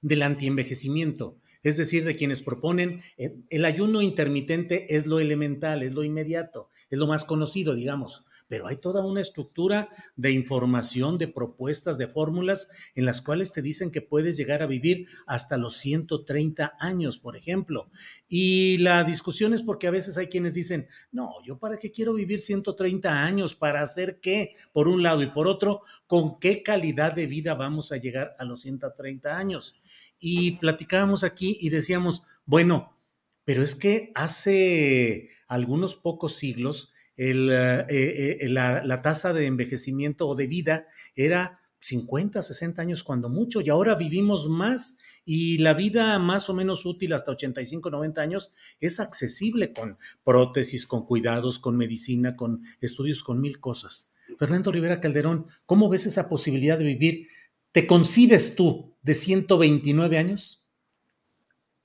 [0.00, 5.94] del antienvejecimiento, es decir, de quienes proponen eh, el ayuno intermitente es lo elemental, es
[5.94, 11.28] lo inmediato, es lo más conocido, digamos, pero hay toda una estructura de información, de
[11.28, 15.76] propuestas, de fórmulas en las cuales te dicen que puedes llegar a vivir hasta los
[15.76, 17.90] 130 años, por ejemplo.
[18.26, 22.14] Y la discusión es porque a veces hay quienes dicen, no, yo para qué quiero
[22.14, 27.12] vivir 130 años, para hacer qué, por un lado y por otro, con qué calidad
[27.12, 29.78] de vida vamos a llegar a los 130 años.
[30.18, 32.96] Y platicábamos aquí y decíamos, bueno,
[33.44, 40.34] pero es que hace algunos pocos siglos, el, eh, eh, la, tasa de envejecimiento o
[40.34, 40.86] de vida
[41.16, 46.54] era 50, 60 años cuando mucho, y ahora vivimos más y la vida más o
[46.54, 52.62] menos útil hasta 85, 90 años es accesible con prótesis, con cuidados, con medicina, con
[52.80, 54.12] estudios, con mil cosas.
[54.38, 57.28] Fernando Rivera Calderón, ¿cómo ves esa posibilidad de vivir?
[57.72, 60.64] ¿Te concibes tú de 129 años?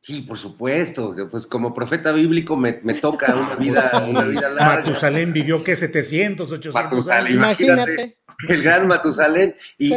[0.03, 1.15] Sí, por supuesto.
[1.31, 4.77] Pues como profeta bíblico me, toca una vida, una vida larga.
[4.79, 5.77] Matusalén vivió, ¿qué?
[5.77, 8.17] 700, 800 Matusalén, imagínate.
[8.49, 9.55] El gran Matusalén.
[9.77, 9.93] Y,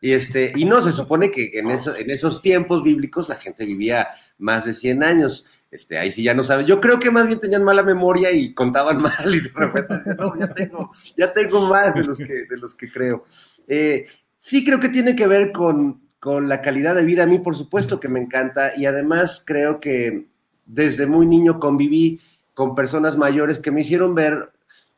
[0.00, 4.08] y, este, y no, se supone que en, en esos tiempos bíblicos la gente vivía
[4.36, 5.46] más de 100 años.
[5.70, 6.66] Este, ahí sí ya no saben.
[6.66, 10.36] Yo creo que más bien tenían mala memoria y contaban mal y de repente, no,
[10.36, 13.24] ya tengo, ya tengo más de los que, de los que creo.
[13.68, 14.06] Eh,
[14.42, 17.22] sí creo que tiene que ver con, con la calidad de vida.
[17.22, 20.26] A mí, por supuesto, que me encanta y además creo que
[20.66, 22.20] desde muy niño conviví
[22.52, 24.52] con personas mayores que me hicieron ver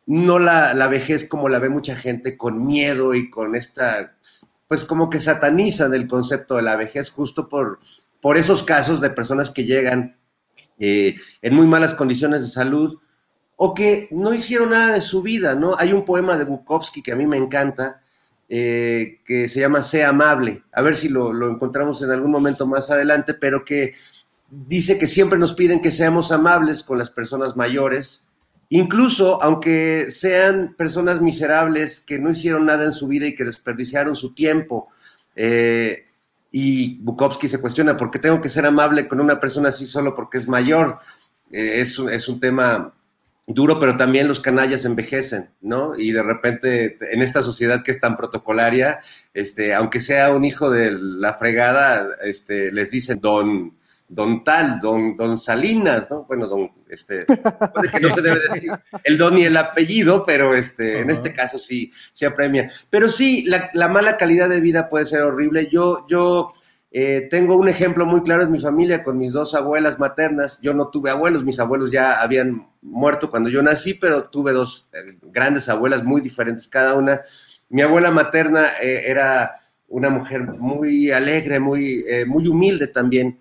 [0.06, 4.16] no la, la, vejez como la ve mucha gente, con miedo y con esta,
[4.66, 7.80] pues como que satanizan el concepto de la vejez justo por,
[8.22, 10.16] por esos casos de personas que llegan
[10.78, 12.98] eh, en muy malas condiciones de salud
[13.56, 15.74] o que no hicieron nada de su vida, ¿no?
[15.78, 18.00] Hay un poema de Bukowski que a mí me encanta,
[18.48, 20.62] eh, que se llama Sea amable.
[20.72, 23.94] A ver si lo, encontramos en algún momento más adelante, pero que
[24.50, 28.24] dice que siempre nos piden que seamos amables con las personas mayores,
[28.68, 34.14] incluso aunque sean personas miserables que no hicieron nada en su vida y que desperdiciaron
[34.14, 34.88] su tiempo.
[35.34, 36.04] Eh,
[36.50, 40.14] y Bukowski se cuestiona, ¿por qué tengo que ser amable con una persona así solo
[40.14, 40.98] porque es mayor?
[41.50, 42.94] Eh, es, es un tema
[43.46, 45.96] duro, pero también los canallas envejecen, ¿no?
[45.96, 49.00] Y de repente, en esta sociedad que es tan protocolaria,
[49.34, 53.76] este, aunque sea un hijo de la fregada, este, les dicen don,
[54.08, 56.24] don tal, don, don Salinas, ¿no?
[56.24, 58.70] Bueno, don, este, que no se debe decir
[59.02, 62.70] el don y el apellido, pero este, en este caso sí, se apremia.
[62.88, 65.68] Pero sí, la, la, mala calidad de vida puede ser horrible.
[65.70, 66.52] Yo, yo
[66.96, 70.60] eh, tengo un ejemplo muy claro en mi familia con mis dos abuelas maternas.
[70.62, 74.88] Yo no tuve abuelos, mis abuelos ya habían muerto cuando yo nací, pero tuve dos
[74.92, 77.20] eh, grandes abuelas muy diferentes cada una.
[77.68, 83.40] Mi abuela materna eh, era una mujer muy alegre, muy, muy humilde también,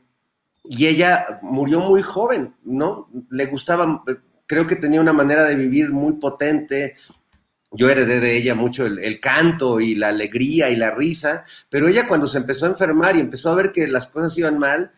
[0.63, 3.09] y ella murió muy joven, ¿no?
[3.29, 4.03] Le gustaba,
[4.45, 6.95] creo que tenía una manera de vivir muy potente,
[7.71, 12.07] yo heredé de ella mucho el, canto y la alegría y la risa, pero ella
[12.07, 14.91] cuando se empezó a enfermar y empezó a ver que las cosas iban mal,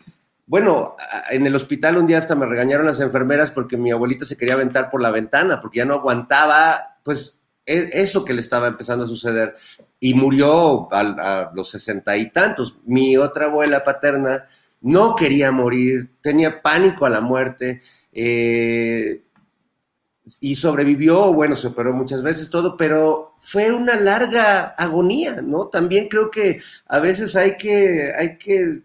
[0.47, 0.95] bueno,
[1.31, 4.53] en el hospital un día hasta me regañaron las enfermeras porque mi abuelita se quería
[4.53, 9.05] aventar por la ventana, porque ya no aguantaba, pues, e, eso que le estaba empezando
[9.05, 9.55] a suceder.
[9.99, 12.77] Y murió a, los sesenta y tantos.
[12.85, 14.45] Mi otra abuela paterna
[14.81, 17.81] no quería morir, tenía pánico a la muerte.
[18.11, 19.23] Eh,
[20.39, 25.67] y sobrevivió, bueno, se operó muchas veces todo, pero fue una larga agonía, ¿no?
[25.67, 28.84] También creo que a veces hay que, hay que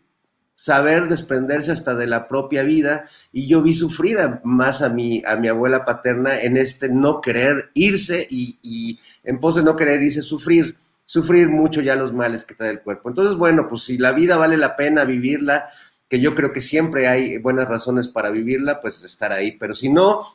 [0.60, 5.36] saber desprenderse hasta de la propia vida y yo vi sufrir más a mi, a
[5.36, 10.02] mi abuela paterna en este no querer irse y, y en pos de no querer
[10.02, 10.76] irse sufrir,
[11.06, 13.08] sufrir mucho ya los males que trae el cuerpo.
[13.08, 15.66] Entonces, bueno, pues si la vida vale la pena vivirla,
[16.10, 19.88] que yo creo que siempre hay buenas razones para vivirla, pues estar ahí, pero si
[19.88, 20.26] no,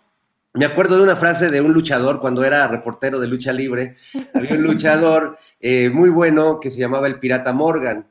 [0.56, 3.96] me acuerdo de una frase de un luchador cuando era reportero de lucha libre.
[4.34, 8.08] Había un luchador eh, muy bueno que se llamaba el Pirata Morgan.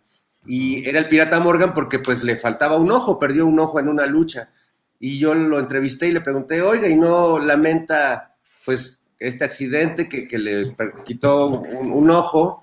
[0.47, 3.89] Y era el Pirata Morgan porque pues le faltaba un ojo, perdió un ojo en
[3.89, 4.51] una lucha.
[4.99, 10.39] Y yo lo entrevisté y le pregunté, oiga, ¿y no lamenta pues este accidente que,
[10.39, 12.63] le quitó un, un ojo?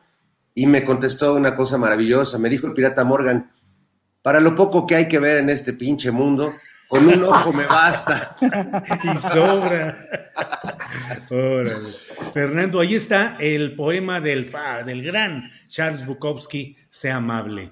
[0.54, 2.38] Y me contestó una cosa maravillosa.
[2.38, 3.52] Me dijo el Pirata Morgan,
[4.22, 6.52] para lo poco que hay que ver en este pinche mundo,
[6.92, 8.36] con un ojo me basta.
[9.04, 10.10] y sobra.
[11.32, 11.90] Órale.
[12.34, 14.52] Fernando, ahí está el poema del,
[14.86, 17.72] del gran Charles Bukowski, Sea amable.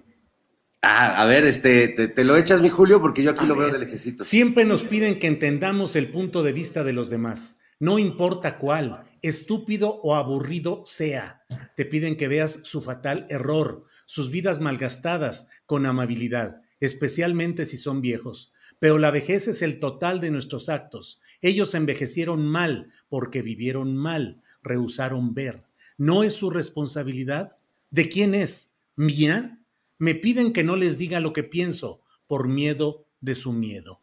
[0.81, 3.83] Ah, a ver, este, te, lo echas, mi Julio, porque yo aquí lo veo del
[3.83, 4.23] ejército.
[4.23, 9.03] Siempre nos piden que entendamos el punto de vista de los demás, no importa cuál,
[9.21, 11.43] estúpido o aburrido sea.
[11.75, 17.99] Te piden que veas su fatal error, sus vidas malgastadas, con amabilidad, especialmente si son
[17.99, 21.21] viejos pero la vejez es el total de nuestros actos.
[21.41, 25.65] Ellos envejecieron mal porque vivieron mal, rehusaron ver.
[25.97, 27.57] ¿No es su responsabilidad?
[27.91, 28.77] ¿De quién es?
[28.95, 29.59] ¿Mía?
[29.97, 34.01] Me piden que no les diga lo que pienso por miedo de su miedo.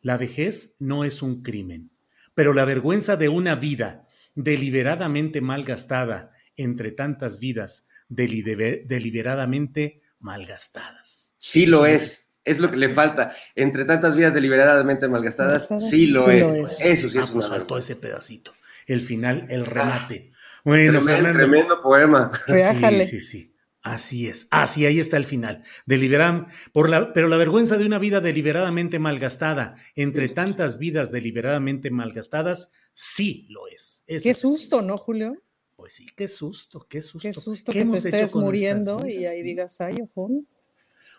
[0.00, 1.90] La vejez no es un crimen,
[2.34, 11.34] pero la vergüenza de una vida deliberadamente malgastada entre tantas vidas deliberadamente malgastadas.
[11.38, 12.27] Sí lo es.
[12.50, 13.32] Es lo que le falta.
[13.54, 16.80] Entre tantas vidas deliberadamente malgastadas, sí, lo, es.
[16.84, 18.52] Eso sí es ah, pues faltó ese pedacito.
[18.86, 20.32] El final, el remate.
[20.64, 21.38] Bueno, tremendo, Fernando.
[21.38, 22.30] tremendo poema.
[22.46, 23.04] Reájale.
[23.04, 23.54] Sí, sí, sí.
[23.82, 24.48] Así es.
[24.50, 25.62] Así, ahí está el final.
[25.86, 31.90] Deliberam, por la, pero la vergüenza de una vida deliberadamente malgastada, entre tantas vidas deliberadamente
[31.90, 34.02] malgastadas, sí lo es.
[34.06, 35.40] Qué es- susto, ¿no, Julio?
[35.76, 37.28] Pues sí, qué susto, qué susto.
[37.28, 39.42] Qué susto ¿Qué que te estés muriendo y ahí Sí.
[39.44, 40.28] digas, ay, ojo.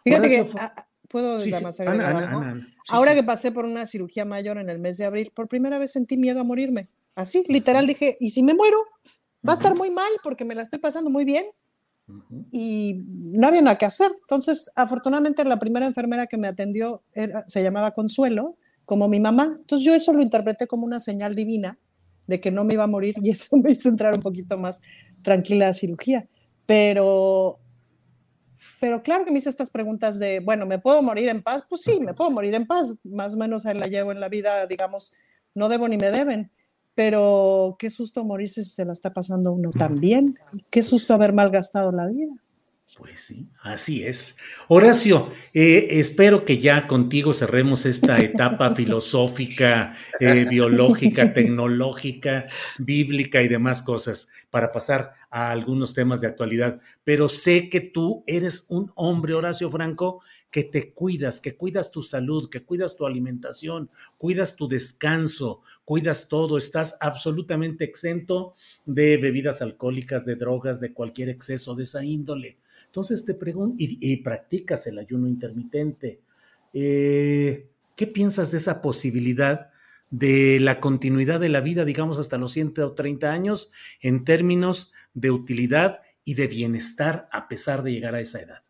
[0.04, 1.64] Fíjate que, ah, ah, ¿puedo Sí, sí.
[1.92, 2.56] Ana, Ana.
[2.56, 5.78] Sí, Ahora que pasé por una cirugía mayor en el mes de abril, por primera
[5.78, 6.88] vez sentí miedo a morirme.
[7.16, 8.78] Así, literal, dije, ¿y si me muero?
[9.48, 11.44] Va a estar muy mal porque me la estoy pasando muy bien
[12.52, 14.12] y no había nada que hacer.
[14.22, 19.58] Entonces, afortunadamente, la primera enfermera que me atendió era- se llamaba Consuelo, como mi mamá.
[19.62, 21.78] Entonces, yo eso lo interpreté como una señal divina
[22.28, 24.82] de que no me iba a morir y eso me hizo entrar un poquito más
[25.22, 26.28] tranquila a cirugía.
[26.66, 27.60] Pero,
[28.80, 31.64] pero claro que me hice estas preguntas de, bueno, ¿me puedo morir en paz?
[31.68, 32.94] Pues sí, me puedo morir en paz.
[33.04, 35.14] Más o menos ahí la llevo en la vida, digamos,
[35.54, 36.52] no debo ni me deben.
[36.96, 40.38] Pero qué susto morirse si se la está pasando uno tan bien.
[40.70, 42.34] Qué susto haber malgastado la vida.
[42.98, 44.38] Pues sí, así es.
[44.68, 52.46] Horacio, eh, espero que ya contigo cerremos esta etapa filosófica, eh, biológica, tecnológica,
[52.80, 56.80] bíblica y demás cosas para pasar a algunos temas de actualidad.
[57.04, 62.02] Pero sé que tú eres un hombre, Horacio Franco, que te cuidas, que cuidas tu
[62.02, 68.54] salud, que cuidas tu alimentación, cuidas tu descanso, cuidas todo, estás absolutamente exento
[68.86, 72.58] de bebidas alcohólicas, de drogas, de cualquier exceso de esa índole.
[72.86, 76.22] Entonces te pregunto, y, practicas el ayuno intermitente.
[76.74, 79.69] Eh, ¿Qué piensas de esa posibilidad
[80.10, 83.72] de la continuidad de la vida, digamos, hasta los 130 años,
[84.02, 88.62] en términos de utilidad y de bienestar a pesar de llegar a esa edad?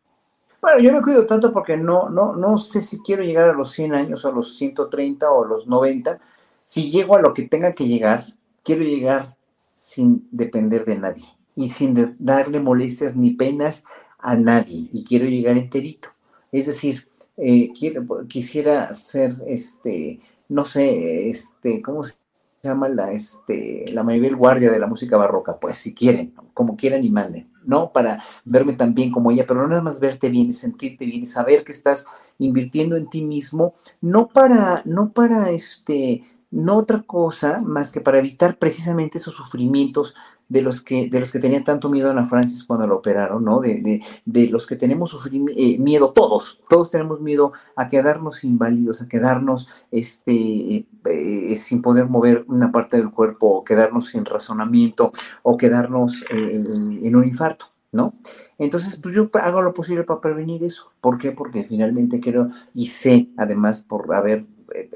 [0.62, 3.72] Bueno, yo me cuido tanto porque no, no, no sé si quiero llegar a los
[3.72, 6.20] 100 años, a los 130 o a los 90.
[6.66, 8.26] Si llego a lo que tenga que llegar,
[8.64, 9.36] quiero llegar
[9.76, 11.26] sin depender de nadie
[11.56, 13.86] y sin darle molestias ni penas
[14.18, 16.10] a nadie y quiero llegar enterito.
[16.52, 17.08] Es decir,
[17.38, 20.20] eh, quiero, quisiera ser, este,
[20.50, 22.16] no sé, este, ¿cómo se
[22.64, 25.60] llama la, este, la Maribel Guardia de la música barroca?
[25.60, 27.94] Pues si quieren, como quieran y manden, ¿no?
[27.94, 31.64] Para verme tan bien como ella, pero no nada más verte bien sentirte bien saber
[31.64, 32.06] que estás
[32.40, 38.18] invirtiendo en ti mismo, no para, no para este, no otra cosa más que para
[38.18, 40.16] evitar precisamente esos sufrimientos
[40.50, 43.60] de los que, de los que tenía tanto miedo Ana Francis cuando la operaron, ¿no?
[43.60, 48.44] De, de, de los que tenemos sufrimi- eh, miedo, todos, todos tenemos miedo a quedarnos
[48.44, 54.26] inválidos, a quedarnos este, eh, sin poder mover una parte del cuerpo, o quedarnos sin
[54.26, 55.12] razonamiento,
[55.44, 56.64] o quedarnos eh,
[57.04, 58.16] en un infarto, ¿no?
[58.58, 60.92] Entonces, pues yo hago lo posible para prevenir eso.
[61.00, 61.32] ¿Por qué?
[61.32, 64.46] Porque finalmente creo y sé, además, por haber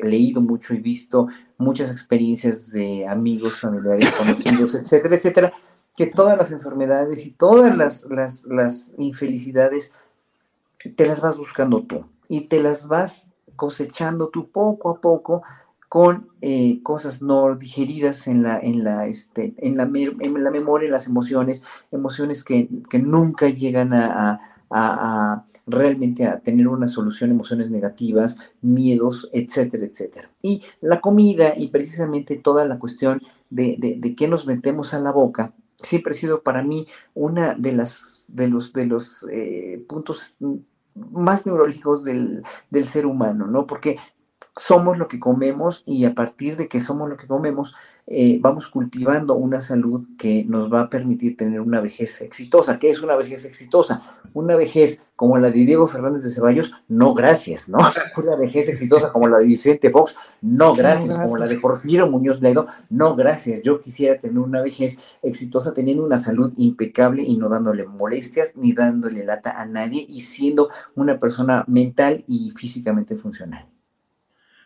[0.02, 1.28] leído mucho y visto
[1.58, 5.54] muchas experiencias de amigos, familiares, conocidos, etcétera, etcétera,
[5.96, 9.92] que todas las enfermedades y todas las, las, las infelicidades
[10.96, 15.44] te las vas buscando tú y te las vas cosechando tú poco a poco
[15.88, 20.88] con eh, cosas no digeridas en la, en la, este, en la, en la memoria,
[20.88, 27.32] en las emociones, emociones que, que nunca llegan a- a- realmente a tener una solución,
[27.32, 30.30] emociones negativas, miedos, etcétera, etcétera.
[30.42, 35.12] Y la comida y precisamente toda la cuestión de, de, qué nos metemos a la
[35.12, 40.36] boca, siempre ha sido para mí una de las de los de los eh, puntos
[40.96, 43.66] más neurológicos del, del ser humano, ¿no?
[43.68, 43.98] Porque
[44.56, 47.74] somos lo que comemos y a partir de que somos lo que comemos,
[48.06, 52.78] eh, vamos cultivando una salud que nos va a permitir tener una vejez exitosa.
[52.78, 54.04] ¿Qué es una vejez exitosa?
[54.34, 57.78] Una vejez como la de Diego Fernández de Ceballos, no gracias, ¿no?
[58.18, 61.62] Una vejez exitosa como la de Vicente Fox, no gracias, como la de gracias.
[61.62, 63.62] Porfirio Muñoz Ledo, no gracias.
[63.64, 68.74] Yo quisiera tener una vejez exitosa teniendo una salud impecable y no dándole molestias ni
[68.74, 73.73] dándole lata a nadie y siendo una persona mental y físicamente funcional.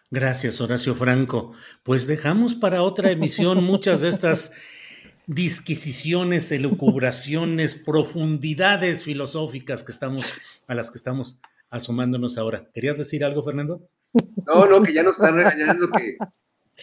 [0.09, 1.51] Gracias, Horacio Franco.
[1.83, 4.53] Pues dejamos para otra emisión muchas de estas
[5.25, 10.33] disquisiciones, elucubraciones, profundidades filosóficas que estamos,
[10.67, 12.69] a las que estamos asomándonos ahora.
[12.73, 13.81] ¿Querías decir algo, Fernando?
[14.45, 16.17] No, no, que ya nos están regañando que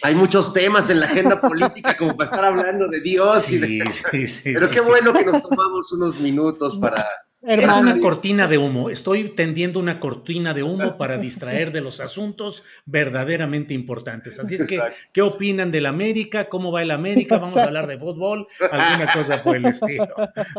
[0.03, 3.49] hay muchos temas en la agenda política como para estar hablando de Dios.
[3.49, 3.81] y de- Sí,
[4.11, 4.53] sí, sí.
[4.53, 7.03] Pero qué bueno que nos tomamos unos minutos para...
[7.41, 8.89] Es una cortina de humo.
[8.89, 14.39] Estoy tendiendo una cortina de humo para distraer de los asuntos verdaderamente importantes.
[14.39, 14.81] Así es que,
[15.13, 16.49] ¿qué opinan del América?
[16.49, 17.37] ¿Cómo va el América?
[17.37, 20.07] Vamos a hablar de fútbol, alguna cosa por el estilo.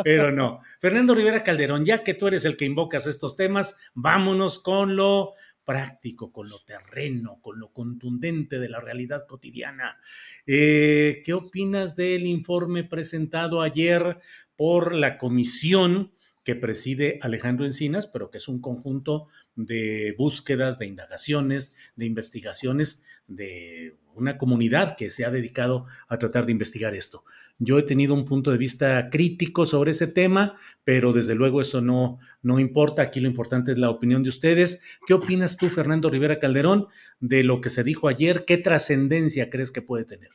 [0.04, 0.60] Pero no.
[0.78, 5.32] Fernando Rivera Calderón, ya que tú eres el que invocas estos temas, vámonos con lo
[5.64, 9.98] práctico, con lo terreno, con lo contundente de la realidad cotidiana.
[10.46, 14.20] Eh, ¿Qué opinas del informe presentado ayer
[14.54, 16.12] por la comisión
[16.46, 23.04] que preside Alejandro Encinas, pero que es un conjunto de búsquedas, de indagaciones, de investigaciones
[23.26, 27.24] de una comunidad que se ha dedicado a tratar de investigar esto?
[27.58, 30.54] Yo he tenido un punto de vista crítico sobre ese tema,
[30.84, 33.02] pero desde luego eso no, no importa.
[33.02, 34.82] Aquí lo importante es la opinión de ustedes.
[35.04, 36.86] ¿Qué opinas tú, Fernando Rivera Calderón,
[37.18, 38.44] de lo que se dijo ayer?
[38.46, 40.30] ¿Qué trascendencia crees que puede tener?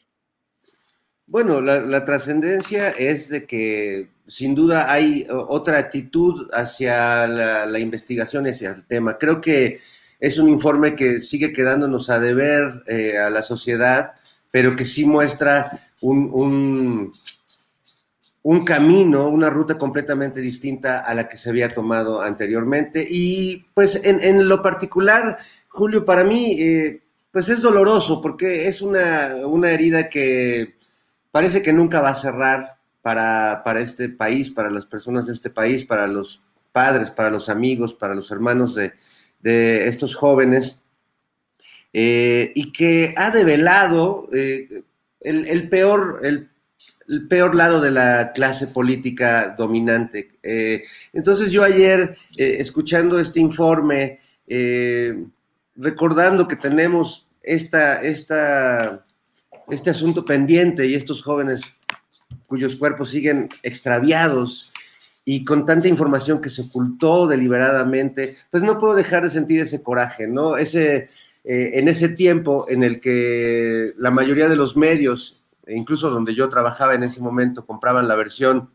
[1.31, 8.71] Bueno, la, trascendencia es de que sin duda hay otra actitud hacia la, investigación, hacia
[8.71, 9.17] el tema.
[9.17, 9.79] Creo que
[10.19, 14.11] es un informe que sigue quedándonos a deber eh, a la sociedad
[14.51, 15.71] pero que sí muestra
[16.01, 17.09] un,
[18.43, 23.07] un, camino, una ruta completamente distinta a la que se había tomado anteriormente.
[23.09, 25.37] Y pues en, lo particular,
[25.69, 27.01] Julio, para mí, eh,
[27.31, 29.37] pues es doloroso porque es una,
[29.69, 30.75] herida que
[31.31, 35.49] parece que nunca va a cerrar para, para, este país, para las personas de este
[35.49, 38.93] país, para los padres, para los amigos, para los hermanos de,
[39.41, 40.81] de estos jóvenes.
[41.93, 44.65] Eh, y que ha develado eh,
[45.19, 46.47] el, peor, el,
[47.27, 50.29] peor lado de la clase política dominante.
[50.41, 54.19] Eh, entonces yo ayer, escuchando este informe,
[55.75, 59.05] recordando que tenemos esta, esta,
[59.71, 61.61] este asunto pendiente y estos jóvenes
[62.47, 64.73] cuyos cuerpos siguen extraviados
[65.23, 69.81] y con tanta información que se ocultó deliberadamente, pues no puedo dejar de sentir ese
[69.81, 70.57] coraje, ¿no?
[70.57, 71.09] Ese,
[71.43, 76.35] eh, en ese tiempo en el que la mayoría de los medios, e incluso donde
[76.35, 78.71] yo trabajaba en ese momento, compraban la versión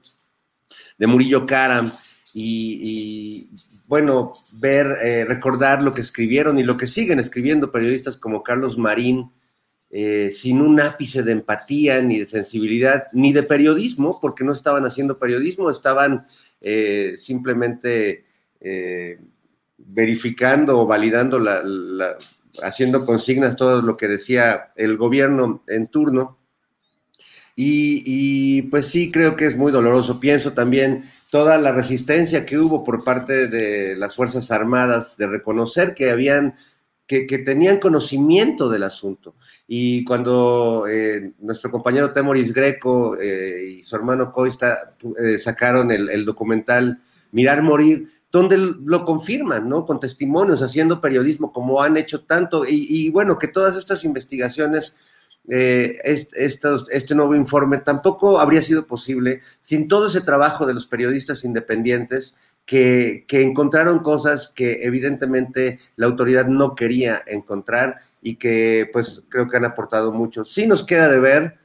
[0.98, 1.90] de Murillo Karam
[2.32, 3.51] y,
[3.86, 8.77] bueno, ver, eh, recordar lo que escribieron y lo que siguen escribiendo periodistas como Carlos
[8.77, 9.31] Marín,
[9.98, 14.85] eh, sin un ápice de empatía, ni de sensibilidad, ni de periodismo, porque no estaban
[14.85, 16.18] haciendo periodismo, estaban
[17.16, 18.24] simplemente
[19.78, 21.62] verificando o validando la,
[22.62, 26.39] haciendo consignas todo lo que decía el gobierno en turno.
[27.59, 30.20] Y, pues sí, creo que es muy doloroso.
[30.20, 35.94] Pienso también toda la resistencia que hubo por parte de las Fuerzas Armadas de reconocer
[35.94, 36.55] que habían,
[37.07, 39.35] que, tenían conocimiento del asunto.
[39.69, 46.09] Y cuando eh, nuestro compañero Temoris Greco eh, y su hermano Coista eh, sacaron el,
[46.09, 47.01] el documental
[47.33, 49.87] Mirar Morir, donde lo confirman, ¿no?
[49.87, 54.97] Con testimonios, haciendo periodismo, como han hecho tanto, y, bueno, que todas estas investigaciones,
[55.49, 61.45] eh, este, nuevo informe tampoco habría sido posible sin todo ese trabajo de los periodistas
[61.45, 69.48] independientes que, encontraron cosas que evidentemente la autoridad no quería encontrar y que pues creo
[69.48, 70.44] que han aportado mucho.
[70.44, 71.59] Sí nos queda de ver,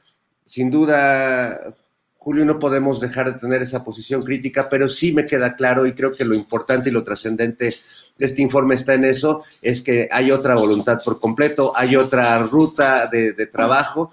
[0.44, 1.74] sin duda,
[2.16, 5.92] Julio, no podemos dejar de tener esa posición crítica, pero sí me queda claro y
[5.92, 7.74] creo que lo importante y lo trascendente
[8.16, 12.38] de este informe está en eso, es que hay otra voluntad por completo, hay otra
[12.44, 14.12] ruta de, trabajo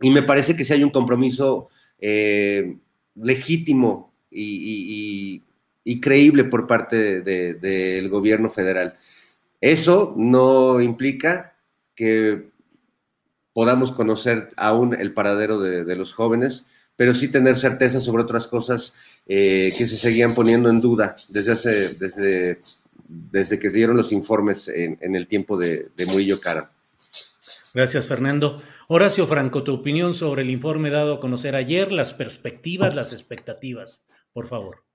[0.00, 1.68] y me parece que sí hay un compromiso
[1.98, 2.76] eh,
[3.16, 5.42] legítimo y,
[6.00, 8.94] creíble por parte del gobierno federal.
[9.60, 11.54] Eso no implica
[11.94, 12.50] que
[13.52, 18.94] podamos conocer aún el paradero de los jóvenes, pero sí tener certeza sobre otras cosas
[19.26, 22.60] eh, que se seguían poniendo en duda desde hace, desde,
[23.06, 26.70] desde que se dieron los informes en, el tiempo de, de Murillo Cara.
[27.74, 28.62] Gracias, Fernando.
[28.88, 34.08] Horacio Franco, tu opinión sobre el informe dado a conocer ayer, las perspectivas, las expectativas,
[34.32, 34.85] por favor.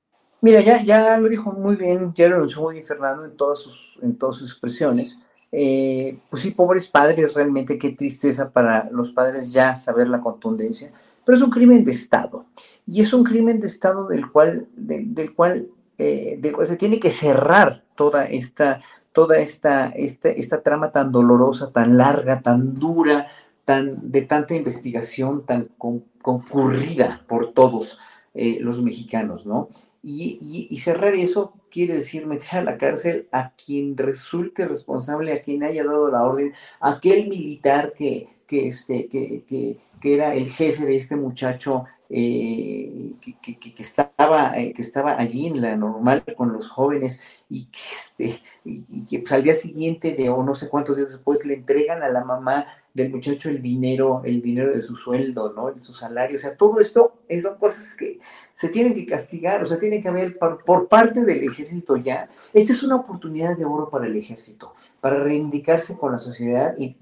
[0.42, 3.60] Mira, ya, ya lo dijo muy bien, ya lo anunció muy bien Fernando en todas
[3.60, 5.18] sus, en todas sus expresiones.
[5.52, 10.92] Eh, pues sí, pobres padres, realmente qué tristeza para los padres ya saber la contundencia
[11.26, 12.46] pero es un crimen de Estado.
[12.88, 17.00] Y es un crimen de Estado del cual, del, cual, eh, del cual se tiene
[17.00, 18.82] que cerrar toda esta,
[19.12, 23.28] toda esta, esta, esta trama tan dolorosa, tan larga, tan dura,
[23.66, 28.00] tan, de tanta investigación, tan concurrida por todos
[28.34, 29.70] eh, los mexicanos, ¿no?
[30.03, 35.41] Y, y, cerrar eso quiere decir meter a la cárcel a quien resulte responsable, a
[35.41, 40.52] quien haya dado la orden, aquel militar que, que, este, que, que que era el
[40.52, 46.52] jefe de este muchacho eh, que, estaba, eh, que estaba allí en la normal con
[46.52, 50.68] los jóvenes y que, este, y, que pues, al día siguiente de o no sé
[50.68, 54.82] cuántos días después le entregan a la mamá del muchacho el dinero, el dinero de
[54.82, 55.72] su sueldo, ¿no?
[55.72, 56.36] De su salario.
[56.36, 58.20] O sea, todo esto son cosas que
[58.54, 62.30] se tienen que castigar, o sea, tiene que haber por, parte del ejército ya.
[62.54, 66.96] Esta es una oportunidad de oro para el ejército para reivindicarse con la sociedad y,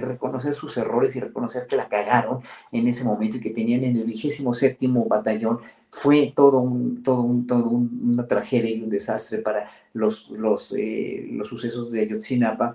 [0.00, 2.40] reconocer sus errores y reconocer que la cagaron
[2.72, 7.20] en ese momento y que tenían en el vigésimo séptimo batallón fue todo un, todo
[7.20, 12.74] un, todo una tragedia y un desastre para los, los, eh, los sucesos de Ayotzinapa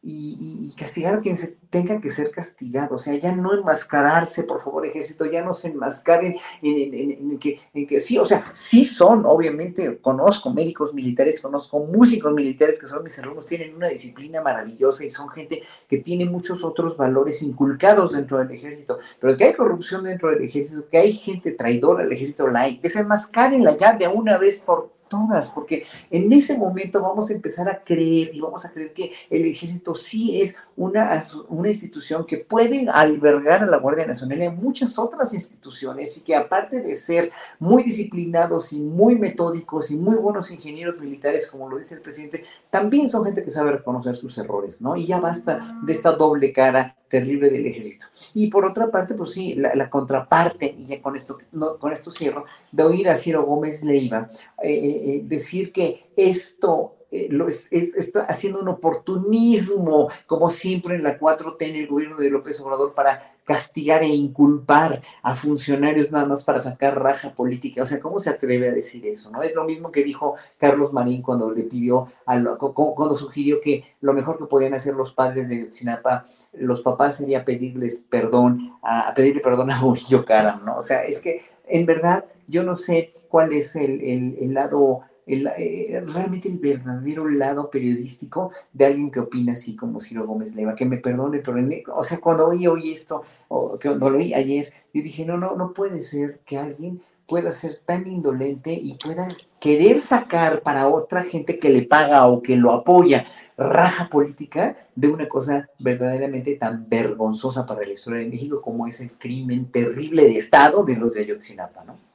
[0.00, 2.96] y, castigar a quien se tenga que ser castigado.
[2.96, 7.86] O sea, ya no enmascararse, por favor, ejército, ya no se enmascaren en, que, en,
[7.86, 13.02] que, sí, o sea, sí son, obviamente, conozco médicos militares, conozco músicos militares que son
[13.02, 18.12] mis alumnos, tienen una disciplina maravillosa y son gente que tiene muchos otros valores inculcados
[18.12, 22.12] dentro del ejército, pero que hay corrupción dentro del ejército, que hay gente traidora al
[22.12, 27.34] ejército like, desenmascarenla ya de una vez por todas, porque en ese momento vamos a
[27.34, 32.24] empezar a creer y vamos a creer que el ejército sí es una, una institución
[32.24, 36.94] que puede albergar a la Guardia Nacional y muchas otras instituciones y que aparte de
[36.94, 42.00] ser muy disciplinados y muy metódicos y muy buenos ingenieros militares, como lo dice el
[42.00, 44.96] presidente, también son gente que sabe reconocer sus errores, ¿no?
[44.96, 48.06] Y ya basta de esta doble cara terrible del ejército.
[48.34, 52.10] Y por otra parte, pues sí, la, contraparte, y ya con esto, no, con esto
[52.10, 54.28] cierro, de oír a Ciro Gómez Leiva
[54.62, 56.94] eh, eh, eh, decir que esto
[57.30, 62.60] lo está haciendo un oportunismo, como siempre en la 4T en el gobierno de López
[62.60, 67.82] Obrador, para castigar e inculpar a funcionarios nada más para sacar raja política.
[67.82, 69.30] O sea, ¿cómo se atreve a decir eso?
[69.30, 69.42] ¿No?
[69.42, 72.38] Es lo mismo que dijo Carlos Marín cuando le pidió, a
[72.74, 77.46] cuando sugirió que lo mejor que podían hacer los padres de Sinapa, los papás sería
[77.46, 80.76] pedirles perdón, a, pedirle perdón a Murillo Karam, ¿no?
[80.76, 86.02] O sea, es que en verdad yo no sé cuál es el, el lado eh,
[86.06, 90.86] realmente el verdadero lado periodístico de alguien que opina así como Ciro Gómez Leiva, que
[90.86, 91.58] me perdone, pero
[91.94, 95.54] o sea, cuando oí, oí esto, o cuando lo oí ayer, yo dije, no, no,
[95.54, 99.28] no puede ser que alguien pueda ser tan indolente y pueda
[99.60, 103.26] querer sacar para otra gente que le paga o que lo apoya
[103.58, 109.02] raja política de una cosa verdaderamente tan vergonzosa para la historia de México como es
[109.02, 112.07] el crimen terrible de Estado de los de Ayotzinapa, ¿no?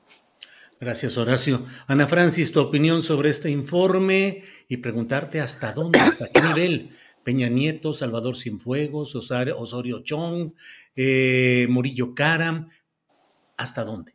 [0.84, 1.66] Gracias, Horacio.
[1.88, 6.90] Ana Francis, tu opinión sobre este informe y preguntarte hasta dónde, hasta qué nivel.
[7.24, 10.52] Peña Nieto, Salvador Cienfuegos, Osorio Chong,
[10.98, 12.68] eh, Murillo Caram,
[13.56, 14.14] ¿hasta dónde?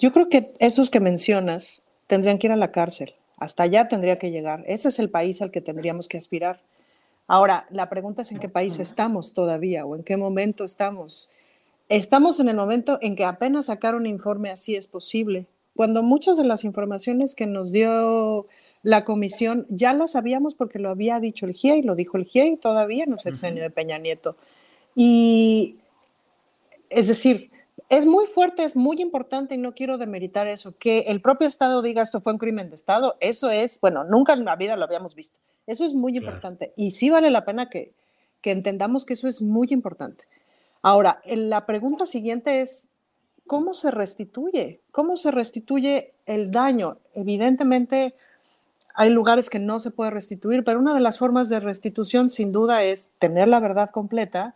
[0.00, 3.14] Yo creo que esos que mencionas tendrían que ir a la cárcel.
[3.36, 4.64] Hasta allá tendría que llegar.
[4.66, 6.64] Ese es el país al que tendríamos que aspirar.
[7.28, 11.30] Ahora, la pregunta es en qué país estamos todavía o en qué momento estamos.
[11.88, 15.46] Estamos en el momento en que apenas sacar un informe así es posible
[15.80, 18.46] cuando muchas de las informaciones que nos dio
[18.82, 22.26] la comisión ya las sabíamos porque lo había dicho el GIE y lo dijo el
[22.26, 24.36] GIE todavía en el sexenio de Peña Nieto.
[24.94, 25.78] Y
[26.90, 27.50] es decir,
[27.88, 31.80] es muy fuerte, es muy importante y no quiero demeritar eso, que el propio Estado
[31.80, 34.84] diga esto fue un crimen de Estado, eso es, bueno, nunca en la vida lo
[34.84, 35.40] habíamos visto.
[35.66, 37.94] Eso es muy importante y sí vale la pena que,
[38.42, 40.26] que entendamos que eso es muy importante.
[40.82, 42.89] Ahora, la pregunta siguiente es,
[43.50, 44.80] ¿cómo se restituye?
[44.92, 46.98] ¿Cómo se restituye el daño?
[47.14, 48.14] Evidentemente
[48.94, 52.52] hay lugares que no se puede restituir, pero una de las formas de restitución sin
[52.52, 54.54] duda es tener la verdad completa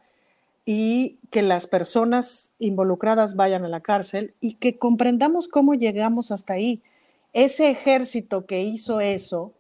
[0.65, 6.53] y que las personas involucradas vayan a la cárcel y que comprendamos cómo llegamos hasta
[6.53, 6.81] ahí.
[7.33, 9.55] Ese ejército que hizo eso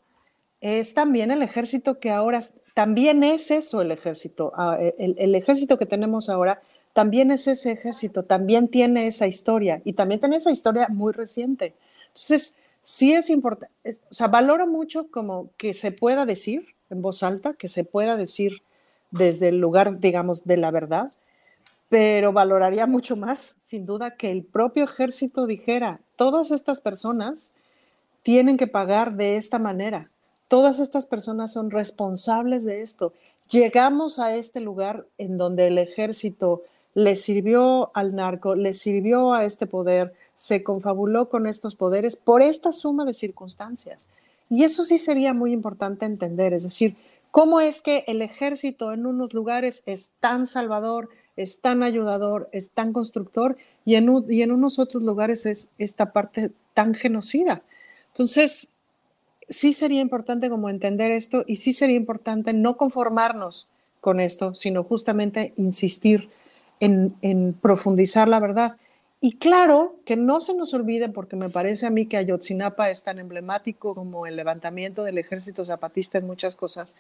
[0.60, 2.40] es también el ejército que ahora,
[2.72, 6.62] también es eso el ejército, ah, el, el ejército que tenemos ahora
[6.94, 11.74] también es ese ejército, también tiene esa historia y también tiene esa historia muy reciente.
[12.06, 17.24] Entonces, sí es importante, o sea, valoro mucho como que se pueda decir en voz
[17.24, 18.62] alta, que se pueda decir
[19.10, 21.10] desde el lugar, digamos, de la verdad,
[21.88, 27.54] pero valoraría mucho más, sin duda, que el propio ejército dijera, todas estas personas
[28.22, 30.10] tienen que pagar de esta manera,
[30.46, 33.12] todas estas personas son responsables de esto.
[33.50, 36.62] Llegamos a este lugar en donde el ejército
[36.94, 42.42] le sirvió al narco, le sirvió a este poder, se confabuló con estos poderes por
[42.42, 44.08] esta suma de circunstancias.
[44.50, 46.96] Y eso sí sería muy importante entender, es decir,
[47.30, 52.70] cómo es que el ejército en unos lugares es tan salvador, es tan ayudador, es
[52.70, 54.08] tan constructor, y en,
[54.52, 57.62] unos otros lugares es esta parte tan genocida.
[58.08, 58.70] Entonces,
[59.48, 63.68] sí sería importante como entender esto y sí sería importante no conformarnos
[64.00, 66.30] con esto, sino justamente insistir
[66.80, 68.76] en, profundizar la verdad.
[69.20, 73.04] Y claro, que no se nos olvide, porque me parece a mí que Ayotzinapa es
[73.04, 76.94] tan emblemático como el levantamiento del ejército zapatista en muchas cosas,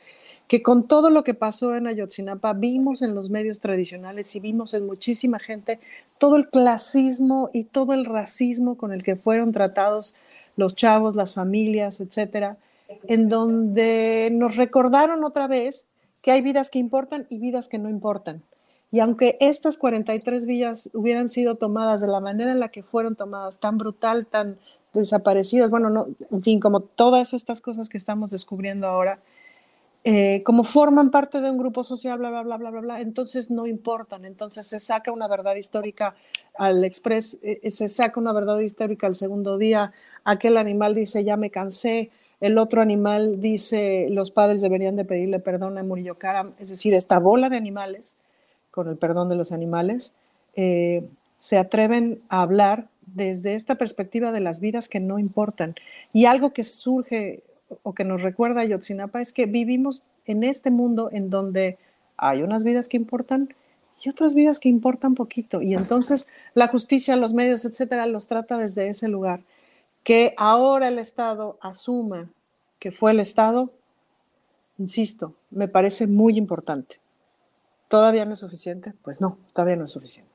[0.48, 4.72] que con todo lo que pasó en Ayotzinapa vimos en los medios tradicionales y vimos
[4.72, 5.80] en muchísima gente
[6.16, 10.14] todo el clasismo y todo el racismo con el que fueron tratados
[10.56, 12.56] los chavos, las familias, etcétera,
[13.06, 15.88] en donde nos recordaron otra vez
[16.22, 18.42] que hay vidas que importan y vidas que no importan
[18.94, 23.16] y aunque estas 43 villas hubieran sido tomadas de la manera en la que fueron
[23.16, 24.56] tomadas, tan brutal, tan
[24.92, 29.18] desaparecidas, bueno, no, en fin, como todas estas cosas que estamos descubriendo ahora,
[30.04, 33.50] eh, como forman parte de un grupo social, bla, bla, bla, bla, bla, bla, entonces
[33.50, 34.24] no importan.
[34.24, 36.14] Entonces se saca una verdad histórica
[36.56, 39.90] al Express, eh, se saca una verdad histórica al segundo día,
[40.22, 45.40] aquel animal dice, ya me cansé, el otro animal dice, los padres deberían de pedirle
[45.40, 48.18] perdón a Murillo Karam, es decir, esta bola de animales
[48.74, 50.14] con el perdón de los animales,
[50.56, 51.06] eh,
[51.38, 55.76] se atreven a hablar desde esta perspectiva de las vidas que no importan.
[56.12, 57.44] Y algo que surge
[57.84, 61.78] o que nos recuerda a Yotzinapa es que vivimos en este mundo en donde
[62.16, 63.54] hay unas vidas que importan
[64.02, 65.62] y otras vidas que importan poquito.
[65.62, 69.40] Y entonces la justicia, los medios, etcétera, los trata desde ese lugar.
[70.02, 72.28] Que ahora el Estado asuma
[72.80, 73.70] que fue el Estado,
[74.78, 77.03] insisto, me parece muy importante.
[77.88, 78.94] ¿Todavía no es suficiente?
[79.02, 80.32] Pues no, todavía no es suficiente.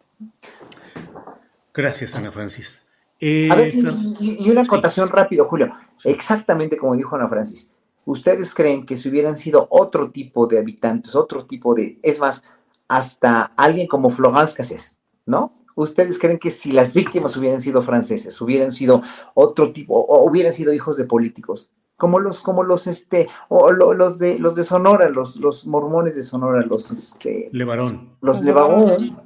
[1.74, 2.88] Gracias, Ana Francis.
[3.22, 5.74] a ver, y, una acotación rápido, Julio.
[6.04, 7.72] Exactamente como dijo Ana Francis.
[8.06, 12.44] ¿Ustedes creen que si hubieran sido otro tipo de habitantes, otro tipo de, es más,
[12.88, 14.96] hasta alguien como Florence Cassés,
[15.26, 15.54] ¿no?
[15.76, 19.02] ¿Ustedes creen que si las víctimas hubieran sido franceses, hubieran sido
[19.36, 21.70] otro tipo, o hubieran sido hijos de políticos,
[22.00, 26.24] como los, como los, este, o los de, los de Sonora, los, los mormones de
[26.24, 27.50] Sonora, los, este.
[27.52, 28.14] Levarón.
[28.22, 29.18] Los Levarón,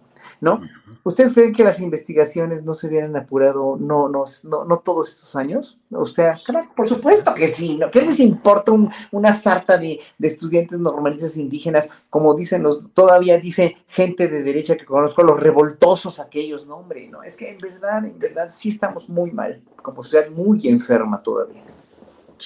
[0.41, 0.59] ¿no?
[1.03, 5.77] ¿Ustedes creen que las investigaciones no se hubieran apurado, no, no, no, todos estos años?
[5.91, 7.91] O sea, claro, por supuesto que sí, ¿no?
[7.91, 8.71] ¿Qué les importa
[9.11, 14.77] una sarta de, de, estudiantes normalistas indígenas, como dicen los, todavía dice gente de derecha
[14.77, 18.69] que conozco, los revoltosos aquellos, no, hombre, no, es que en verdad, en verdad, sí
[18.69, 21.63] estamos muy mal, como sociedad muy enferma todavía.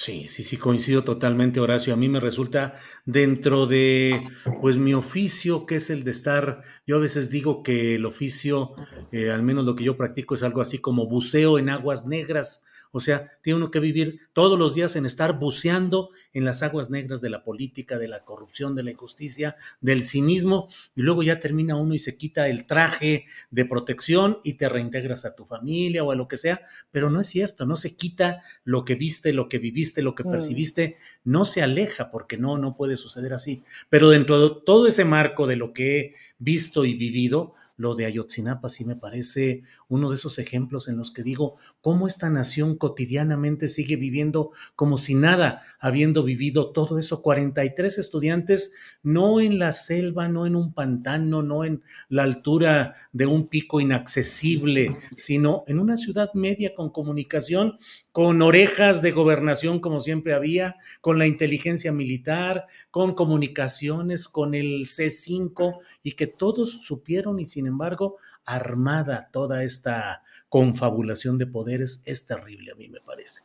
[0.00, 1.92] Sí, sí, sí, coincido totalmente, Horacio.
[1.92, 4.22] A mí me resulta dentro de,
[4.60, 8.74] pues, mi oficio, que es el de estar, yo a veces digo que el oficio,
[9.10, 12.62] eh, al menos lo que yo practico, es algo así como buceo en aguas negras,
[12.92, 16.90] o sea, tiene uno que vivir todos los días en estar buceando en las aguas
[16.90, 21.38] negras de la política, de la corrupción, de la injusticia, del cinismo, y luego ya
[21.38, 26.04] termina uno y se quita el traje de protección y te reintegras a tu familia
[26.04, 29.32] o a lo que sea, pero no es cierto, no se quita lo que viste,
[29.32, 30.30] lo que viviste, lo que mm.
[30.30, 33.62] percibiste, no se aleja porque no, no puede suceder así.
[33.90, 38.06] Pero dentro de todo ese marco de lo que he visto y vivido, lo de
[38.06, 42.76] Ayotzinapa sí me parece uno de esos ejemplos en los que digo cómo esta nación
[42.76, 47.22] cotidianamente sigue viviendo como si nada, habiendo vivido todo eso.
[47.22, 48.72] 43 estudiantes,
[49.02, 53.80] no en la selva, no en un pantano, no en la altura de un pico
[53.80, 57.78] inaccesible, sino en una ciudad media con comunicación,
[58.12, 64.86] con orejas de gobernación como siempre había, con la inteligencia militar, con comunicaciones, con el
[64.86, 68.16] C5 y que todos supieron y sin embargo,
[68.48, 73.42] armada toda esta confabulación de poderes es terrible, a mí me parece.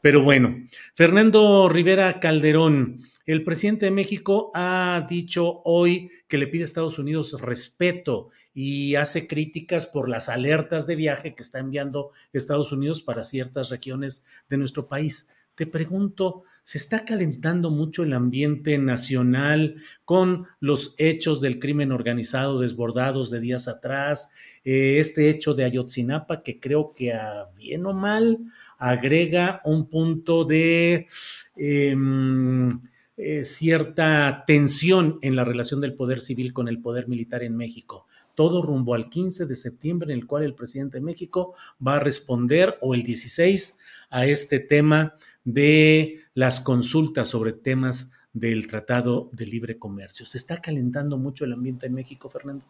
[0.00, 0.56] Pero bueno,
[0.94, 6.98] Fernando Rivera Calderón, el presidente de México ha dicho hoy que le pide a Estados
[6.98, 13.02] Unidos respeto y hace críticas por las alertas de viaje que está enviando Estados Unidos
[13.02, 15.30] para ciertas regiones de nuestro país.
[15.54, 22.58] Te pregunto, ¿se está calentando mucho el ambiente nacional con los hechos del crimen organizado
[22.58, 24.32] desbordados de días atrás?
[24.64, 28.40] Eh, este hecho de Ayotzinapa que creo que a bien o mal
[28.78, 31.06] agrega un punto de
[31.54, 32.68] em,
[33.16, 38.06] eh, cierta tensión en la relación del poder civil con el poder militar en México.
[38.34, 41.54] Todo rumbo al 15 de septiembre en el cual el presidente de México
[41.86, 43.78] va a responder o el 16
[44.10, 45.14] a este tema
[45.44, 50.26] de las consultas sobre temas del Tratado de Libre Comercio.
[50.26, 52.66] ¿Se está calentando mucho el ambiente en México, Fernando?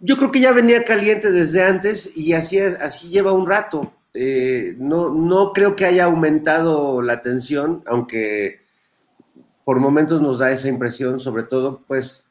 [0.00, 3.92] Yo creo que ya venía caliente desde antes y así, así lleva un rato.
[4.14, 8.60] Eh, no, no creo que haya aumentado la tensión, aunque
[9.64, 12.24] por momentos nos da esa impresión, sobre todo pues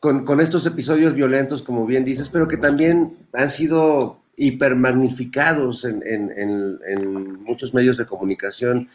[0.00, 6.02] con, con estos episodios violentos, como bien dices, pero que también han sido hipermagnificados en,
[6.06, 8.88] en, muchos medios de comunicación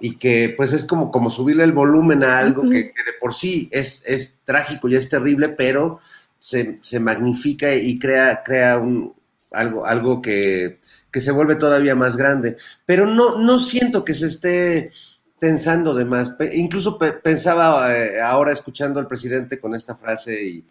[0.00, 3.68] y que pues es como, como subirle el volumen a algo que, de por sí
[3.72, 5.98] es, es, trágico y es terrible, pero
[6.38, 9.14] se, magnifica y crea, crea un,
[9.52, 10.80] algo, algo que,
[11.10, 12.56] que se vuelve todavía más grande.
[12.84, 14.90] Pero no, no siento que se esté
[15.38, 16.30] tensando de más.
[16.30, 20.64] Pe- incluso pe- pensaba eh, ahora escuchando al presidente con esta frase y,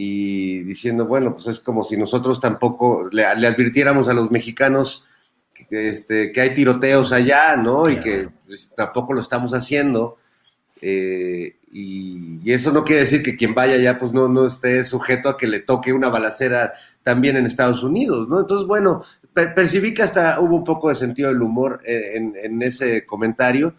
[0.00, 5.04] y diciendo, bueno, pues es como si nosotros tampoco le, le advirtiéramos a los mexicanos
[5.52, 7.88] que, este, que hay tiroteos allá, ¿no?
[7.90, 10.16] Y que pues, tampoco lo estamos haciendo.
[10.80, 14.84] Eh, y, y eso no quiere decir que quien vaya allá pues no, no esté
[14.84, 16.72] sujeto a que le toque una balacera
[17.02, 18.38] también en Estados Unidos, ¿no?
[18.40, 19.02] Entonces, bueno,
[19.34, 23.04] per- percibí que hasta hubo un poco de sentido del humor eh, en, en ese
[23.04, 23.74] comentario,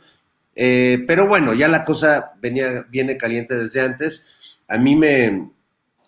[0.61, 4.25] Eh, pero bueno, ya la cosa venía, viene caliente desde antes.
[4.67, 5.49] A mí me,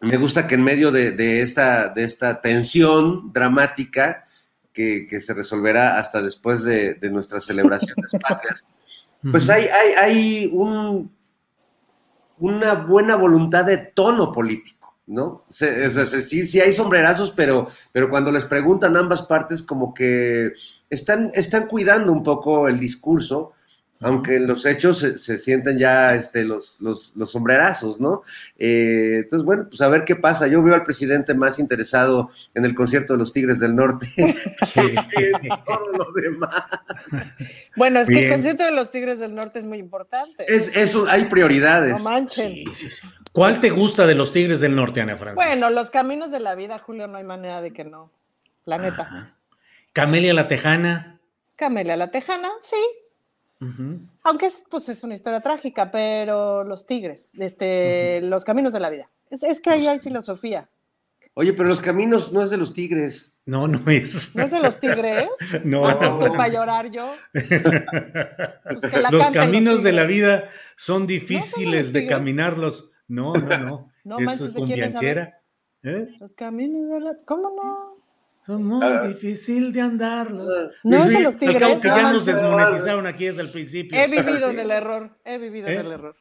[0.02, 4.24] me gusta que en medio de, de esta, de esta tensión dramática
[4.74, 8.64] que, que se resolverá hasta después de, de nuestras celebraciones patrias,
[9.32, 11.12] pues hay, hay, hay un,
[12.40, 15.44] una buena voluntad de tono político, ¿no?
[15.50, 20.54] Se- se- sí, sí hay sombrerazos, pero, pero cuando les preguntan ambas partes, como que
[20.90, 23.52] están, están cuidando un poco el discurso,
[24.02, 28.24] aunque en los hechos se, se sienten ya este, los, los, los sombrerazos, ¿no?
[28.58, 30.48] Eh, entonces, bueno, pues a ver qué pasa.
[30.48, 34.08] Yo veo al presidente más interesado en el concierto de los Tigres del Norte
[34.74, 36.66] que en todo lo demás.
[37.76, 40.46] Bueno, es que el concierto de los Tigres del Norte es muy importante.
[40.48, 42.04] Es, eso, hay prioridades.
[42.04, 42.56] No manchen.
[43.32, 45.36] ¿Cuál te gusta de los Tigres del Norte, Ana Francis?
[45.36, 48.12] Bueno, los caminos de la vida, Julio, no hay manera de que no.
[48.66, 49.36] La neta.
[49.94, 51.20] Camelia la Tejana.
[51.56, 52.76] Camelia la Tejana, sí.
[54.24, 58.90] Aunque es, pues, es una historia trágica, pero los tigres, este, los caminos de la
[58.90, 59.10] vida.
[59.30, 60.70] Es, es que ahí hay filosofía.
[61.36, 63.34] Oye, pero los caminos no es de los tigres.
[63.46, 64.36] No, no es.
[64.36, 65.28] ¿No es de los tigres?
[65.64, 66.34] No, Ah, pues, no, que no.
[66.36, 67.14] para llorar yo.
[67.34, 72.92] Pues, los caminos de la vida son difíciles de caminarlos.
[73.08, 73.92] No, no, no.
[74.04, 74.96] No es manches, ¿de quién es?
[74.96, 75.42] A cumbianchera.
[75.84, 76.08] ¿Eh?
[76.20, 77.18] Los caminos de la...
[77.26, 77.91] ¿Cómo no?
[78.46, 80.54] Son muy difícil de andarlos.
[80.84, 84.00] No es de los tigres, cabo que no ya nos desmonetizaron aquí desde el principio.
[84.00, 85.74] He vivido en el error, he vivido ¿Eh?
[85.76, 86.16] en el error.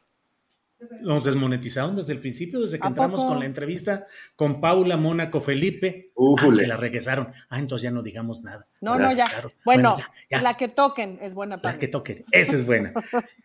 [1.01, 3.33] Nos desmonetizaron desde el principio, desde que ¿A entramos poco?
[3.33, 6.11] con la entrevista con Paula Mónaco Felipe.
[6.17, 7.29] Ah, que la regresaron.
[7.49, 8.67] Ah, entonces ya no digamos nada.
[8.81, 9.27] No, La no, ya.
[9.63, 10.41] Bueno, ya, ya.
[10.41, 12.25] la que toquen es buena para La que toquen.
[12.31, 12.93] Esa es buena.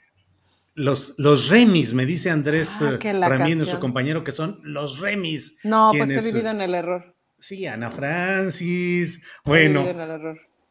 [0.78, 5.00] Los, los remis, me dice Andrés Ah, eh, que Ramírez, nuestro compañero, que son los
[5.00, 5.58] remis.
[5.64, 7.15] No, pues he vivido eh, en el error.
[7.46, 9.22] Sí, Ana Francis.
[9.44, 9.86] Bueno.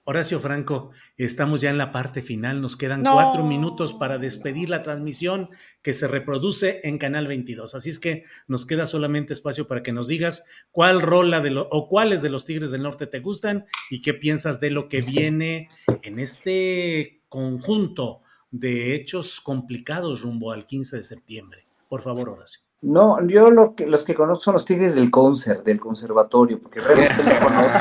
[0.03, 2.59] Horacio Franco, estamos ya en la parte final.
[2.61, 3.13] Nos quedan No.
[3.13, 5.49] cuatro minutos para despedir la transmisión
[5.81, 7.75] que se reproduce en Canal 22.
[7.75, 11.69] Así es que nos queda solamente espacio para que nos digas cuál rola de lo,
[11.71, 14.99] o cuáles de los Tigres del Norte te gustan y qué piensas de lo que
[15.01, 15.69] viene
[16.03, 18.19] en este conjunto
[18.51, 21.65] de hechos complicados rumbo al 15 de septiembre.
[21.87, 22.64] Por favor, Horacio.
[22.85, 26.79] No, yo lo que, los que conozco son los Tigres del Concert, del conservatorio, porque
[26.81, 27.79] realmente no conozco.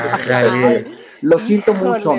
[1.21, 2.11] Lo siento mucho.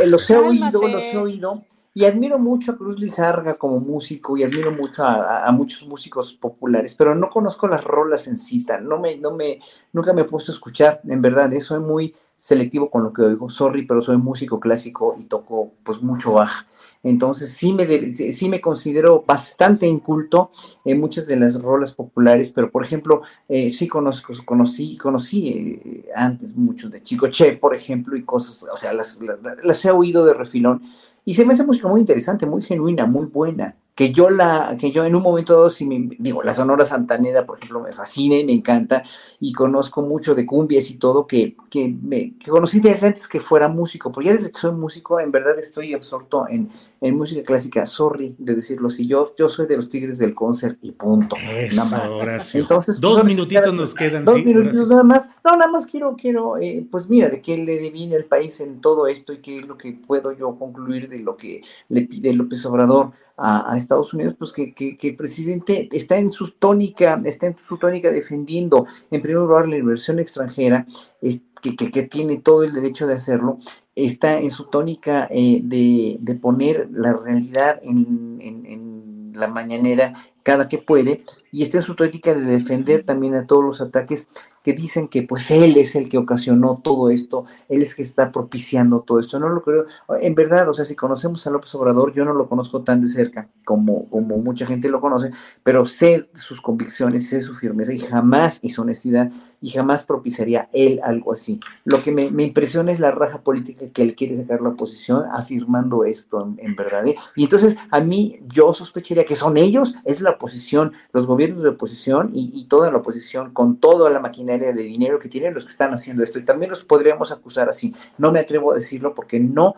[0.00, 1.62] Eh, Los he oído, los he oído.
[1.94, 5.86] Y admiro mucho a Cruz Lizarga como músico y admiro mucho a, a- a muchos
[5.88, 8.78] músicos populares, pero no conozco las rolas en cita.
[8.80, 9.58] No me, no me,
[9.92, 11.52] nunca me he puesto a escuchar, en verdad.
[11.52, 13.50] eh, soy muy selectivo con lo que oigo.
[13.50, 16.66] Sorry, pero soy músico clásico y toco pues mucho Bach.
[17.02, 20.50] Entonces sí me, sí me considero bastante inculto
[20.84, 26.10] en muchas de las rolas populares, pero por ejemplo, eh, sí conozco, conocí, conocí eh,
[26.14, 29.90] antes mucho de Chico Che, por ejemplo, y cosas, o sea, las, las, las he
[29.90, 30.82] oído de refilón,
[31.24, 34.92] y se me hace música muy interesante, muy genuina, muy buena, que yo la, que
[34.92, 38.36] yo en un momento dado, sí me, digo, la Sonora Santanera, por ejemplo, me fascina
[38.36, 39.02] y me encanta,
[39.40, 43.40] y conozco mucho de cumbias y todo, que, que, me, que conocí desde antes que
[43.40, 46.70] fuera músico, porque ya desde que soy músico, en verdad estoy absorto en,
[47.00, 50.78] en música clásica, sorry de decirlo así, yo, yo soy de los Tigres del concert
[50.80, 52.10] y punto, Eso, nada más.
[52.10, 52.60] Horacio.
[52.60, 54.24] Entonces, Dos pues, minutitos nos quedan.
[54.24, 54.90] Dos sí, minutitos Horacio.
[54.90, 55.28] nada más.
[55.44, 58.80] No, nada más quiero, quiero, eh, pues mira, de qué le deviene el país en
[58.80, 62.32] todo esto y qué es lo que puedo yo concluir de lo que le pide
[62.32, 66.50] López Obrador a, a Estados Unidos, pues que, que- que el presidente está en su
[66.50, 70.86] tónica, está en su tónica defendiendo, en primer lugar, la inversión extranjera,
[71.22, 73.58] es- que, que- tiene todo el derecho de hacerlo,
[73.96, 80.12] está en su tónica eh, de, de poner la realidad en- en la mañanera
[80.42, 84.28] cada que puede, y está en su tónica de defender también a todos los ataques
[84.62, 88.30] que dicen que pues él es el que ocasionó todo esto, él es que está
[88.30, 89.38] propiciando todo esto.
[89.38, 89.86] No lo creo,
[90.20, 93.08] en verdad, o sea, si conocemos a López Obrador, yo no lo conozco tan de
[93.08, 95.30] cerca como, como mucha gente lo conoce,
[95.62, 99.30] pero sé sus convicciones, sé su firmeza y jamás y su honestidad
[99.60, 101.60] y jamás propiciaría él algo así.
[101.84, 105.24] Lo que me, me impresiona es la raja política que él quiere sacar la oposición
[105.32, 107.06] afirmando esto en, en verdad.
[107.06, 107.16] ¿eh?
[107.34, 111.62] Y entonces a mí yo sospecharía que son ellos, es la oposición, los gobiernos gobiernos
[111.62, 115.64] de oposición y, toda la oposición con toda la maquinaria de dinero que tienen los
[115.64, 116.40] que están haciendo esto.
[116.40, 117.94] Y también los podríamos acusar así.
[118.18, 119.76] No me atrevo a decirlo porque no,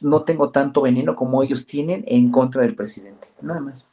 [0.00, 3.28] no tengo tanto veneno como ellos tienen en contra del presidente.
[3.40, 3.88] Nada más.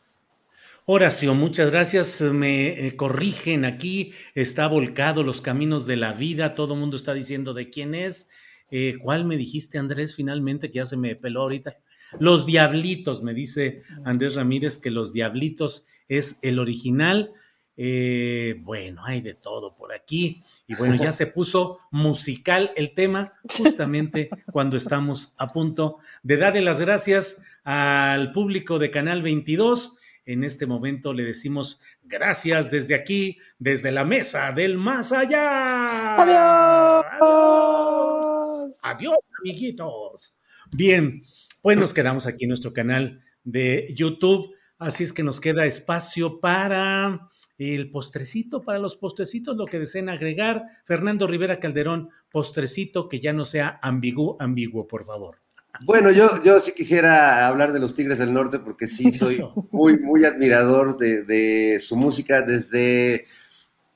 [0.88, 2.20] Horacio, muchas gracias.
[2.22, 4.14] Me eh, corrigen aquí.
[4.34, 6.56] Está volcado los caminos de la vida.
[6.56, 8.32] Todo mundo está diciendo de quién es.
[8.72, 11.78] Eh, ¿Cuál me dijiste, Andrés, finalmente, que ya se me peló ahorita?
[12.20, 17.32] Los Diablitos, me dice Andrés Ramírez que Los Diablitos es el original.
[17.76, 20.44] Eh, bueno, hay de todo por aquí.
[20.68, 26.62] Y bueno, ya se puso musical el tema justamente cuando estamos a punto de darle
[26.62, 29.98] las gracias al público de Canal 22.
[30.26, 36.16] En este momento le decimos gracias desde aquí, desde la mesa del más allá.
[36.16, 37.06] Adiós.
[37.22, 40.40] Adiós, Adiós amiguitos.
[40.72, 41.24] Bien,
[41.62, 44.54] pues nos quedamos aquí en nuestro canal de YouTube,
[44.84, 50.10] así es que nos queda espacio para el postrecito, para los postrecitos, lo que deseen
[50.10, 50.64] agregar.
[50.86, 55.38] Fernando Rivera Calderón, postrecito que ya no sea ambiguo, ambiguo, por favor.
[55.86, 60.00] Bueno, yo, yo sí quisiera hablar de los Tigres del Norte porque sí soy muy,
[60.00, 63.26] muy admirador de, de su música desde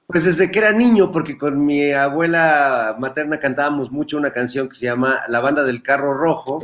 [0.08, 4.76] pues desde que era niño, porque con mi abuela materna cantábamos mucho una canción que
[4.76, 6.64] se llama La banda del carro rojo.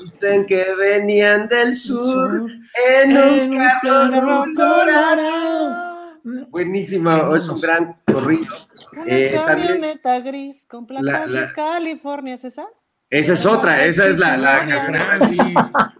[0.00, 2.50] Dicen que venían del sur
[2.98, 4.50] en un carro rojo.
[6.48, 8.52] Buenísima, es un gran corrido.
[8.94, 12.66] Una eh, camioneta gris con placas de California, ¿es esa?
[13.10, 15.40] Esa es otra, esa es la, la Ana Francis.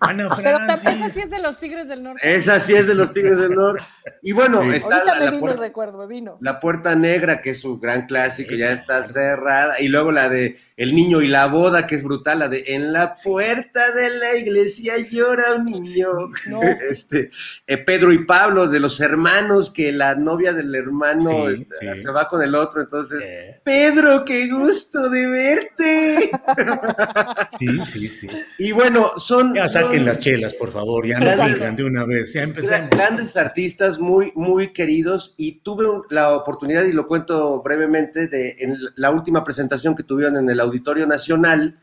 [0.00, 0.82] Ana Francis.
[0.84, 2.20] Pero esa sí es de los Tigres del Norte.
[2.22, 3.82] Esa sí es de los Tigres del Norte.
[4.22, 4.70] Y bueno, sí.
[4.70, 6.38] está Ahorita la, me la vino puerta, el recuerdo, me vino.
[6.40, 9.80] la Puerta Negra, que es su gran clásico, ya está cerrada.
[9.80, 12.92] Y luego la de El Niño y la Boda, que es brutal, la de En
[12.92, 16.08] la puerta de la iglesia llora un niño.
[16.48, 16.60] No.
[16.62, 17.30] Este,
[17.66, 22.02] eh, Pedro y Pablo, de los hermanos, que la novia del hermano Sí, eh, sí.
[22.02, 23.60] se va con el otro, entonces, Eh.
[23.64, 26.30] Pedro, qué gusto de verte.
[27.58, 28.28] Sí, sí, sí.
[28.58, 29.54] Y bueno, son...
[29.54, 31.54] Ya saquen son- las chelas, por favor, ya no Exacto.
[31.54, 32.90] digan de una vez, ya empecemos.
[32.90, 38.78] Grandes artistas muy, muy queridos y tuve la oportunidad, y lo cuento brevemente, de en
[38.96, 41.78] la última presentación que tuvieron en el Auditorio Nacional,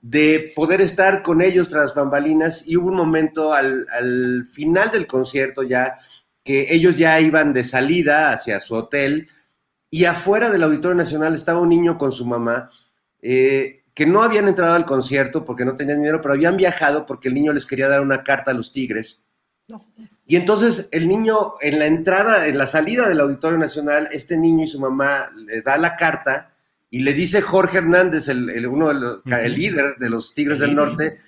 [0.00, 5.06] de poder estar con ellos tras bambalinas y hubo un momento al, al final del
[5.06, 5.94] concierto ya
[6.42, 9.28] que ellos ya iban de salida hacia su hotel
[9.88, 12.68] y afuera del Auditorio Nacional estaba un niño con su mamá
[13.22, 17.28] eh, que no habían entrado al concierto porque no tenían dinero, pero habían viajado porque
[17.28, 19.22] el niño les quería dar una carta a los Tigres.
[20.26, 24.64] Y entonces el niño en la entrada, en la salida del Auditorio Nacional, este niño
[24.64, 26.50] y su mamá le da la carta
[26.90, 30.56] y le dice Jorge Hernández, el, el- uno de los, el líder de los Tigres
[30.56, 30.84] El del líder.
[30.86, 31.18] Norte,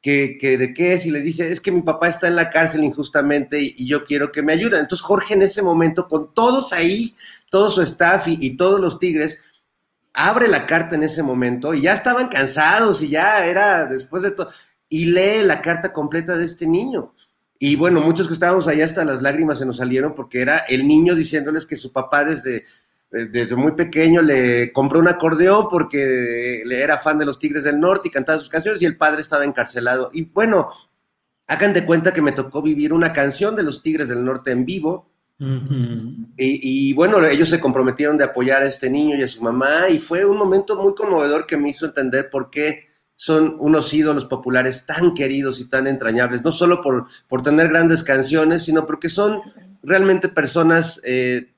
[0.00, 2.50] que, que de qué es y le dice, es que mi papá está en la
[2.50, 4.80] cárcel injustamente y, y yo quiero que me ayuden.
[4.80, 7.14] Entonces Jorge en ese momento, con todos ahí,
[7.50, 9.38] todo su staff y, y todos los Tigres,
[10.14, 14.32] abre la carta en ese momento y ya estaban cansados y ya era después de
[14.32, 14.50] todo,
[14.88, 17.14] y lee la carta completa de este niño.
[17.64, 20.84] Y bueno, muchos que estábamos allá hasta las lágrimas se nos salieron porque era el
[20.84, 22.56] niño diciéndoles que su papá desde,
[23.12, 27.62] eh, desde muy pequeño le compró un acordeón porque le era fan de los Tigres
[27.62, 30.10] del Norte y cantaba sus canciones y el padre estaba encarcelado.
[30.12, 30.70] Y bueno,
[31.46, 34.66] hagan de cuenta que me tocó vivir una canción de los Tigres del Norte en
[34.66, 35.12] vivo.
[35.38, 39.88] Y, y, bueno, ellos se comprometieron de apoyar a este niño y a su mamá
[39.88, 42.86] y fue un momento muy conmovedor que me hizo entender por qué
[43.24, 48.02] son unos ídolos populares tan queridos y tan entrañables, no solo por, por tener grandes
[48.02, 49.40] canciones, sino porque son
[49.80, 51.52] realmente personas eh,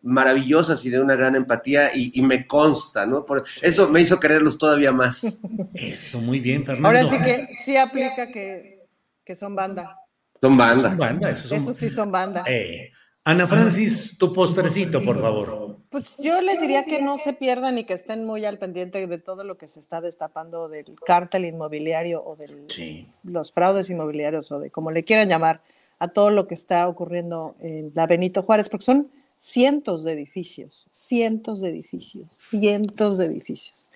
[0.00, 3.24] maravillosas y de una gran empatía y, y me consta, ¿no?
[3.26, 5.40] Por eso me hizo quererlos todavía más.
[5.74, 6.86] Eso, muy bien, Fernando.
[6.86, 8.86] Ahora sí que sí aplica que,
[9.24, 9.96] que son banda.
[10.40, 10.96] Son Son bandas.
[10.96, 12.44] banda, eso son- Eso sí son banda.
[12.46, 12.92] Eh,
[13.28, 15.76] Ana Francis, tu postrecito, por favor.
[15.90, 19.18] Pues yo les diría que no se pierdan y que estén muy al pendiente de
[19.18, 23.06] todo lo que se está destapando del cártel inmobiliario o de Sí.
[23.24, 25.60] los fraudes inmobiliarios o de como le quieran llamar
[25.98, 30.86] a todo lo que está ocurriendo en la Benito Juárez, porque son cientos de edificios,
[30.88, 33.90] cientos de edificios, cientos de edificios.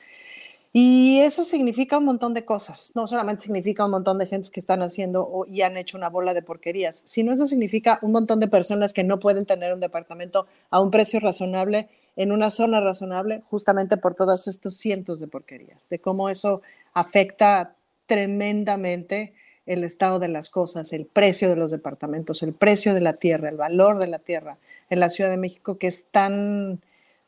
[0.74, 2.92] Y eso significa un montón de cosas.
[2.94, 6.32] No solamente significa un montón de gentes que están haciendo y han hecho una bola
[6.32, 10.46] de porquerías, sino eso significa un montón de personas que no pueden tener un departamento
[10.70, 15.88] a un precio razonable en una zona razonable, justamente por todos estos cientos de porquerías,
[15.88, 16.62] de cómo eso
[16.94, 17.74] afecta
[18.06, 19.34] tremendamente
[19.64, 23.48] el estado de las cosas, el precio de los departamentos, el precio de la tierra,
[23.48, 24.58] el valor de la tierra
[24.90, 26.80] en la Ciudad de México, que es tan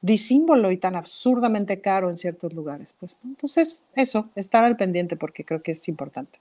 [0.05, 2.94] disímbolo y tan absurdamente caro en ciertos lugares.
[3.01, 3.31] Pues, ¿no?
[3.31, 6.40] Entonces, eso, estar al pendiente porque creo que es importante.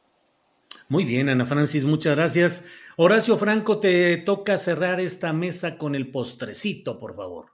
[0.90, 2.66] Muy bien, Ana Francis, muchas gracias.
[2.98, 7.46] Horacio Franco, te toca cerrar esta mesa con el postrecito, por favor.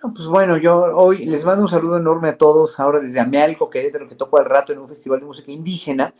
[0.00, 4.08] Pues bueno, yo hoy les mando un saludo enorme a todos, ahora desde Amealco, Querétaro,
[4.08, 6.14] que toco al rato en un festival de música indígena,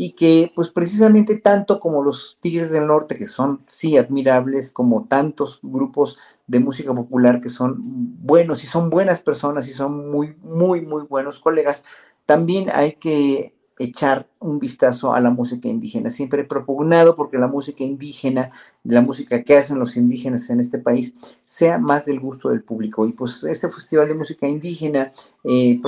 [0.00, 5.06] y que pues precisamente tanto como los Tigres del Norte, que son sí admirables, como
[5.08, 6.16] tantos grupos
[6.46, 11.02] de música popular que son buenos y son buenas personas y son muy, muy, muy
[11.02, 11.82] buenos colegas,
[12.26, 16.10] también hay que echar un vistazo a la música indígena.
[16.10, 18.50] Siempre he propugnado porque la música indígena,
[18.84, 23.06] la música que hacen los indígenas en este país, sea más del gusto del público.
[23.06, 25.12] Y pues este festival de música indígena,
[25.44, 25.80] eh,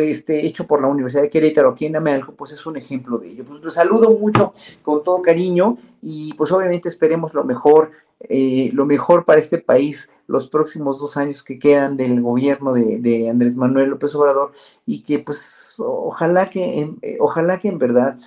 [0.00, 3.30] este, hecho por la Universidad de Querétaro aquí en Amealco, pues es un ejemplo de
[3.30, 3.44] ello.
[3.44, 4.52] Pues los saludo mucho
[4.82, 7.90] con todo cariño y pues obviamente esperemos lo mejor
[8.28, 13.28] eh, lo mejor para este país los próximos dos años que quedan del gobierno de,
[13.30, 14.52] Andrés Manuel López Obrador
[14.86, 18.18] y que pues ojalá que, en, eh, ojalá que en verdad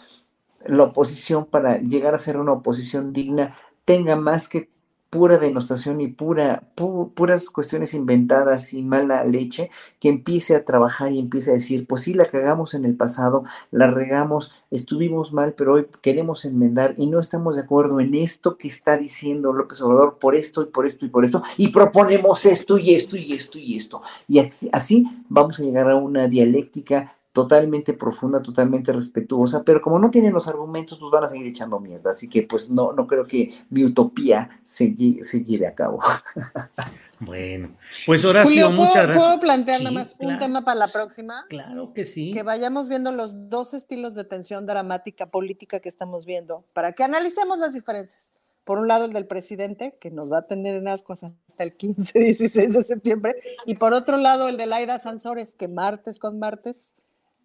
[0.65, 3.53] la oposición para llegar a ser una oposición digna
[3.83, 4.69] tenga más que
[5.11, 9.69] pura denostación y pura, puras cuestiones inventadas y mala leche,
[9.99, 13.43] que empiece a trabajar y empiece a decir, pues sí, la cagamos en el pasado,
[13.71, 18.57] la regamos, estuvimos mal, pero hoy queremos enmendar y no estamos de acuerdo en esto
[18.57, 22.45] que está diciendo López Obrador por esto y por esto y por esto, y proponemos
[22.45, 24.01] esto y esto y esto y esto.
[24.29, 24.39] Y
[24.71, 30.33] así vamos a llegar a una dialéctica totalmente profunda, totalmente respetuosa, pero como no tienen
[30.33, 32.11] los argumentos, pues van a seguir echando mierda.
[32.11, 34.93] Así que pues no, no creo que mi utopía se,
[35.23, 35.99] se lleve a cabo.
[37.23, 37.75] Bueno,
[38.07, 39.23] pues Horacio, muchas gracias.
[39.23, 41.45] ¿Puedo plantear nada más un tema para la próxima?
[41.49, 42.33] Claro que sí.
[42.33, 47.03] Que vayamos viendo los dos estilos de tensión dramática política que estamos viendo, para que
[47.03, 48.33] analicemos las diferencias.
[48.63, 51.75] Por un lado, el del presidente, que nos va a tener en ascuas hasta el
[51.77, 53.35] 15, 16 de septiembre,
[53.67, 56.95] y por otro lado, el de Laida Sansores, que martes con martes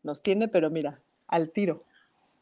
[0.07, 1.85] nos tiene, pero mira, al tiro.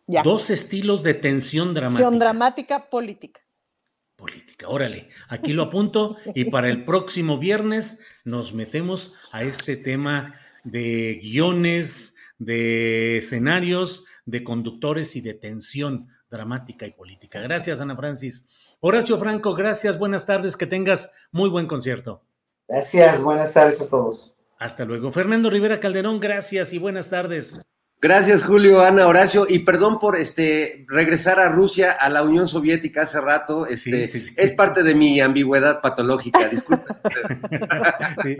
[0.06, 0.22] Ya.
[0.22, 2.02] Dos estilos de tensión dramática.
[2.02, 3.40] Tensión dramática política.
[4.16, 10.32] Política, órale, aquí lo apunto y para el próximo viernes nos metemos a este tema
[10.62, 17.40] de guiones, de escenarios, de conductores y de tensión dramática y política.
[17.40, 18.48] Gracias, Ana Francis.
[18.80, 22.22] Horacio Franco, gracias, buenas tardes, que tengas muy buen concierto.
[22.68, 24.33] Gracias, buenas tardes a todos.
[24.58, 25.10] Hasta luego.
[25.12, 27.60] Fernando Rivera Calderón, gracias y buenas tardes.
[28.00, 33.02] Gracias, Julio, Ana, Horacio, y perdón por este regresar a Rusia, a la Unión Soviética
[33.02, 33.66] hace rato.
[33.66, 36.84] Este, Es parte de mi ambigüedad patológica, disculpe.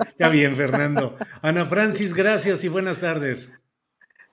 [0.07, 1.17] está bien, Fernando.
[1.41, 3.51] Ana Francis, gracias y buenas tardes.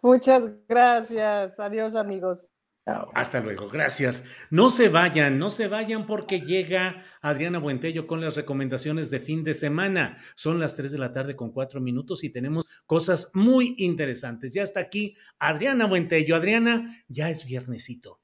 [0.01, 1.59] Muchas gracias.
[1.59, 2.49] Adiós, amigos.
[2.85, 4.47] Hasta luego, gracias.
[4.49, 9.43] No se vayan, no se vayan porque llega Adriana Buentello con las recomendaciones de fin
[9.43, 10.17] de semana.
[10.35, 14.51] Son las 3 de la tarde con 4 minutos y tenemos cosas muy interesantes.
[14.53, 16.35] Ya está aquí Adriana Buentello.
[16.35, 18.20] Adriana, ya es viernesito.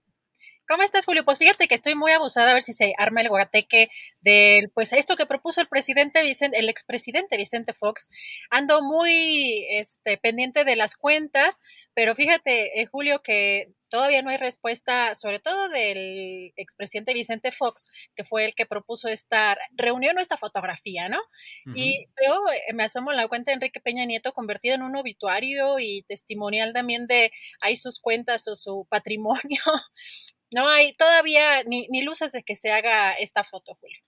[0.68, 1.23] ¿Cómo estás, Julio?
[1.23, 3.89] Pues fíjate que estoy muy abusada a ver si se arma el guateque
[4.19, 8.10] del, pues esto que propuso el presidente Vicente, el expresidente Vicente Fox.
[8.49, 11.61] Ando muy este, pendiente de las cuentas,
[11.94, 17.89] pero fíjate, eh, Julio, que todavía no hay respuesta, sobre todo del expresidente Vicente Fox,
[18.14, 21.19] que fue el que propuso esta reunión o esta fotografía, ¿no?
[21.76, 24.98] Y yo eh, me asomo en la cuenta de Enrique Peña Nieto convertida en un
[24.98, 27.31] obituario y testimonial también de
[27.61, 29.61] ahí sus cuentas o su patrimonio
[30.52, 33.99] no hay todavía ni, luces de que se haga esta foto, Julio.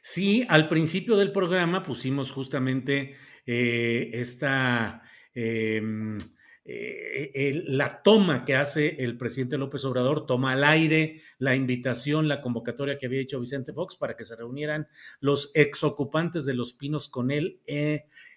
[0.00, 3.14] Sí, al principio del programa pusimos justamente
[3.44, 5.02] eh, esta,
[5.34, 6.16] em,
[6.64, 12.40] eh, la toma que hace el presidente López Obrador, toma al aire la invitación, la
[12.40, 14.86] convocatoria que había hecho Vicente Fox para que se reunieran
[15.20, 17.60] los exocupantes de Los Pinos con él.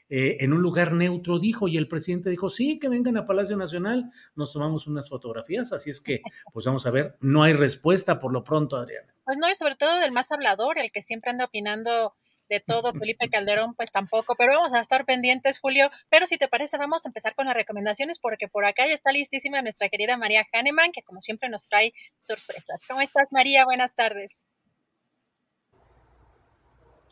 [0.09, 3.55] Eh, en un lugar neutro, dijo, y el presidente dijo, sí, que vengan a Palacio
[3.57, 6.21] Nacional, nos tomamos unas fotografías, así es que,
[6.51, 9.13] pues vamos a ver, no hay respuesta por lo pronto, Adriana.
[9.23, 12.15] Pues no, y sobre todo del más hablador, el que siempre anda opinando
[12.49, 15.89] de todo, Felipe Calderón, pues tampoco, pero vamos a estar pendientes, Julio.
[16.09, 19.11] Pero si te parece, vamos a empezar con las recomendaciones, porque por acá ya está
[19.11, 22.81] listísima nuestra querida María Hahnemann, que como siempre nos trae sorpresas.
[22.87, 23.65] ¿Cómo estás, María?
[23.65, 24.45] Buenas tardes.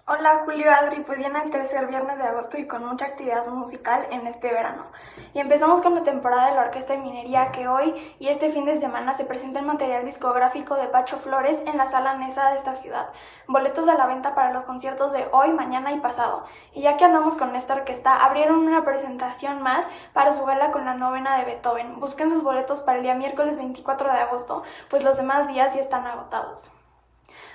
[0.09, 3.45] Hola Julio Adri, pues ya en el tercer viernes de agosto y con mucha actividad
[3.47, 4.85] musical en este verano.
[5.33, 8.63] Y empezamos con la temporada de la Orquesta de Minería que hoy y este fin
[8.63, 12.55] de semana se presenta el material discográfico de Pacho Flores en la sala Nesa de
[12.55, 13.09] esta ciudad.
[13.49, 16.45] Boletos a la venta para los conciertos de hoy, mañana y pasado.
[16.71, 20.85] Y ya que andamos con esta orquesta, abrieron una presentación más para su gala con
[20.85, 21.99] la novena de Beethoven.
[21.99, 25.81] Busquen sus boletos para el día miércoles 24 de agosto, pues los demás días ya
[25.81, 26.71] están agotados.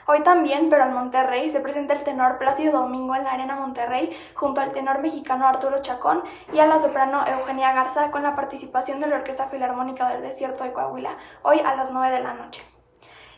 [0.06, 4.10] Hoy también, pero en Monterrey, se presenta el tenor Plácido Domingo en la Arena Monterrey
[4.34, 6.22] junto al tenor mexicano Arturo Chacón
[6.52, 10.64] y a la soprano Eugenia Garza con la participación de la Orquesta Filarmónica del Desierto
[10.64, 12.64] de Coahuila, hoy a las 9 de la noche.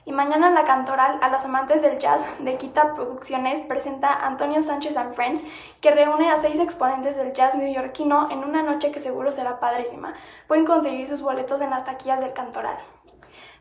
[0.06, 4.62] Y mañana en la Cantoral, a los amantes del jazz de Quita Producciones presenta Antonio
[4.62, 5.42] Sánchez and Friends,
[5.80, 10.12] que reúne a seis exponentes del jazz neoyorquino en una noche que seguro será padrísima.
[10.46, 12.76] Pueden conseguir sus boletos en las taquillas del Cantoral.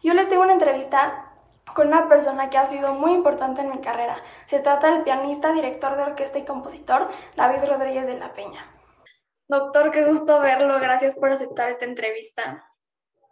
[0.02, 1.33] Yo les tengo una entrevista
[1.74, 4.22] con una persona que ha sido muy importante en mi carrera.
[4.48, 8.70] Se trata del pianista, director de orquesta y compositor David Rodríguez de la Peña.
[9.48, 10.80] Doctor, qué gusto verlo.
[10.80, 12.66] Gracias por aceptar esta entrevista.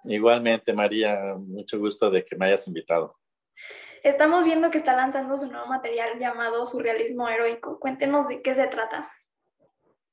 [0.03, 3.15] Igualmente, María, mucho gusto de que me hayas invitado.
[4.03, 7.79] Estamos viendo que está lanzando su nuevo material llamado Surrealismo Heroico.
[7.79, 9.11] Cuéntenos de qué se trata.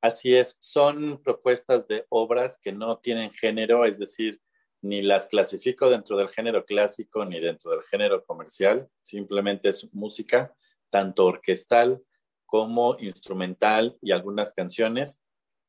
[0.01, 4.41] Así es, son propuestas de obras que no tienen género, es decir,
[4.83, 10.55] ni las clasifico dentro del género clásico ni dentro del género comercial, simplemente es música,
[10.91, 12.03] tanto orquestal
[12.47, 15.21] como instrumental y algunas canciones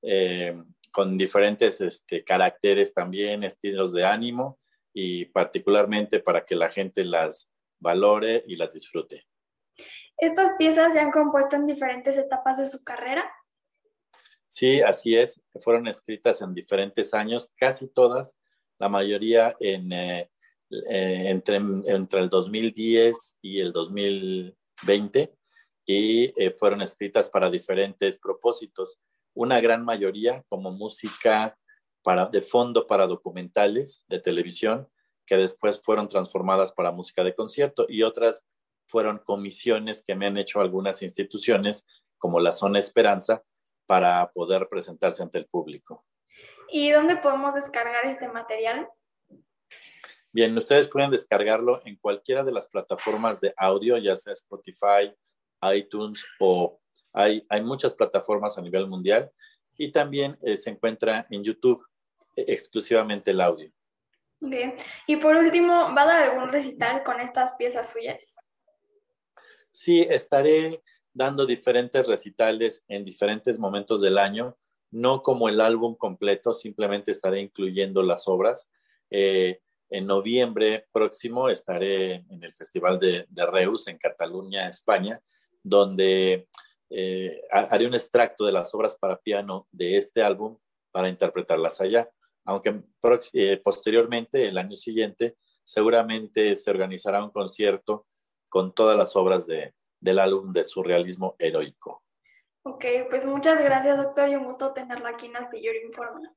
[0.02, 0.56] eh,
[0.92, 4.60] con diferentes este, caracteres también, estilos de ánimo
[4.94, 7.50] y particularmente para que la gente las
[7.80, 9.26] valore y las disfrute.
[10.18, 13.24] ¿Estas piezas se han compuesto en diferentes etapas de su carrera?
[14.48, 15.42] Sí, así es.
[15.60, 18.38] Fueron escritas en diferentes años, casi todas
[18.80, 20.30] la mayoría en, eh,
[20.72, 25.34] eh, entre, entre el 2010 y el 2020
[25.86, 29.00] y eh, fueron escritas para diferentes propósitos.
[29.34, 31.58] Una gran mayoría como música
[32.04, 34.88] para, de fondo para documentales de televisión
[35.26, 38.48] que después fueron transformadas para música de concierto y otras
[38.88, 41.86] fueron comisiones que me han hecho algunas instituciones
[42.18, 43.44] como la Zona Esperanza
[43.86, 46.06] para poder presentarse ante el público.
[46.72, 48.88] ¿Y dónde podemos descargar este material?
[50.32, 55.12] Bien, ustedes pueden descargarlo en cualquiera de las plataformas de audio, ya sea Spotify,
[55.74, 56.80] iTunes o
[57.12, 59.32] hay, hay muchas plataformas a nivel mundial
[59.76, 61.84] y también eh, se encuentra en YouTube
[62.36, 63.72] eh, exclusivamente el audio.
[64.40, 64.76] Bien.
[65.08, 68.36] Y por último, ¿va a dar algún recital con estas piezas suyas?
[69.72, 70.82] Sí, estaré
[71.14, 74.58] dando diferentes recitales en diferentes momentos del año
[74.92, 78.70] no como el álbum completo, simplemente estaré incluyendo las obras.
[79.10, 79.60] Eh,
[79.90, 85.20] en noviembre próximo estaré en el Festival de, Reus en Cataluña, España,
[85.64, 86.48] donde
[86.90, 90.58] eh, haré un extracto de las obras para piano de este álbum
[90.92, 92.10] para interpretarlas allá.
[92.46, 92.82] Aunque
[93.34, 98.08] eh, posteriormente, el año siguiente, seguramente se organizará un concierto
[98.48, 102.04] con todas las obras del álbum de surrealismo heroico.
[102.64, 106.34] Ok, pues muchas gracias, doctor, y un gusto tenerlo aquí en Astillero Informa.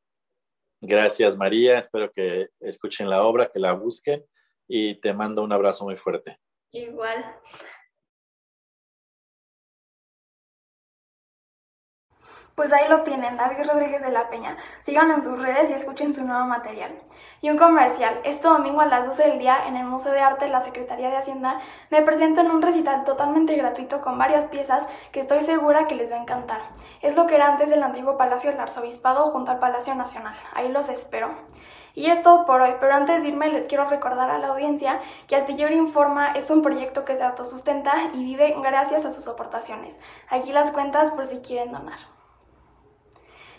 [0.81, 1.79] Gracias, María.
[1.79, 4.25] Espero que escuchen la obra, que la busquen
[4.67, 6.39] y te mando un abrazo muy fuerte.
[6.73, 7.25] Igual.
[12.55, 14.59] Pues ahí lo tienen, David Rodríguez de la Peña.
[14.83, 16.93] Síganlo en sus redes y escuchen su nuevo material.
[17.41, 18.21] Y un comercial.
[18.25, 21.09] Este domingo a las 12 del día en el Museo de Arte de la Secretaría
[21.09, 25.87] de Hacienda me presento en un recital totalmente gratuito con varias piezas que estoy segura
[25.87, 26.61] que les va a encantar.
[27.01, 30.37] Es lo que era antes del antiguo Palacio del Arzobispado junto al Palacio Nacional.
[30.53, 31.31] Ahí los espero.
[31.95, 35.01] Y es todo por hoy, pero antes de irme les quiero recordar a la audiencia
[35.27, 39.99] que Astillero Informa es un proyecto que se autosustenta y vive gracias a sus aportaciones.
[40.29, 42.22] Aquí las cuentas por si quieren donar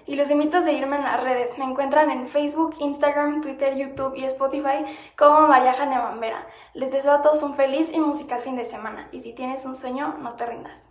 [0.06, 1.58] y los invito a seguirme en las redes.
[1.58, 4.86] Me encuentran en Facebook, Instagram, Twitter, YouTube y Spotify
[5.18, 6.48] como María Jane Bambera.
[6.74, 9.76] Les deseo a todos un feliz y musical fin de semana y si tienes un
[9.76, 10.90] sueño, no te rindas.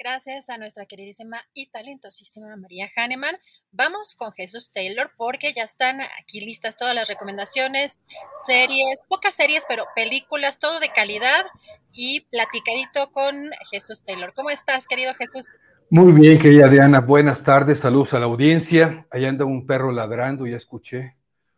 [0.00, 3.36] Gracias a nuestra queridísima y talentosísima María Hahnemann.
[3.72, 7.98] Vamos con Jesús Taylor porque ya están aquí listas todas las recomendaciones,
[8.46, 11.46] series, pocas series, pero películas, todo de calidad
[11.92, 14.32] y platicadito con Jesús Taylor.
[14.34, 15.46] ¿Cómo estás, querido Jesús?
[15.90, 19.06] Muy bien, querida Adriana, buenas tardes, saludos a la audiencia.
[19.10, 21.16] Ahí anda un perro ladrando, ya escuché.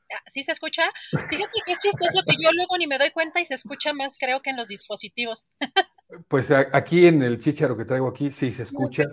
[0.09, 0.85] Ah, ¿Sí se escucha?
[1.11, 4.19] Fíjate que es chistoso que yo luego ni me doy cuenta y se escucha más,
[4.19, 5.49] creo que en los dispositivos.
[6.29, 9.05] Pues aquí en el chicharo que traigo aquí sí se escucha.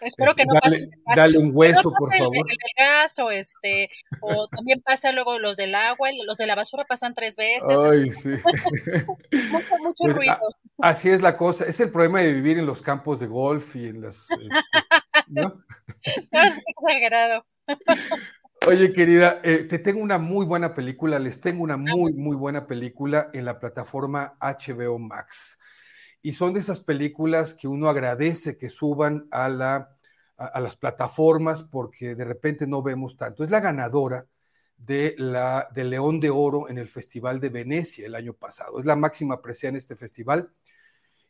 [0.00, 1.20] Espero que no dale, pase.
[1.20, 2.36] Dale un hueso, por favor.
[2.36, 3.90] El, del gas o este,
[4.20, 7.62] o también pasa luego los del agua, los de la basura pasan tres veces.
[7.68, 8.30] Ay, sí.
[9.50, 10.32] mucho, mucho Pues, ruido.
[10.82, 11.64] a- así es la cosa.
[11.66, 14.28] Es el problema de vivir en los campos de golf y en las.
[14.30, 14.48] este,
[15.28, 15.62] ¿no?
[16.32, 17.44] No, es exagerado.
[18.66, 22.66] Oye, querida, eh, te tengo una muy buena película, les tengo una muy, muy buena
[22.66, 25.58] película en la plataforma HBO Max.
[26.22, 29.96] Y son de esas películas que uno agradece que suban a, la,
[30.36, 33.42] a, las plataformas porque de repente no vemos tanto.
[33.42, 34.26] Es la ganadora
[34.76, 38.80] de la, del León de Oro en el Festival de Venecia el año pasado.
[38.80, 40.50] Es la máxima apreciada en este festival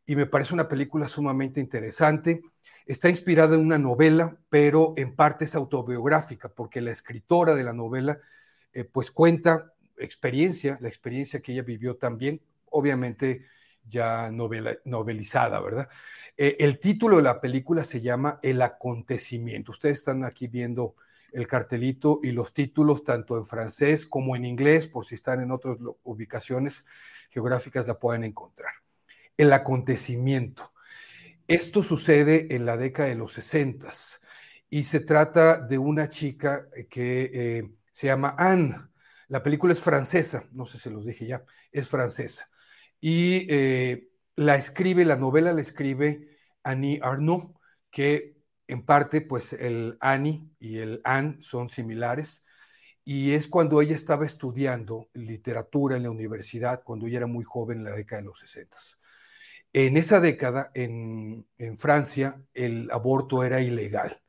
[0.07, 2.43] y me parece una película sumamente interesante.
[2.85, 7.73] Está inspirada en una novela, pero en parte es autobiográfica, porque la escritora de la
[7.73, 8.19] novela
[8.73, 12.41] eh, pues cuenta experiencia, la experiencia que ella vivió también,
[12.71, 13.47] obviamente
[13.91, 15.89] ya novelizada, ¿verdad?
[16.37, 19.73] Eh, el título de la película se llama El acontecimiento.
[19.73, 20.95] Ustedes están aquí viendo
[21.33, 25.51] el cartelito y los títulos tanto en francés como en inglés, por si están en
[25.51, 26.85] otras ubicaciones
[27.31, 28.73] geográficas la pueden encontrar.
[29.37, 30.73] El acontecimiento.
[31.47, 33.89] Esto sucede en la década de los 60
[34.69, 38.77] y se trata de una chica que eh, se llama Anne.
[39.29, 42.49] La película es francesa, no sé si los dije ya, es francesa.
[43.01, 47.55] Y eh, la escribe, la novela la escribe Annie Arnaud,
[47.91, 48.37] que
[48.67, 52.45] en parte, pues el Annie y el Anne son similares.
[53.05, 57.79] Y es cuando ella estaba estudiando literatura en la universidad, cuando ella era muy joven
[57.79, 58.77] en la década de los 60.
[59.73, 64.21] En esa década, en, en Francia, el aborto era ilegal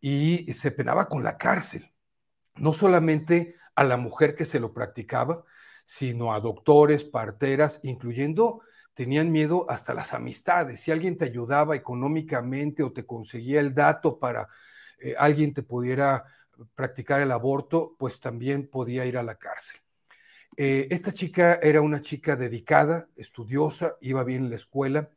[0.00, 1.92] y se penaba con la cárcel.
[2.56, 5.44] No solamente a la mujer que se lo practicaba,
[5.84, 8.62] sino a doctores, parteras, incluyendo,
[8.94, 10.80] tenían miedo hasta las amistades.
[10.80, 14.48] Si alguien te ayudaba económicamente o te conseguía el dato para
[15.00, 16.24] eh, alguien te pudiera
[16.74, 19.80] practicar el aborto, pues también podía ir a la cárcel.
[20.56, 25.10] Eh, esta chica era una chica dedicada, estudiosa, iba bien en la escuela,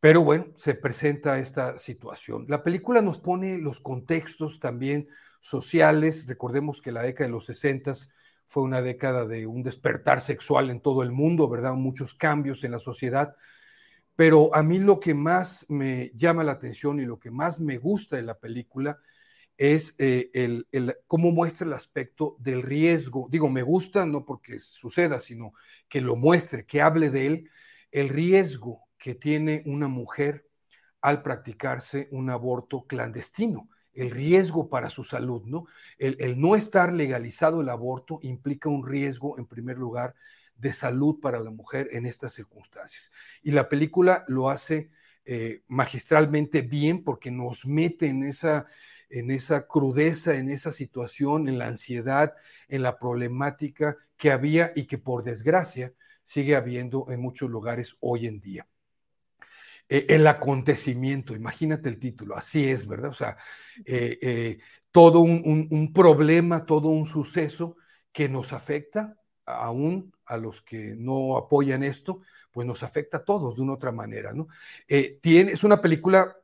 [0.00, 2.46] pero bueno, se presenta esta situación.
[2.48, 5.08] La película nos pone los contextos también
[5.40, 6.26] sociales.
[6.26, 7.94] Recordemos que la década de los 60
[8.46, 11.74] fue una década de un despertar sexual en todo el mundo, ¿verdad?
[11.74, 13.34] Muchos cambios en la sociedad.
[14.14, 17.76] Pero a mí lo que más me llama la atención y lo que más me
[17.78, 18.98] gusta de la película
[19.58, 20.66] es eh, el,
[21.06, 23.26] cómo muestra el aspecto del riesgo.
[23.30, 25.52] Digo, me gusta no porque suceda, sino
[25.88, 27.50] que lo muestre, que hable de él,
[27.90, 30.48] el riesgo que tiene una mujer
[31.00, 35.66] al practicarse un aborto clandestino el riesgo para su salud, ¿no?
[35.98, 40.14] El, no estar legalizado el aborto implica un riesgo, en primer lugar,
[40.56, 43.10] de salud para la mujer en estas circunstancias.
[43.42, 44.90] Y la película lo hace
[45.24, 48.66] eh, magistralmente bien porque nos mete en esa,
[49.10, 52.34] en esa crudeza, en esa situación, en la ansiedad,
[52.68, 55.92] en la problemática que había y que por desgracia
[56.24, 58.66] sigue habiendo en muchos lugares hoy en día.
[59.88, 63.10] Eh, el acontecimiento, imagínate el título, así es, ¿verdad?
[63.10, 63.36] O sea,
[63.84, 64.58] eh, eh,
[64.90, 67.76] todo un, problema, todo un suceso
[68.12, 73.54] que nos afecta aún a los que no apoyan esto, pues nos afecta a todos
[73.54, 74.48] de una otra manera, ¿no?
[75.20, 76.36] tiene, es una película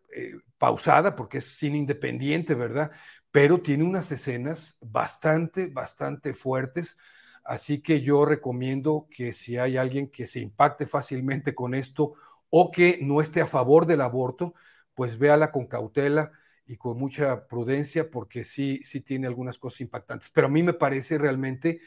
[0.59, 2.93] pausada porque es cine independiente, ¿verdad?
[3.33, 6.97] Pero tiene unas escenas bastante, bastante fuertes.
[7.43, 12.15] Así que yo recomiendo que si hay alguien que se impacte fácilmente con esto
[12.55, 14.53] o que no esté a favor del aborto,
[14.93, 16.33] pues véala con cautela
[16.67, 20.31] y con mucha prudencia porque sí, sí tiene algunas cosas impactantes.
[20.31, 21.81] Pero a mí me parece realmente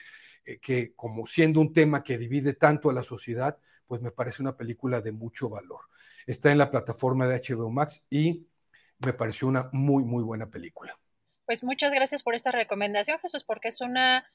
[0.43, 4.41] eh, que como siendo un tema que divide tanto a la sociedad, pues me parece
[4.41, 5.81] una película de mucho valor.
[6.25, 8.47] Está en la plataforma de HBO Max y
[8.97, 10.97] me pareció una muy, muy buena película.
[11.45, 14.25] Pues muchas gracias por esta recomendación, Jesús, porque es una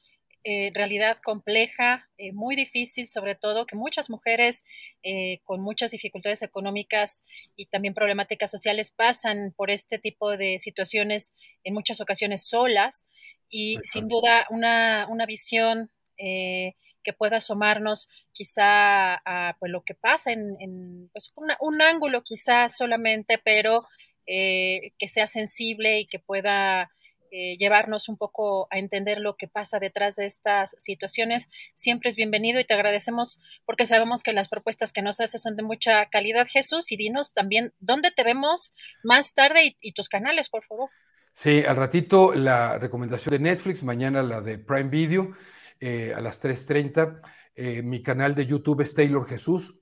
[0.43, 4.65] eh, realidad compleja, eh, muy difícil, sobre todo que muchas mujeres
[5.03, 7.23] eh, con muchas dificultades económicas
[7.57, 13.05] y también problemáticas sociales pasan por este tipo de situaciones en muchas ocasiones solas.
[13.51, 20.33] Y sin duda una, una visión que pueda asomarnos quizá a pues, lo que pasa
[20.33, 23.87] en, pues, un ángulo quizá solamente, pero
[24.27, 26.91] que sea sensible y que pueda
[27.31, 32.17] eh, llevarnos un poco a entender lo que pasa detrás de estas situaciones, siempre es
[32.17, 36.07] bienvenido y te agradecemos porque sabemos que las propuestas que nos haces son de mucha
[36.07, 40.91] calidad, Jesús, y dinos también dónde te vemos más tarde y, tus canales, por favor.
[41.33, 45.33] Sí, al ratito la recomendación de Netflix, mañana la de Prime Video
[45.79, 47.21] eh, a las 3.30.
[47.55, 49.79] Eh, mi canal de YouTube es Taylor Jesús,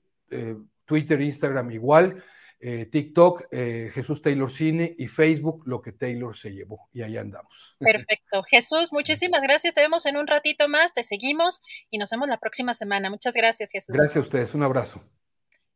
[0.85, 2.23] Twitter, Instagram igual.
[2.61, 6.89] Eh, TikTok, eh, Jesús Taylor Cine y Facebook, lo que Taylor se llevó.
[6.91, 7.77] Y ahí andamos.
[7.79, 8.43] Perfecto.
[8.43, 9.73] Jesús, muchísimas gracias.
[9.73, 13.09] Te vemos en un ratito más, te seguimos y nos vemos la próxima semana.
[13.09, 13.95] Muchas gracias, Jesús.
[13.95, 15.01] Gracias a ustedes, un abrazo.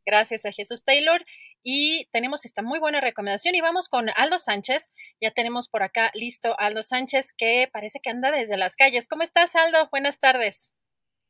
[0.04, 1.24] Gracias a Jesús Taylor.
[1.62, 4.92] Y tenemos esta muy buena recomendación y vamos con Aldo Sánchez.
[5.22, 9.08] Ya tenemos por acá listo Aldo Sánchez que parece que anda desde las calles.
[9.08, 9.88] ¿Cómo estás, Aldo?
[9.90, 10.70] Buenas tardes.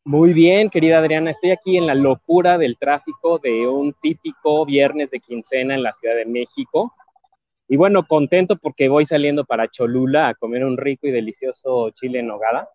[0.06, 5.10] Muy bien, querida Adriana, estoy aquí en la locura del tráfico de un típico viernes
[5.10, 6.92] de quincena en la Ciudad de México.
[7.68, 12.18] Y bueno, contento porque voy saliendo para Cholula a comer un rico y delicioso chile
[12.18, 12.68] en nogada,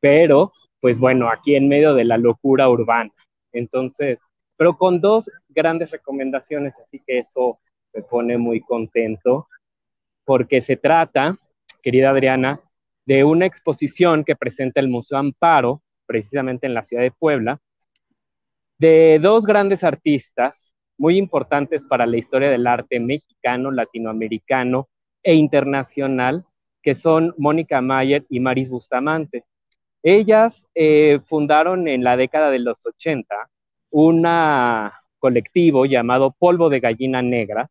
[0.00, 3.12] pero pues bueno, aquí en medio de la locura urbana.
[3.52, 7.60] Entonces, pero con dos grandes recomendaciones, así que eso
[7.94, 9.46] me pone muy contento,
[10.24, 11.38] porque se trata,
[11.80, 12.60] querida Adriana,
[13.04, 17.60] de una exposición que presenta el Museo Amparo precisamente en la ciudad de Puebla,
[18.78, 24.88] de dos grandes artistas muy importantes para la historia del arte mexicano, latinoamericano
[25.22, 26.44] e internacional,
[26.82, 29.44] que son Mónica Mayer y Maris Bustamante.
[30.02, 33.34] Ellas eh, fundaron en la década de los 80
[33.90, 34.26] un
[35.18, 37.70] colectivo llamado Polvo de Gallina Negra,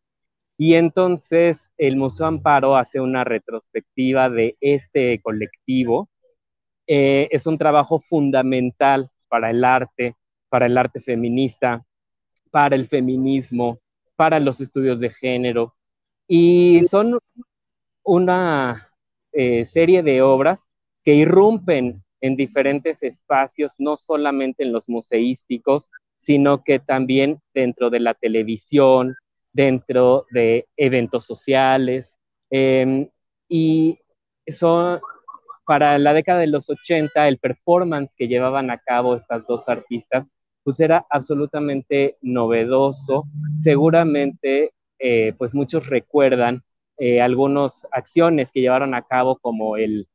[0.58, 6.08] y entonces el Museo Amparo hace una retrospectiva de este colectivo.
[6.86, 10.16] Eh, es un trabajo fundamental para el arte,
[10.48, 11.84] para el arte feminista,
[12.50, 13.78] para el feminismo,
[14.14, 15.74] para los estudios de género.
[16.28, 17.18] Y son
[18.02, 18.90] una
[19.32, 20.66] eh, serie de obras
[21.04, 28.00] que irrumpen en diferentes espacios, no solamente en los museísticos, sino que también dentro de
[28.00, 29.14] la televisión,
[29.52, 32.16] dentro de eventos sociales.
[32.50, 33.08] Em,
[33.48, 33.98] y
[34.44, 35.00] eso,
[35.66, 40.28] para la década de los 80, el performance que llevaban a cabo estas dos artistas,
[40.62, 43.24] pues era absolutamente novedoso.
[43.58, 46.62] Seguramente, eh, pues muchos recuerdan
[46.98, 50.08] eh, algunas acciones que llevaron a cabo, como el,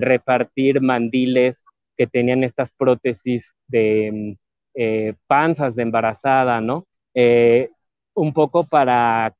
[0.00, 1.64] repartir mandiles
[1.96, 4.36] que tenían estas prótesis de
[4.74, 6.86] eh, panzas de embarazada, ¿no?
[8.14, 9.34] un poco para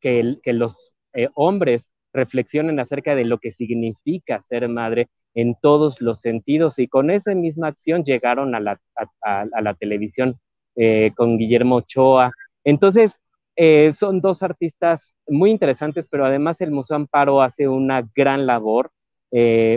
[0.00, 0.92] que, los
[1.34, 7.10] hombres reflexionen acerca de lo que significa ser madre en todos los sentidos y con
[7.10, 10.38] esa misma acción llegaron a la, televisión
[10.76, 12.32] eh, con Guillermo Ochoa.
[12.64, 13.18] Entonces,
[13.56, 18.90] eh, son dos artistas muy interesantes, pero además el Museo Amparo hace una gran labor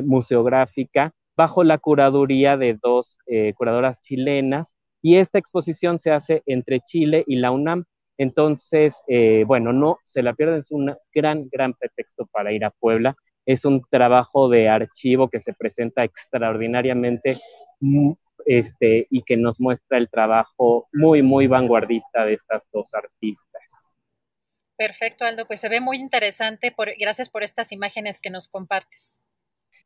[0.06, 3.18] museográfica bajo la curaduría de dos
[3.58, 7.85] curadoras chilenas y esta exposición se hace entre Chile y la UNAM.
[8.22, 12.69] Entonces, eh, bueno, no se la pierden, es un gran, gran pretexto para ir a
[12.69, 13.16] Puebla.
[13.48, 17.40] Es un trabajo de archivo que se presenta extraordinariamente
[17.80, 18.11] mm,
[18.45, 23.91] este, y que nos muestra el trabajo muy, muy vanguardista de estas dos artistas.
[24.77, 26.72] Perfecto, Aldo, pues se ve muy interesante.
[26.72, 29.19] Por, gracias por estas imágenes que nos compartes.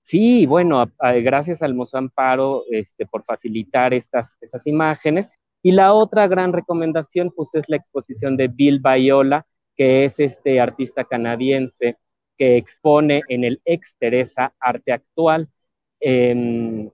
[0.01, 5.29] Sí, bueno, gracias al Museo Amparo este, por facilitar estas, estas imágenes.
[5.65, 10.59] Y la otra gran recomendación, pues, es la exposición de Bill Viola, que es este
[10.59, 11.97] artista canadiense
[12.37, 15.49] que expone en el Ex Teresa Arte Actual.
[15.99, 16.91] Em,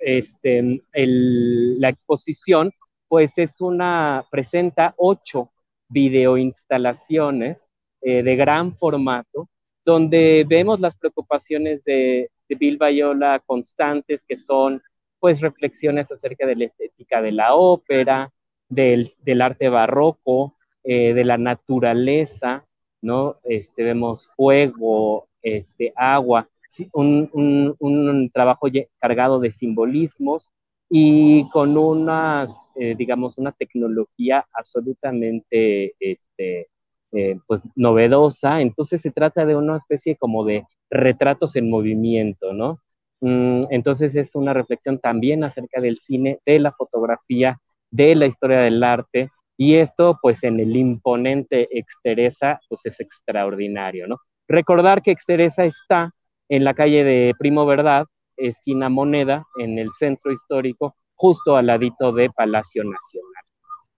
[0.00, 2.72] este, la exposición,
[3.06, 5.52] pues, es una, presenta ocho
[5.88, 7.64] videoinstalaciones
[8.00, 9.48] eh, de gran formato,
[9.84, 14.82] donde vemos las preocupaciones de, de Bill Viola constantes, que son
[15.20, 18.32] pues reflexiones acerca de la estética de la ópera,
[18.68, 22.64] del, arte barroco, eh, de la naturaleza,
[23.02, 23.36] ¿no?
[23.44, 26.48] Este, vemos fuego, este, agua,
[26.92, 28.68] un, trabajo
[29.00, 30.50] cargado de simbolismos
[30.90, 36.68] y con unas, eh, digamos, una tecnología absolutamente, este,
[37.12, 38.60] eh, pues, novedosa.
[38.60, 42.80] Entonces se trata de una especie como de retratos en movimiento, ¿no?
[43.20, 47.58] Mm, entonces es una reflexión también acerca del cine, de la fotografía,
[47.90, 54.06] de la historia del arte, y esto pues en el imponente Exteresa pues es extraordinario,
[54.06, 54.18] ¿no?
[54.46, 56.12] Recordar que Exteresa está
[56.48, 58.06] en la calle de Primo Verdad,
[58.36, 63.44] esquina Moneda, en el centro histórico, justo al ladito de Palacio Nacional.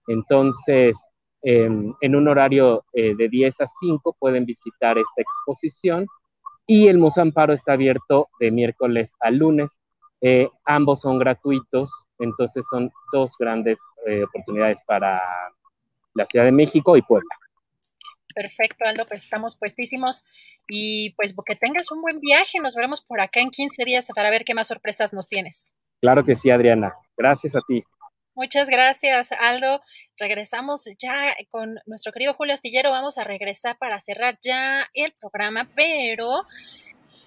[0.07, 0.97] Entonces,
[1.43, 6.07] em, en un horario eh, de 10 a 5 pueden visitar esta exposición
[6.71, 9.77] y el Museo Amparo está abierto de miércoles a lunes.
[10.21, 13.77] Eh, ambos son gratuitos, entonces son dos grandes
[14.07, 15.21] eh, oportunidades para
[16.13, 17.27] la Ciudad de México y Puebla.
[18.33, 20.23] Perfecto, Aldo, pues estamos puestísimos
[20.69, 22.57] y pues que tengas un buen viaje.
[22.61, 25.73] Nos veremos por acá en 15 días para ver qué más sorpresas nos tienes.
[25.99, 26.93] Claro que sí, Adriana.
[27.17, 27.83] Gracias a ti.
[28.41, 29.81] Muchas gracias, Aldo.
[30.17, 32.89] Regresamos ya con nuestro querido Julio Astillero.
[32.89, 36.47] Vamos a regresar para cerrar ya el programa, pero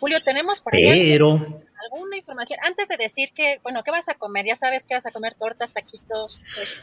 [0.00, 2.58] Julio, tenemos por ahí alguna información.
[2.64, 4.44] Antes de decir que, bueno, ¿qué vas a comer?
[4.44, 6.40] Ya sabes que vas a comer tortas, taquitos.
[6.40, 6.82] Este,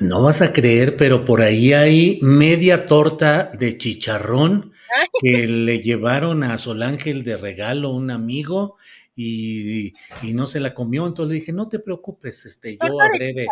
[0.00, 4.72] no vas a creer, pero por ahí hay media torta de chicharrón
[5.20, 8.78] que le llevaron a Sol Ángel de regalo un amigo
[9.20, 11.06] y, no se la comió.
[11.06, 13.46] Entonces le dije, no te preocupes, este, yo habré de.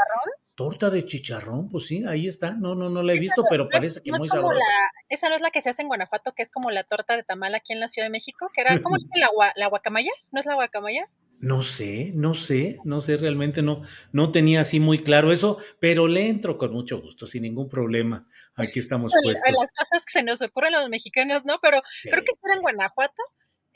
[0.55, 2.51] Torta de chicharrón, pues sí, ahí está.
[2.51, 4.67] No, no, no la he visto, pero parece que muy sabrosa.
[5.09, 7.23] esa no es la que se hace en Guanajuato, que es como la torta de
[7.23, 10.11] tamal aquí en la Ciudad de México, que era, ¿cómo es la, la guacamaya?
[10.33, 11.09] ¿No es la guacamaya?
[11.41, 16.09] No sé, no sé, no sé, realmente no, no tenía así muy claro eso, pero
[16.09, 18.27] le entro con mucho gusto, sin ningún problema.
[18.57, 19.49] Aquí estamos puestos.
[19.57, 21.61] Las cosas que se nos ocurren a los mexicanos, ¿no?
[21.63, 23.23] Pero creo que está en Guanajuato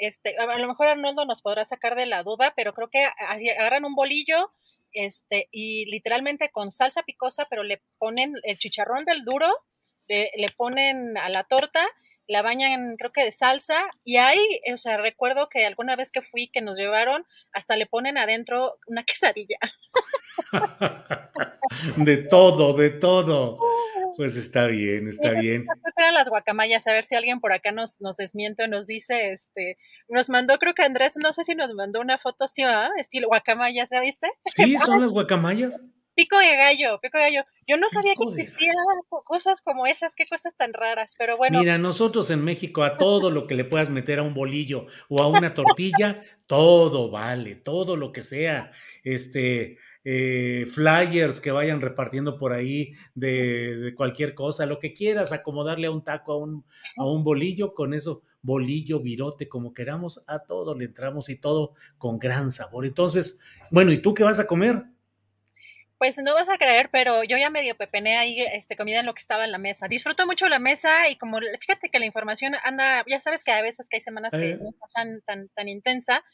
[0.07, 3.05] este, a lo mejor Arnoldo nos podrá sacar de la duda, pero creo que
[3.59, 4.53] agarran un bolillo,
[4.93, 9.49] este, y literalmente con salsa picosa, pero le ponen el chicharrón del duro,
[10.09, 11.89] le, le ponen a la torta
[12.29, 16.23] la bañan creo que de salsa y ahí, o sea, recuerdo que alguna vez que
[16.23, 19.59] fui que nos llevaron, hasta le ponen adentro una quesadilla.
[21.97, 23.59] de todo, de todo.
[24.17, 25.67] Pues está bien, está bien.
[25.97, 29.33] Eran las guacamayas, a ver si alguien por acá nos, nos desmiente o nos dice,
[29.33, 29.79] este,
[30.09, 32.91] nos mandó, creo que Andrés, no sé si nos mandó una foto así, ¿ah?
[32.99, 34.29] estilo guacamaya, ¿ya viste?
[34.55, 35.81] Sí, son las guacamayas.
[36.15, 37.45] Pico de gallo, pico de gallo.
[37.67, 38.75] Yo no sabía que existían
[39.25, 41.59] cosas como esas, qué cosas tan raras, pero bueno.
[41.59, 45.23] Mira, nosotros en México a todo lo que le puedas meter a un bolillo o
[45.23, 48.71] a una tortilla, todo vale, todo lo que sea.
[49.05, 55.87] Este, eh, flyers que vayan repartiendo por ahí de, cualquier cosa, lo que quieras, acomodarle
[55.87, 56.65] a un taco, a un,
[56.97, 61.75] a un bolillo, con eso, bolillo, virote, como queramos, a todo le entramos y todo
[61.99, 62.85] con gran sabor.
[62.85, 63.39] Entonces,
[63.71, 64.85] bueno, ¿y tú qué vas a comer?
[66.03, 69.15] Pues no vas a creer, pero yo ya medio pepené ahí este, comida en lo
[69.15, 69.87] que estaba en la mesa.
[69.87, 73.63] Disfruto mucho la mesa y como fíjate que la información anda, ya sabes que a
[73.63, 76.25] veces que hay semanas que no está tan, tan, tan intensa,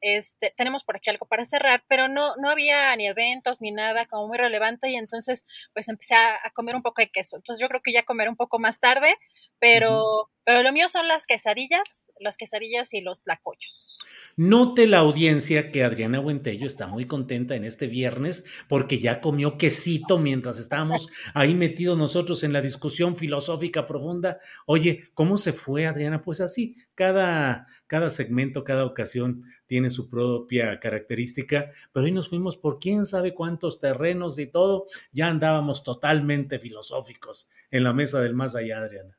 [0.00, 4.06] este, tenemos por aquí algo para cerrar, pero no, no había ni eventos ni nada
[4.06, 7.34] como muy relevante y entonces pues empecé a, comer un poco de queso.
[7.34, 9.12] Entonces yo creo que ya comer un poco más tarde,
[9.58, 11.82] pero, pero lo mío son las quesadillas
[12.20, 13.98] las quesadillas y los tlacoyos.
[14.36, 19.56] Note la audiencia que Adriana Buentello está muy contenta en este viernes porque ya comió
[19.58, 24.38] quesito mientras estábamos ahí metidos nosotros en la discusión filosófica profunda.
[24.66, 26.22] Oye, ¿cómo se fue Adriana?
[26.22, 32.56] Pues así, cada, cada segmento, cada ocasión tiene su propia característica, pero hoy nos fuimos
[32.56, 38.34] por quién sabe cuántos terrenos y todo, ya andábamos totalmente filosóficos en la mesa del
[38.34, 39.16] más allá, Adriana.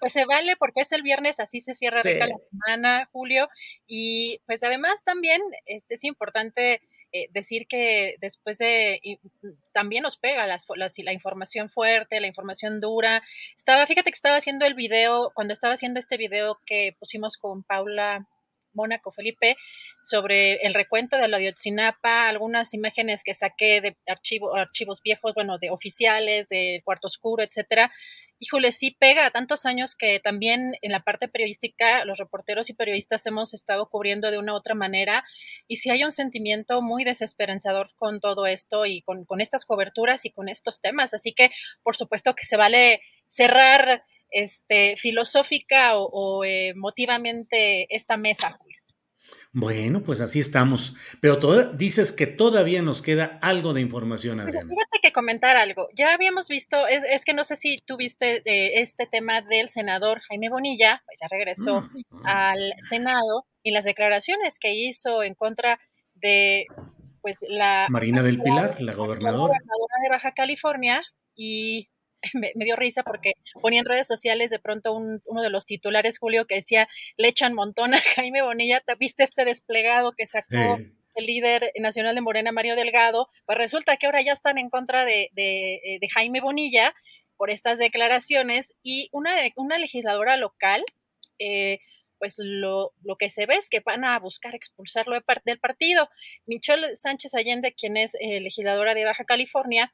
[0.00, 3.48] Pues se vale porque es el viernes, así se cierra la semana, Julio,
[3.86, 6.80] y pues además también este, es importante
[7.12, 9.00] eh, decir que después de
[9.72, 10.66] también nos pega las,
[10.96, 13.22] la información fuerte, la información dura.
[13.56, 17.62] Estaba, fíjate que estaba haciendo el video, cuando estaba haciendo este video que pusimos con
[17.62, 18.26] Paula
[18.74, 19.56] Mónaco Felipe
[20.02, 25.58] sobre el recuento de la Diotzinapa, algunas imágenes que saqué de archivo, archivos viejos, bueno,
[25.58, 27.90] de oficiales, de cuarto oscuro, etcétera.
[28.38, 33.24] Híjole, sí pega tantos años que también en la parte periodística los reporteros y periodistas
[33.26, 35.24] hemos estado cubriendo de una u otra manera
[35.68, 40.30] y sí hay un sentimiento muy desesperanzador con todo esto y con, estas coberturas y
[40.30, 41.14] con estos temas.
[41.14, 41.50] Así que,
[41.82, 44.04] por supuesto que se vale cerrar
[44.34, 48.58] este, filosófica o, emotivamente esta mesa,
[49.52, 50.96] Bueno, pues así estamos.
[51.20, 51.36] Pero
[51.72, 54.68] dices que todavía nos queda algo de información, Adriana.
[54.68, 55.88] Fíjate que comentar algo.
[55.94, 60.50] Ya habíamos visto, es, que no sé si tuviste eh, este tema del senador Jaime
[60.50, 62.26] Bonilla, pues ya regresó mm, mm.
[62.26, 65.78] al Senado y las declaraciones que hizo en contra
[66.14, 66.66] de
[67.22, 69.54] pues la Marina del Pilar, la gobernadora.
[69.54, 71.02] La gobernadora de Baja California
[71.34, 71.88] y
[72.34, 76.46] me, dio risa porque ponía en redes sociales de pronto uno de los titulares, Julio,
[76.46, 80.78] que decía, le echan montón a Jaime Bonilla, ¿viste este desplegado que sacó?
[81.16, 85.04] el líder nacional de Morena, Mario Delgado, pues resulta que ahora ya están en contra
[85.04, 86.92] de, de, de Jaime Bonilla
[87.36, 90.84] por estas declaraciones y una, una legisladora local,
[91.38, 91.78] eh,
[92.18, 96.08] pues lo, lo, que se ve es que van a buscar expulsarlo de del partido.
[96.46, 99.92] Michelle Sánchez Allende, quien es eh, legisladora de Baja California,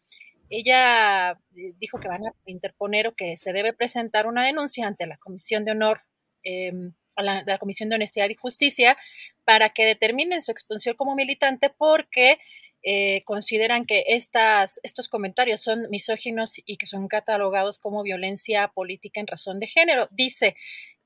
[0.50, 5.06] ella eh, dijo que van a interponer o que se debe presentar una denuncia ante
[5.06, 6.02] la Comisión de Honor,
[6.42, 8.96] em, a la, Comisión de Honestidad y Justicia,
[9.44, 12.38] para que determinen su expulsión como militante porque
[12.82, 19.20] eh, consideran que estas, estos comentarios son misóginos y que son catalogados como violencia política
[19.20, 20.08] en razón de género.
[20.10, 20.56] Dice,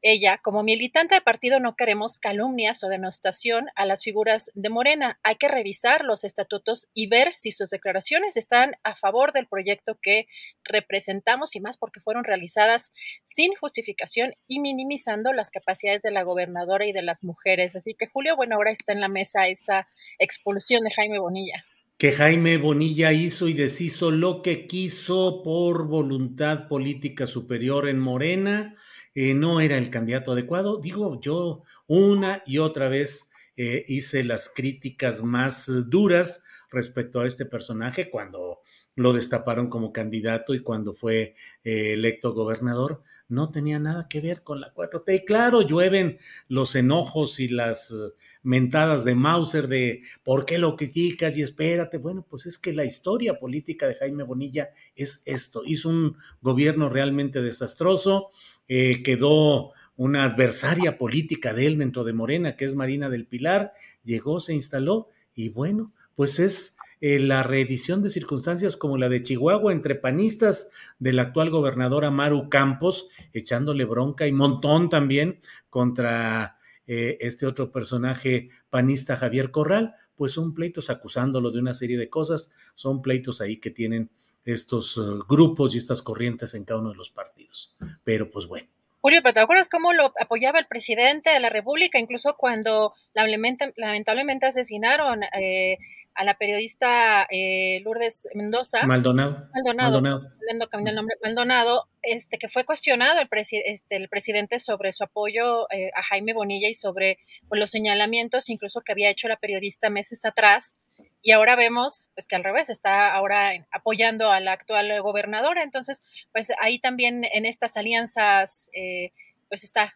[0.06, 5.18] ella, como militante de partido, no queremos calumnias o denostación a las figuras de Morena.
[5.22, 9.98] Hay que revisar los estatutos y ver si sus declaraciones están a favor del proyecto
[10.02, 10.26] que
[10.62, 12.92] representamos y más porque fueron realizadas
[13.24, 17.74] sin justificación y minimizando las capacidades de la gobernadora y de las mujeres.
[17.74, 21.64] Así que Julio, bueno, ahora está en la mesa esa expulsión de Jaime Bonilla
[21.96, 28.74] que Jaime Bonilla hizo y deshizo lo que quiso por voluntad política superior en Morena
[29.14, 30.78] eh, no era el candidato adecuado.
[30.80, 37.46] Digo, yo una y otra vez eh, hice las críticas más duras respecto a este
[37.46, 38.60] personaje cuando
[38.96, 44.42] lo destaparon como candidato y cuando fue eh, electo gobernador no tenía nada que ver
[44.42, 45.14] con la 4T.
[45.14, 46.18] Y claro, llueven
[46.48, 47.94] los enojos y las
[48.42, 51.98] mentadas de Mauser de por qué lo criticas y espérate.
[51.98, 55.62] Bueno, pues es que la historia política de Jaime Bonilla es esto.
[55.64, 58.30] Hizo un gobierno realmente desastroso,
[58.68, 63.72] eh, quedó una adversaria política de él dentro de Morena, que es Marina del Pilar,
[64.02, 69.22] llegó, se instaló y bueno, pues es eh, la reedición de circunstancias como la de
[69.22, 77.18] Chihuahua entre panistas del actual gobernador Amaru Campos, echándole bronca y montón también contra eh,
[77.20, 82.52] este otro personaje panista Javier Corral, pues son pleitos acusándolo de una serie de cosas,
[82.74, 84.10] son pleitos ahí que tienen
[84.44, 87.76] estos uh, grupos y estas corrientes en cada uno de los partidos.
[88.04, 88.68] Pero pues bueno.
[89.00, 91.98] Julio, pero ¿te acuerdas cómo lo apoyaba el presidente de la República?
[91.98, 95.76] Incluso cuando lamentablemente asesinaron eh,
[96.14, 98.86] a la periodista eh, Lourdes Mendoza.
[98.86, 99.48] Maldonado.
[99.52, 100.00] Maldonado.
[100.00, 101.08] Maldonado.
[101.22, 103.28] Maldonado, este, que fue cuestionado el,
[103.66, 108.48] este, el presidente sobre su apoyo eh, a Jaime Bonilla y sobre pues, los señalamientos
[108.48, 110.76] incluso que había hecho la periodista meses atrás.
[111.24, 115.64] Y ahora vemos pues que al revés, está ahora apoyando a la actual gobernadora.
[115.64, 119.10] Entonces, pues ahí también en estas alianzas, eh,
[119.48, 119.94] pues está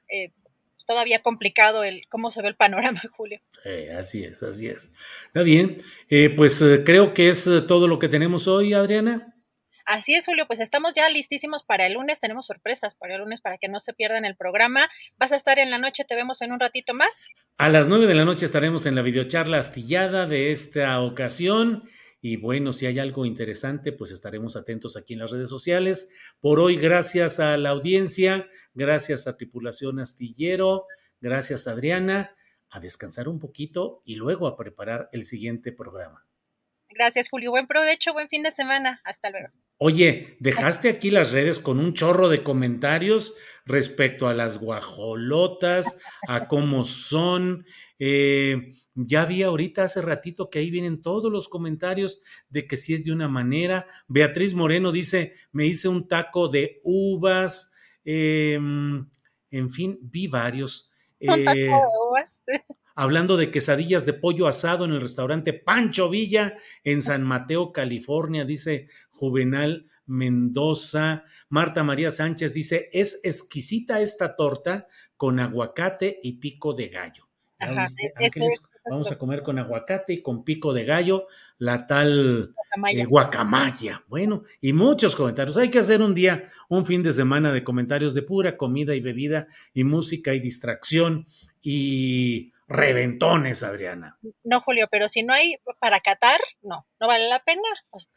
[0.89, 3.41] todavía complicado el cómo se ve el panorama, Julio.
[3.65, 4.91] Eh, así es, así es.
[5.27, 9.35] Está bien, eh, pues eh, creo que es todo lo que tenemos hoy, Adriana.
[9.89, 13.41] Así es, Julio, pues estamos ya listísimos para el lunes, tenemos sorpresas para el lunes
[13.41, 14.87] para que no se pierdan el programa.
[15.17, 17.09] Vas a estar en la noche, te vemos en un ratito más.
[17.57, 21.89] A las nueve de la noche estaremos en la videocharla astillada de esta ocasión
[22.21, 26.11] y bueno, si hay algo interesante, pues estaremos atentos aquí en las redes sociales.
[26.39, 30.85] Por hoy, gracias a la audiencia, gracias a Tripulación Astillero,
[31.19, 32.37] gracias Adriana,
[32.69, 36.27] a descansar un poquito y luego a preparar el siguiente programa.
[36.91, 37.51] Gracias, Julio.
[37.53, 39.01] Buen provecho, buen fin de semana.
[39.03, 39.49] Hasta luego.
[39.81, 43.35] Oye, dejaste aquí las redes con un chorro de comentarios
[43.65, 47.65] respecto a las guajolotas, a cómo son.
[48.01, 52.95] Eh, ya vi ahorita hace ratito que ahí vienen todos los comentarios de que si
[52.95, 53.87] es de una manera.
[54.09, 57.73] Beatriz Moreno dice, me hice un taco de uvas.
[58.05, 59.09] Em,
[59.53, 60.91] en fin, vi varios.
[61.21, 61.29] Eh,
[62.99, 68.45] hablando de quesadillas de pollo asado en el restaurante Pancho Villa en San Mateo, California,
[68.45, 71.23] dice Juvenal Mendoza.
[71.49, 77.29] Marta María Sánchez dice, es exquisita esta torta con aguacate y pico de gallo.
[78.91, 81.27] Vamos a comer con aguacate y con pico de gallo,
[81.59, 82.53] la tal
[82.93, 84.03] eh, guacamaya.
[84.09, 85.57] Bueno, y muchos comentarios.
[85.57, 89.01] Hay que hacer un día, un fin de semana de comentarios de pura comida y
[89.01, 91.27] bebida y música y distracción
[91.63, 94.19] y reventones, Adriana.
[94.45, 97.63] No, Julio, pero si no hay para Qatar, no, no vale la pena.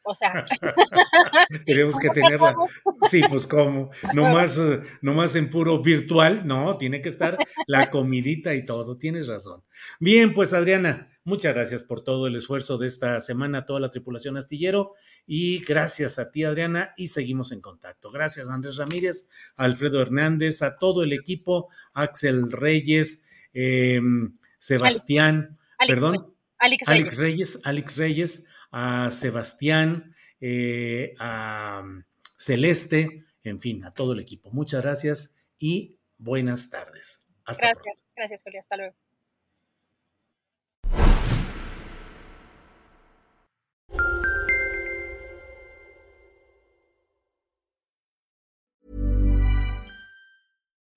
[0.03, 0.45] O sea.
[1.65, 2.55] Tenemos que tenerla.
[3.09, 3.91] Sí, pues cómo.
[4.13, 4.59] No más,
[5.01, 8.97] no más en puro virtual, no, tiene que estar la comidita y todo.
[8.97, 9.63] Tienes razón.
[10.01, 13.89] Bien, pues Adriana, muchas gracias por todo el esfuerzo de esta semana, a toda la
[13.89, 14.91] tripulación astillero.
[15.25, 18.11] Y gracias a ti, Adriana, y seguimos en contacto.
[18.11, 23.25] Gracias, Andrés Ramírez, Alfredo Hernández, a todo el equipo, Axel Reyes.
[23.53, 24.01] Eh,
[24.61, 25.57] Sebastián,
[25.87, 27.59] perdón, Alex, Reyes.
[27.63, 31.83] Alex Reyes, a Sebastián, eh, a
[32.37, 34.51] Celeste, en fin, a todo el equipo.
[34.51, 37.27] Muchas gracias y buenas tardes.
[37.43, 38.03] Hasta gracias, pronto.
[38.15, 38.59] gracias, Julia.
[38.59, 38.95] Hasta luego.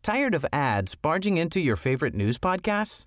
[0.03, 3.07] Tired of ads barging into your favorite news podcasts?